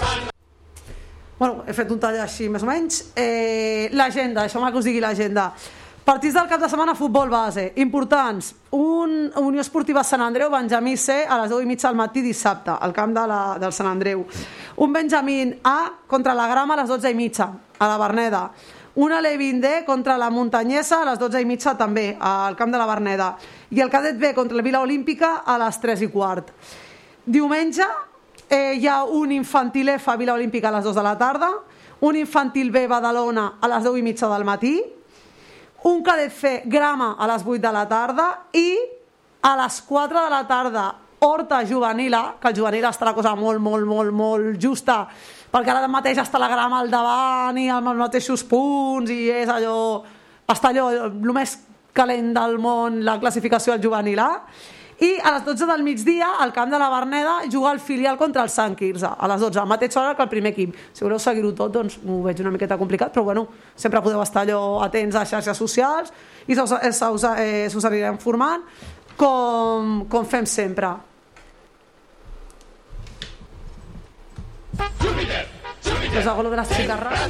bueno, 1.37 1.65
he 1.69 1.73
fet 1.77 1.91
un 1.93 1.99
tall 2.01 2.17
així 2.23 2.47
més 2.49 2.63
o 2.65 2.67
menys. 2.67 3.03
Eh, 3.13 3.91
l'agenda, 3.93 4.47
deixeu-me 4.47 4.71
que 4.73 4.81
us 4.81 4.87
digui 4.89 5.03
l'agenda. 5.05 5.51
Partits 6.07 6.33
del 6.39 6.49
cap 6.49 6.63
de 6.63 6.71
setmana, 6.71 6.95
futbol 6.97 7.29
base. 7.29 7.67
Importants. 7.83 8.55
Un 8.73 9.27
Unió 9.43 9.61
Esportiva 9.61 10.05
Sant 10.07 10.25
Andreu, 10.25 10.49
Benjamí 10.49 10.97
C, 10.97 11.19
a 11.29 11.37
les 11.43 11.51
10 11.53 11.67
i 11.67 11.69
mitja 11.69 11.91
al 11.91 11.99
matí 11.99 12.23
dissabte, 12.25 12.73
al 12.73 12.95
camp 12.97 13.13
de 13.13 13.27
la, 13.29 13.41
del 13.61 13.75
Sant 13.77 13.91
Andreu. 13.91 14.25
Un 14.81 14.97
Benjamín 14.97 15.59
A 15.65 15.93
contra 16.07 16.33
la 16.33 16.49
Grama 16.49 16.73
a 16.73 16.81
les 16.81 16.89
12 16.89 17.13
i 17.13 17.19
mitja, 17.19 17.51
a 17.77 17.91
la 17.91 18.01
Berneda. 18.01 18.47
Una 18.97 19.21
Levin 19.21 19.61
D 19.61 19.85
contra 19.85 20.17
la 20.17 20.31
Muntanyesa 20.31 21.03
a 21.03 21.05
les 21.05 21.19
12 21.21 21.43
i 21.43 21.45
mitja 21.45 21.75
també, 21.77 22.17
al 22.17 22.57
camp 22.57 22.71
de 22.73 22.79
la 22.81 22.87
Berneda. 22.89 23.27
I 23.77 23.83
el 23.85 23.91
Cadet 23.93 24.17
B 24.17 24.33
contra 24.33 24.57
la 24.57 24.65
Vila 24.65 24.81
Olímpica 24.81 25.43
a 25.45 25.59
les 25.61 25.77
3 25.83 26.07
i 26.07 26.09
quart. 26.09 26.49
Diumenge 27.27 27.85
eh, 28.49 28.73
hi 28.81 28.87
ha 28.89 29.03
un 29.05 29.37
infantil 29.37 29.91
F 29.99 30.09
a 30.09 30.17
Vila 30.17 30.33
Olímpica 30.33 30.71
a 30.71 30.79
les 30.79 30.85
2 30.89 30.97
de 30.97 31.05
la 31.05 31.13
tarda, 31.19 31.51
un 32.01 32.17
infantil 32.17 32.71
B 32.71 32.87
Badalona 32.89 33.59
a 33.61 33.69
les 33.69 33.85
10 33.85 34.01
i 34.01 34.07
mitja 34.07 34.33
del 34.33 34.49
matí, 34.49 34.75
un 35.85 36.03
cadet 36.03 36.33
C 36.33 36.63
grama 36.65 37.17
a 37.19 37.29
les 37.29 37.45
8 37.45 37.61
de 37.61 37.73
la 37.77 37.85
tarda 37.89 38.31
i 38.57 38.79
a 39.43 39.59
les 39.61 39.83
4 39.83 40.25
de 40.25 40.31
la 40.31 40.47
tarda 40.49 40.95
Horta 41.19 41.67
Juvenil 41.67 42.17
que 42.41 42.49
el 42.49 42.57
juvenil 42.57 42.85
està 42.85 43.07
la 43.09 43.15
cosa 43.17 43.35
molt, 43.37 43.61
molt, 43.61 43.87
molt, 43.89 44.13
molt 44.13 44.57
justa, 44.63 45.07
perquè 45.53 45.73
ara 45.73 45.89
mateix 45.89 46.19
està 46.23 46.41
la 46.43 46.51
grama 46.51 46.81
al 46.83 46.91
davant 46.91 47.59
i 47.59 47.69
amb 47.73 47.93
els 47.93 48.01
mateixos 48.01 48.45
punts 48.49 49.11
i 49.11 49.27
és 49.31 49.51
allò, 49.53 50.03
està 50.47 50.73
allò, 50.73 50.91
el 51.07 51.33
més 51.37 51.59
calent 51.97 52.33
del 52.37 52.59
món 52.61 53.03
la 53.05 53.19
classificació 53.21 53.75
al 53.75 53.83
juvenil 53.83 54.21
A 54.21 54.31
i 54.97 55.11
a 55.21 55.35
les 55.35 55.45
12 55.45 55.67
del 55.69 55.83
migdia 55.85 56.29
al 56.41 56.55
camp 56.57 56.71
de 56.73 56.79
la 56.81 56.89
Berneda 56.89 57.41
juga 57.53 57.73
el 57.73 57.81
filial 57.81 58.17
contra 58.17 58.43
el 58.43 58.49
Sant 58.49 58.77
Quirze 58.77 59.07
a 59.07 59.29
les 59.29 59.41
12, 59.41 59.59
a 59.59 59.65
la 59.65 59.73
mateixa 59.75 60.01
hora 60.01 60.15
que 60.17 60.23
el 60.25 60.29
primer 60.29 60.55
equip. 60.55 60.73
Si 60.93 61.05
voleu 61.05 61.21
seguir-ho 61.21 61.53
tot 61.53 61.73
doncs 61.73 61.99
ho 62.01 62.23
veig 62.25 62.41
una 62.41 62.53
miqueta 62.55 62.79
complicat 62.81 63.13
però 63.13 63.25
bueno, 63.25 63.47
sempre 63.77 64.01
podeu 64.01 64.23
estar 64.25 64.47
allò 64.47 64.83
atents 64.87 65.17
a 65.17 65.27
xarxes 65.29 65.57
socials 65.57 66.13
i 66.47 66.55
se 66.55 66.63
us, 66.63 66.73
se 66.97 67.11
us, 67.13 67.25
eh, 67.37 67.69
se 67.69 67.77
us 67.77 67.87
com, 69.17 70.07
com 70.09 70.25
fem 70.25 70.47
sempre 70.47 70.95
Júpiter, 75.01 75.47
Júpiter, 75.85 76.21
Us 76.21 76.27
hago 76.27 76.43
lo 76.43 76.51
de 76.51 76.57
les 76.57 76.69
xicarres 76.69 77.21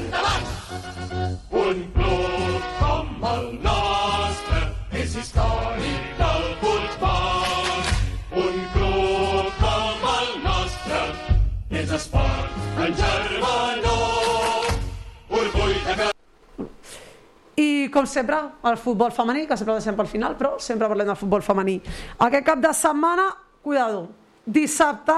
un 1.77 1.83
club 1.93 2.63
com 2.79 3.25
el 3.31 3.47
nostre 3.63 4.61
és 4.93 5.15
històric 5.19 6.13
del 6.19 6.45
futbol. 6.61 7.81
Un 8.43 8.61
club 8.75 9.51
com 9.61 10.07
el 10.13 10.31
nostre 10.45 11.01
és 11.83 11.95
esport 11.99 12.83
en 12.87 12.95
germanor. 13.01 14.71
Orgull 15.41 15.75
de 15.89 15.97
que 16.03 16.11
I 17.57 17.89
com 17.93 18.07
sempre, 18.07 18.39
el 18.69 18.77
futbol 18.77 19.13
femení, 19.17 19.47
que 19.49 19.57
sempre 19.57 19.75
el 19.75 19.81
deixem 19.81 19.97
pel 19.97 20.11
final, 20.13 20.37
però 20.37 20.57
sempre 20.61 20.89
parlem 20.89 21.09
del 21.09 21.19
futbol 21.19 21.43
femení. 21.43 21.81
Aquest 22.19 22.45
cap 22.47 22.61
de 22.61 22.73
setmana, 22.77 23.31
cuidado, 23.63 24.09
dissabte, 24.45 25.17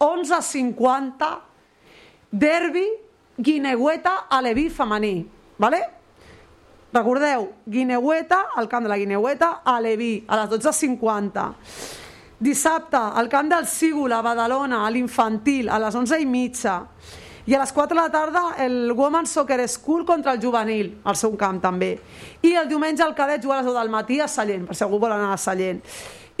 11.50, 0.00 1.30
derbi, 2.30 2.86
Guineueta, 3.36 4.26
Aleví 4.28 4.68
femení. 4.70 5.28
Vale? 5.58 5.80
Recordeu, 6.92 7.52
Guineueta, 7.66 8.48
al 8.56 8.68
camp 8.68 8.84
de 8.84 8.88
la 8.88 8.98
Guineueta, 8.98 9.62
Aleví, 9.64 10.24
a 10.26 10.36
les 10.36 10.50
12.50. 10.50 11.54
Dissabte, 12.40 12.96
al 12.96 13.28
camp 13.28 13.50
del 13.50 13.66
Sígula, 13.66 14.18
a 14.18 14.22
Badalona, 14.22 14.86
a 14.86 14.90
l'infantil, 14.90 15.68
a 15.68 15.78
les 15.78 15.94
11 15.94 16.18
i 16.20 16.26
mitja. 16.26 16.80
I 17.46 17.54
a 17.54 17.60
les 17.60 17.72
4 17.72 17.94
de 17.94 18.00
la 18.00 18.10
tarda 18.10 18.42
el 18.58 18.92
Women's 18.92 19.30
Soccer 19.30 19.68
School 19.68 20.04
contra 20.04 20.32
el 20.32 20.42
juvenil, 20.42 21.00
al 21.04 21.16
seu 21.16 21.36
camp 21.36 21.60
també. 21.62 21.92
I 22.42 22.54
el 22.56 22.68
diumenge 22.68 23.04
el 23.04 23.14
cadet 23.14 23.42
juga 23.42 23.58
a 23.58 23.62
les 23.62 23.70
10 23.70 23.78
del 23.78 23.92
matí 23.92 24.20
a 24.20 24.28
Sallent, 24.28 24.66
per 24.66 24.76
si 24.76 24.84
algú 24.84 24.98
vol 24.98 25.12
anar 25.12 25.32
a 25.34 25.38
Sallent. 25.38 25.80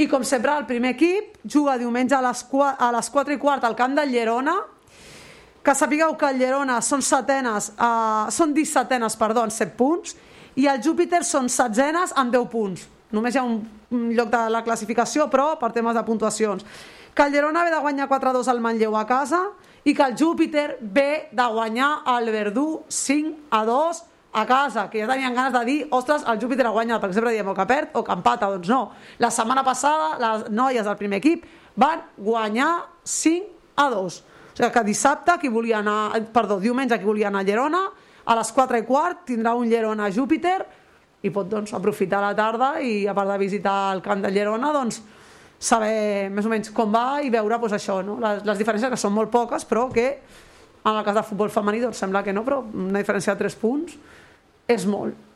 I 0.00 0.08
com 0.08 0.24
sempre 0.24 0.56
el 0.56 0.66
primer 0.66 0.94
equip 0.96 1.38
juga 1.44 1.78
diumenge 1.78 2.16
a 2.16 2.22
les 2.24 2.42
4, 2.48 2.76
a 2.80 2.90
les 2.96 3.10
4 3.10 3.36
i 3.36 3.38
quart 3.38 3.64
al 3.64 3.76
camp 3.76 3.94
del 3.98 4.10
Llerona, 4.10 4.56
que 5.62 5.74
sapigueu 5.76 6.16
que 6.16 6.30
el 6.32 6.40
Llerona 6.40 6.80
són 6.84 7.02
setenes, 7.04 7.70
uh, 7.76 8.30
són 8.32 8.54
17enes, 8.56 9.16
perdó, 9.20 9.44
en 9.44 9.52
7 9.52 9.76
punts, 9.76 10.16
i 10.56 10.66
el 10.66 10.80
Júpiter 10.82 11.22
són 11.24 11.48
setzenes 11.52 12.14
amb 12.16 12.32
10 12.34 12.48
punts. 12.52 12.86
Només 13.12 13.34
hi 13.34 13.40
ha 13.40 13.44
un, 13.46 13.60
un 13.92 14.06
lloc 14.14 14.30
de 14.32 14.44
la 14.52 14.62
classificació, 14.66 15.28
però 15.30 15.52
per 15.60 15.72
temes 15.74 15.96
de 15.96 16.04
puntuacions. 16.06 16.64
Que 17.14 17.26
el 17.26 17.34
Llerona 17.34 17.64
ve 17.66 17.74
de 17.74 17.80
guanyar 17.82 18.08
4-2 18.08 18.48
al 18.48 18.62
Manlleu 18.62 18.96
a 18.96 19.04
casa 19.06 19.42
i 19.84 19.94
que 19.94 20.04
el 20.04 20.16
Júpiter 20.16 20.78
ve 20.80 21.28
de 21.32 21.46
guanyar 21.52 21.90
el 22.16 22.30
Verdú 22.32 22.84
5-2 22.88 24.04
a 24.32 24.46
casa, 24.46 24.88
que 24.88 25.00
ja 25.02 25.08
tenien 25.10 25.34
ganes 25.34 25.52
de 25.52 25.64
dir 25.66 25.78
ostres, 25.90 26.22
el 26.28 26.38
Júpiter 26.40 26.66
ha 26.68 26.74
guanyat, 26.74 27.00
perquè 27.02 27.18
sempre 27.18 27.32
diem 27.34 27.48
o 27.50 27.54
que 27.54 27.66
perd 27.66 27.96
o 27.98 28.04
que 28.06 28.14
empata, 28.14 28.50
doncs 28.52 28.70
no. 28.70 28.82
La 29.18 29.30
setmana 29.34 29.64
passada 29.66 30.14
les 30.22 30.50
noies 30.54 30.86
del 30.86 30.98
primer 31.00 31.18
equip 31.18 31.46
van 31.74 32.04
guanyar 32.16 32.86
5 33.02 33.74
a 33.76 33.88
2. 33.90 34.20
O 34.50 34.56
sigui 34.58 34.70
que 34.74 34.84
dissabte 34.84 35.38
qui 35.40 35.48
volia 35.48 35.78
anar, 35.78 36.12
perdó, 36.34 36.58
diumenge 36.60 36.98
qui 36.98 37.08
volia 37.08 37.28
anar 37.28 37.44
a 37.44 37.48
Llerona, 37.48 37.84
a 38.24 38.36
les 38.36 38.52
4 38.52 38.80
i 38.80 38.84
quart 38.86 39.24
tindrà 39.30 39.54
un 39.56 39.70
Llerona 39.70 40.10
Júpiter 40.12 40.58
i 41.22 41.30
pot 41.30 41.48
doncs, 41.48 41.72
aprofitar 41.76 42.20
la 42.22 42.34
tarda 42.36 42.74
i 42.80 43.06
a 43.08 43.14
part 43.16 43.30
de 43.32 43.38
visitar 43.40 43.92
el 43.94 44.02
camp 44.04 44.22
de 44.24 44.30
Llerona 44.32 44.72
doncs, 44.72 45.00
saber 45.60 46.30
més 46.32 46.46
o 46.46 46.52
menys 46.52 46.70
com 46.72 46.92
va 46.92 47.20
i 47.24 47.32
veure 47.32 47.58
doncs, 47.58 47.76
això, 47.76 48.00
no? 48.04 48.16
les, 48.22 48.44
les 48.48 48.60
diferències 48.60 48.92
que 48.92 49.00
són 49.00 49.12
molt 49.16 49.32
poques 49.32 49.66
però 49.68 49.88
que 49.92 50.06
en 50.80 50.94
el 50.94 51.04
cas 51.04 51.18
de 51.18 51.24
futbol 51.26 51.52
femení 51.52 51.82
doncs, 51.82 52.00
sembla 52.00 52.24
que 52.24 52.32
no, 52.32 52.44
però 52.46 52.62
una 52.64 53.02
diferència 53.02 53.34
de 53.34 53.44
3 53.44 53.58
punts 53.60 53.98
és 54.70 54.86
molt. 54.88 55.26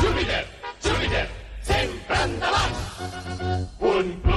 Júpiter, 0.00 0.42
Júpiter, 0.84 1.26
sempre 1.66 2.24
endavant. 2.24 2.76
Un 3.92 4.31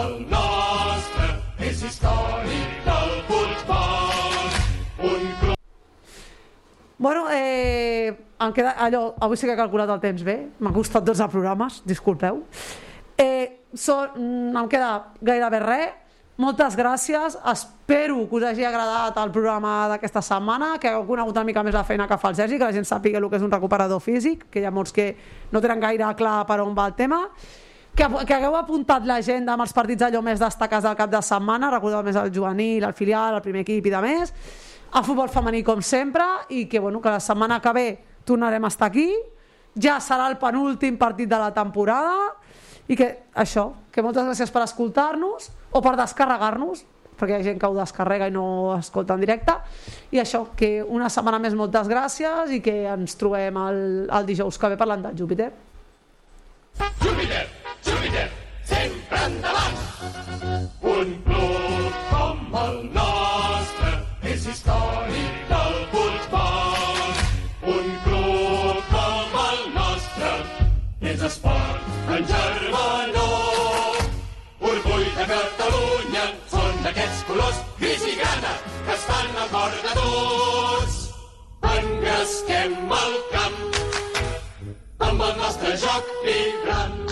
el 0.00 0.26
nostre 0.30 1.28
és 1.60 1.82
històric 1.84 2.84
del 2.86 3.14
futbol. 3.28 4.50
Un 5.10 5.54
Bueno, 7.00 7.30
eh, 7.32 8.12
em 8.40 8.52
queda 8.52 8.74
allò, 8.76 9.14
avui 9.20 9.36
sí 9.36 9.48
que 9.48 9.54
he 9.54 9.56
calculat 9.56 9.88
el 9.88 10.00
temps 10.02 10.22
bé, 10.24 10.36
m'ha 10.60 10.72
costat 10.72 11.04
12 11.04 11.28
programes, 11.32 11.80
disculpeu. 11.88 12.42
Eh, 13.16 13.64
so, 13.72 13.96
mm, 14.14 14.56
em 14.56 14.68
queda 14.68 14.90
gairebé 15.20 15.60
res, 15.60 15.94
moltes 16.36 16.76
gràcies, 16.76 17.38
espero 17.52 18.28
que 18.28 18.36
us 18.36 18.44
hagi 18.44 18.64
agradat 18.64 19.16
el 19.16 19.30
programa 19.30 19.88
d'aquesta 19.88 20.22
setmana, 20.22 20.78
que 20.78 20.88
hagueu 20.88 21.06
conegut 21.06 21.36
una 21.36 21.44
mica 21.44 21.62
més 21.62 21.74
la 21.74 21.84
feina 21.84 22.08
que 22.08 22.18
fa 22.18 22.28
el 22.28 22.36
Sergi, 22.36 22.58
que 22.58 22.64
la 22.64 22.72
gent 22.72 22.84
sàpiga 22.84 23.18
el 23.18 23.28
que 23.28 23.36
és 23.36 23.42
un 23.42 23.50
recuperador 23.50 24.00
físic, 24.00 24.46
que 24.50 24.60
hi 24.60 24.64
ha 24.64 24.70
molts 24.70 24.92
que 24.92 25.16
no 25.52 25.60
tenen 25.60 25.80
gaire 25.80 26.14
clar 26.16 26.46
per 26.46 26.60
on 26.60 26.74
va 26.74 26.86
el 26.86 26.94
tema, 26.94 27.28
que, 28.00 28.24
que 28.24 28.34
hagueu 28.34 28.56
apuntat 28.56 29.04
l'agenda 29.04 29.54
amb 29.54 29.66
els 29.66 29.74
partits 29.76 30.06
allò 30.06 30.22
més 30.24 30.40
destacats 30.40 30.86
del 30.86 30.96
cap 30.96 31.10
de 31.12 31.20
setmana, 31.24 31.68
recordeu 31.74 32.02
més 32.06 32.16
el 32.16 32.30
juvenil, 32.32 32.86
el 32.86 32.96
filial, 32.96 33.36
el 33.36 33.44
primer 33.44 33.64
equip 33.66 33.90
i 33.90 33.92
de 33.92 34.00
més, 34.04 34.32
a 34.90 35.02
futbol 35.06 35.28
femení 35.30 35.60
com 35.66 35.82
sempre, 35.84 36.24
i 36.48 36.64
que, 36.70 36.80
bueno, 36.80 37.02
que 37.02 37.12
la 37.12 37.20
setmana 37.20 37.60
que 37.60 37.74
ve 37.76 37.88
tornarem 38.24 38.64
a 38.64 38.70
estar 38.72 38.88
aquí, 38.88 39.10
ja 39.76 39.98
serà 40.00 40.30
el 40.30 40.38
penúltim 40.40 40.96
partit 40.98 41.28
de 41.28 41.38
la 41.38 41.52
temporada, 41.54 42.32
i 42.88 42.96
que 42.98 43.10
això, 43.38 43.68
que 43.92 44.02
moltes 44.02 44.24
gràcies 44.26 44.50
per 44.50 44.64
escoltar-nos 44.64 45.50
o 45.70 45.84
per 45.84 45.94
descarregar-nos, 46.00 46.82
perquè 47.20 47.36
hi 47.36 47.38
ha 47.38 47.48
gent 47.50 47.60
que 47.60 47.68
ho 47.68 47.76
descarrega 47.76 48.30
i 48.30 48.34
no 48.34 48.72
escolta 48.78 49.14
en 49.14 49.22
directe, 49.22 49.58
i 50.10 50.22
això, 50.24 50.46
que 50.56 50.78
una 50.82 51.12
setmana 51.12 51.38
més 51.38 51.54
moltes 51.54 51.90
gràcies 51.90 52.56
i 52.56 52.64
que 52.64 52.80
ens 52.88 53.20
trobem 53.20 53.60
el, 53.68 53.82
el 54.08 54.30
dijous 54.32 54.58
que 54.58 54.72
ve 54.72 54.80
parlant 54.80 55.04
del 55.10 55.20
Júpiter. 55.20 55.52
Júpiter. 57.04 57.19
Un 60.00 61.08
club 61.26 61.96
com 62.08 62.54
el 62.60 62.76
nostre 62.94 63.90
és 64.30 64.46
històric 64.48 65.42
del 65.50 65.74
futbol. 65.92 67.10
Un 67.72 67.90
club 68.06 68.78
com 68.94 69.36
el 69.42 69.60
nostre 69.74 70.30
és 71.12 71.26
esport 71.28 72.14
en 72.16 72.24
germanor. 72.32 74.00
Orgull 74.72 75.06
de 75.18 75.28
Catalunya 75.34 76.24
són 76.54 76.80
d'aquests 76.86 77.22
colors 77.28 77.60
gris 77.82 78.08
i 78.08 78.16
grana 78.22 78.56
que 78.72 78.96
estan 78.96 79.38
al 79.44 79.52
cor 79.52 79.78
de 79.84 79.94
tots. 80.00 80.98
Engresquem 81.76 82.80
el 83.04 83.20
camp 83.36 83.62
amb 85.10 85.28
el 85.28 85.40
nostre 85.44 85.76
joc 85.84 86.12
vibrant. 86.24 87.09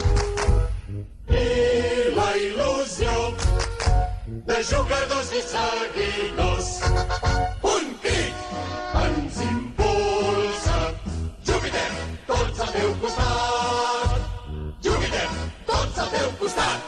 De 4.59 4.65
jugadors 4.65 5.31
i 5.39 5.43
seguidors. 5.53 6.69
Un 7.63 7.85
crit 8.03 8.39
ens 9.03 9.37
impulsa. 9.45 10.79
Júpiter, 11.47 11.91
tots 12.27 12.63
al 12.65 12.73
teu 12.75 12.91
costat. 13.03 14.17
Júpiter, 14.83 15.29
tots 15.69 16.01
al 16.03 16.11
teu 16.17 16.33
costat. 16.41 16.81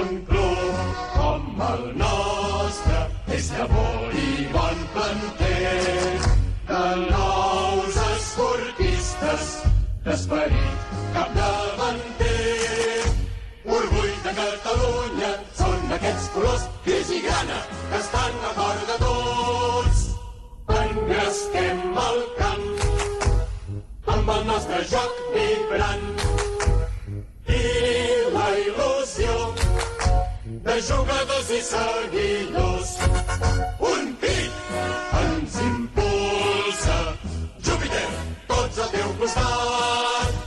Un 0.00 0.20
club 0.28 0.84
com 1.16 1.64
el 1.70 1.86
nostre 2.02 3.00
és 3.38 3.48
llavor 3.56 4.20
i 4.24 4.30
bon 4.52 4.86
planter 4.96 6.20
de 6.68 6.84
nous 7.06 8.02
esportistes 8.10 9.54
d'esperit 10.04 10.92
capdavanter. 11.16 12.34
Orgull 13.80 14.12
de 14.26 14.36
Catalunya 14.42 15.39
colors 16.40 16.68
gris 16.84 17.10
i 17.10 17.20
grana 17.20 17.58
que 17.90 17.98
estan 17.98 18.32
a 18.48 18.52
cor 18.58 18.78
de 18.90 18.96
tots. 19.04 19.98
Engresquem 20.80 21.80
el 22.04 22.20
camp 22.38 22.66
amb 24.14 24.30
el 24.36 24.46
nostre 24.50 24.78
joc 24.92 25.18
vibrant 25.34 26.06
i 27.58 27.60
la 28.36 28.46
il·lusió 28.62 29.36
de 30.68 30.78
jugadors 30.88 31.52
i 31.58 31.60
seguidors. 31.68 32.94
Un 33.92 34.14
pic 34.24 34.72
ens 35.24 35.60
impulsa. 35.66 36.98
Júpiter, 37.68 38.08
tots 38.54 38.80
al 38.86 38.90
teu 38.96 39.14
costat. 39.20 40.42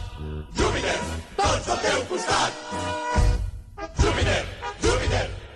Júpiter, 0.58 1.00
tots 1.44 1.72
al 1.76 1.82
teu 1.88 2.04
costat. 2.10 2.54
Júpiter, 4.02 4.44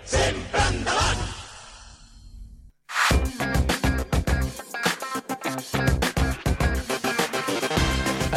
sempre 0.08 0.62
endavant. 0.72 1.22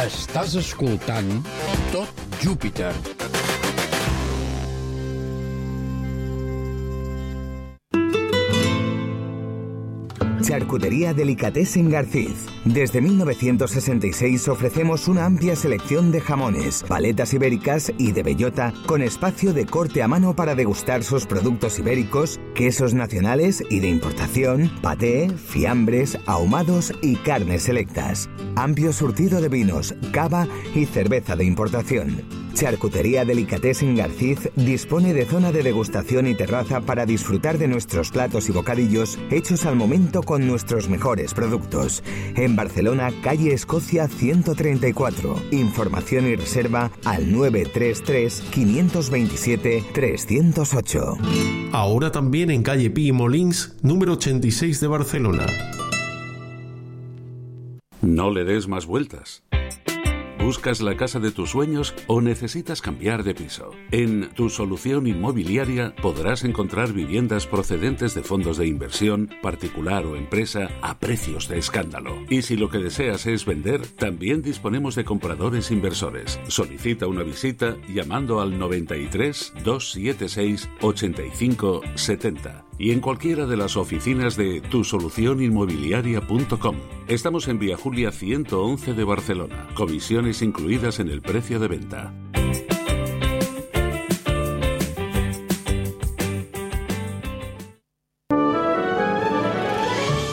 Estàs 0.06 0.56
escoltant 0.60 1.34
Tot 1.94 2.24
Júpiter. 2.42 2.94
Charcutería 10.42 11.14
Delicatessen 11.14 11.88
Garciz. 11.88 12.46
Desde 12.64 13.00
1966 13.00 14.48
ofrecemos 14.48 15.08
una 15.08 15.24
amplia 15.24 15.56
selección 15.56 16.12
de 16.12 16.20
jamones, 16.20 16.84
paletas 16.86 17.32
ibéricas 17.32 17.92
y 17.98 18.12
de 18.12 18.22
bellota 18.22 18.72
con 18.86 19.02
espacio 19.02 19.52
de 19.52 19.66
corte 19.66 20.02
a 20.02 20.08
mano 20.08 20.36
para 20.36 20.54
degustar 20.54 21.04
sus 21.04 21.26
productos 21.26 21.78
ibéricos, 21.78 22.40
quesos 22.54 22.92
nacionales 22.94 23.62
y 23.70 23.80
de 23.80 23.88
importación, 23.88 24.70
paté, 24.82 25.30
fiambres, 25.30 26.18
ahumados 26.26 26.92
y 27.00 27.16
carnes 27.16 27.62
selectas. 27.62 28.28
Amplio 28.56 28.92
surtido 28.92 29.40
de 29.40 29.48
vinos, 29.48 29.94
cava 30.12 30.46
y 30.74 30.86
cerveza 30.86 31.36
de 31.36 31.44
importación. 31.44 32.41
Charcutería 32.54 33.24
Delicatessen 33.24 33.96
Garciz 33.96 34.50
dispone 34.56 35.14
de 35.14 35.24
zona 35.24 35.52
de 35.52 35.62
degustación 35.62 36.26
y 36.26 36.34
terraza 36.34 36.80
para 36.80 37.06
disfrutar 37.06 37.58
de 37.58 37.68
nuestros 37.68 38.10
platos 38.10 38.48
y 38.48 38.52
bocadillos 38.52 39.18
hechos 39.30 39.66
al 39.66 39.76
momento 39.76 40.22
con 40.22 40.46
nuestros 40.46 40.88
mejores 40.88 41.34
productos. 41.34 42.02
En 42.36 42.56
Barcelona, 42.56 43.10
calle 43.22 43.52
Escocia 43.52 44.08
134. 44.08 45.36
Información 45.50 46.26
y 46.26 46.36
reserva 46.36 46.90
al 47.04 47.32
933 47.32 48.42
527 48.50 49.84
308. 49.92 51.18
Ahora 51.72 52.12
también 52.12 52.50
en 52.50 52.62
calle 52.62 52.90
Pi 52.90 53.08
y 53.08 53.12
Molins, 53.12 53.76
número 53.82 54.12
86 54.12 54.80
de 54.80 54.86
Barcelona. 54.86 55.46
No 58.00 58.30
le 58.30 58.44
des 58.44 58.66
más 58.66 58.86
vueltas. 58.86 59.44
¿Buscas 60.42 60.80
la 60.80 60.96
casa 60.96 61.20
de 61.20 61.30
tus 61.30 61.50
sueños 61.50 61.94
o 62.08 62.20
necesitas 62.20 62.82
cambiar 62.82 63.22
de 63.22 63.32
piso? 63.32 63.70
En 63.92 64.28
Tu 64.30 64.50
Solución 64.50 65.06
Inmobiliaria 65.06 65.94
podrás 66.02 66.42
encontrar 66.42 66.92
viviendas 66.92 67.46
procedentes 67.46 68.14
de 68.14 68.24
fondos 68.24 68.56
de 68.56 68.66
inversión, 68.66 69.30
particular 69.40 70.04
o 70.04 70.16
empresa, 70.16 70.68
a 70.82 70.98
precios 70.98 71.46
de 71.46 71.58
escándalo. 71.58 72.16
Y 72.28 72.42
si 72.42 72.56
lo 72.56 72.70
que 72.70 72.78
deseas 72.78 73.26
es 73.26 73.46
vender, 73.46 73.86
también 73.86 74.42
disponemos 74.42 74.96
de 74.96 75.04
compradores 75.04 75.70
inversores. 75.70 76.40
Solicita 76.48 77.06
una 77.06 77.22
visita 77.22 77.76
llamando 77.88 78.40
al 78.40 78.58
93 78.58 79.52
276 79.62 80.68
85 80.80 81.82
70 81.94 82.64
y 82.82 82.90
en 82.90 83.00
cualquiera 83.00 83.46
de 83.46 83.56
las 83.56 83.76
oficinas 83.76 84.34
de 84.34 84.60
tusolucioninmobiliaria.com. 84.60 86.76
Estamos 87.06 87.46
en 87.46 87.60
Vía 87.60 87.76
Julia 87.76 88.10
111 88.10 88.94
de 88.94 89.04
Barcelona. 89.04 89.68
Comisiones 89.74 90.42
incluidas 90.42 90.98
en 90.98 91.08
el 91.08 91.22
precio 91.22 91.60
de 91.60 91.68
venta. 91.68 92.12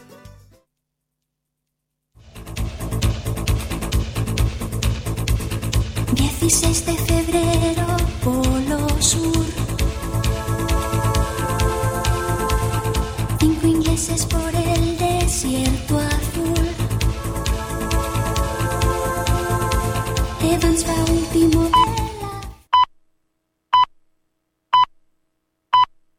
16 6.47 6.85
de 6.85 6.93
febrero, 6.93 7.87
Polo 8.23 8.87
Sur. 8.99 9.45
Cinco 13.39 13.65
ingleses 13.65 14.27
por 14.27 14.53
el 14.53 14.95
desierto 14.95 15.97
azul. 15.97 16.67
Evans 20.43 20.85
va 20.87 21.11
último. 21.11 21.84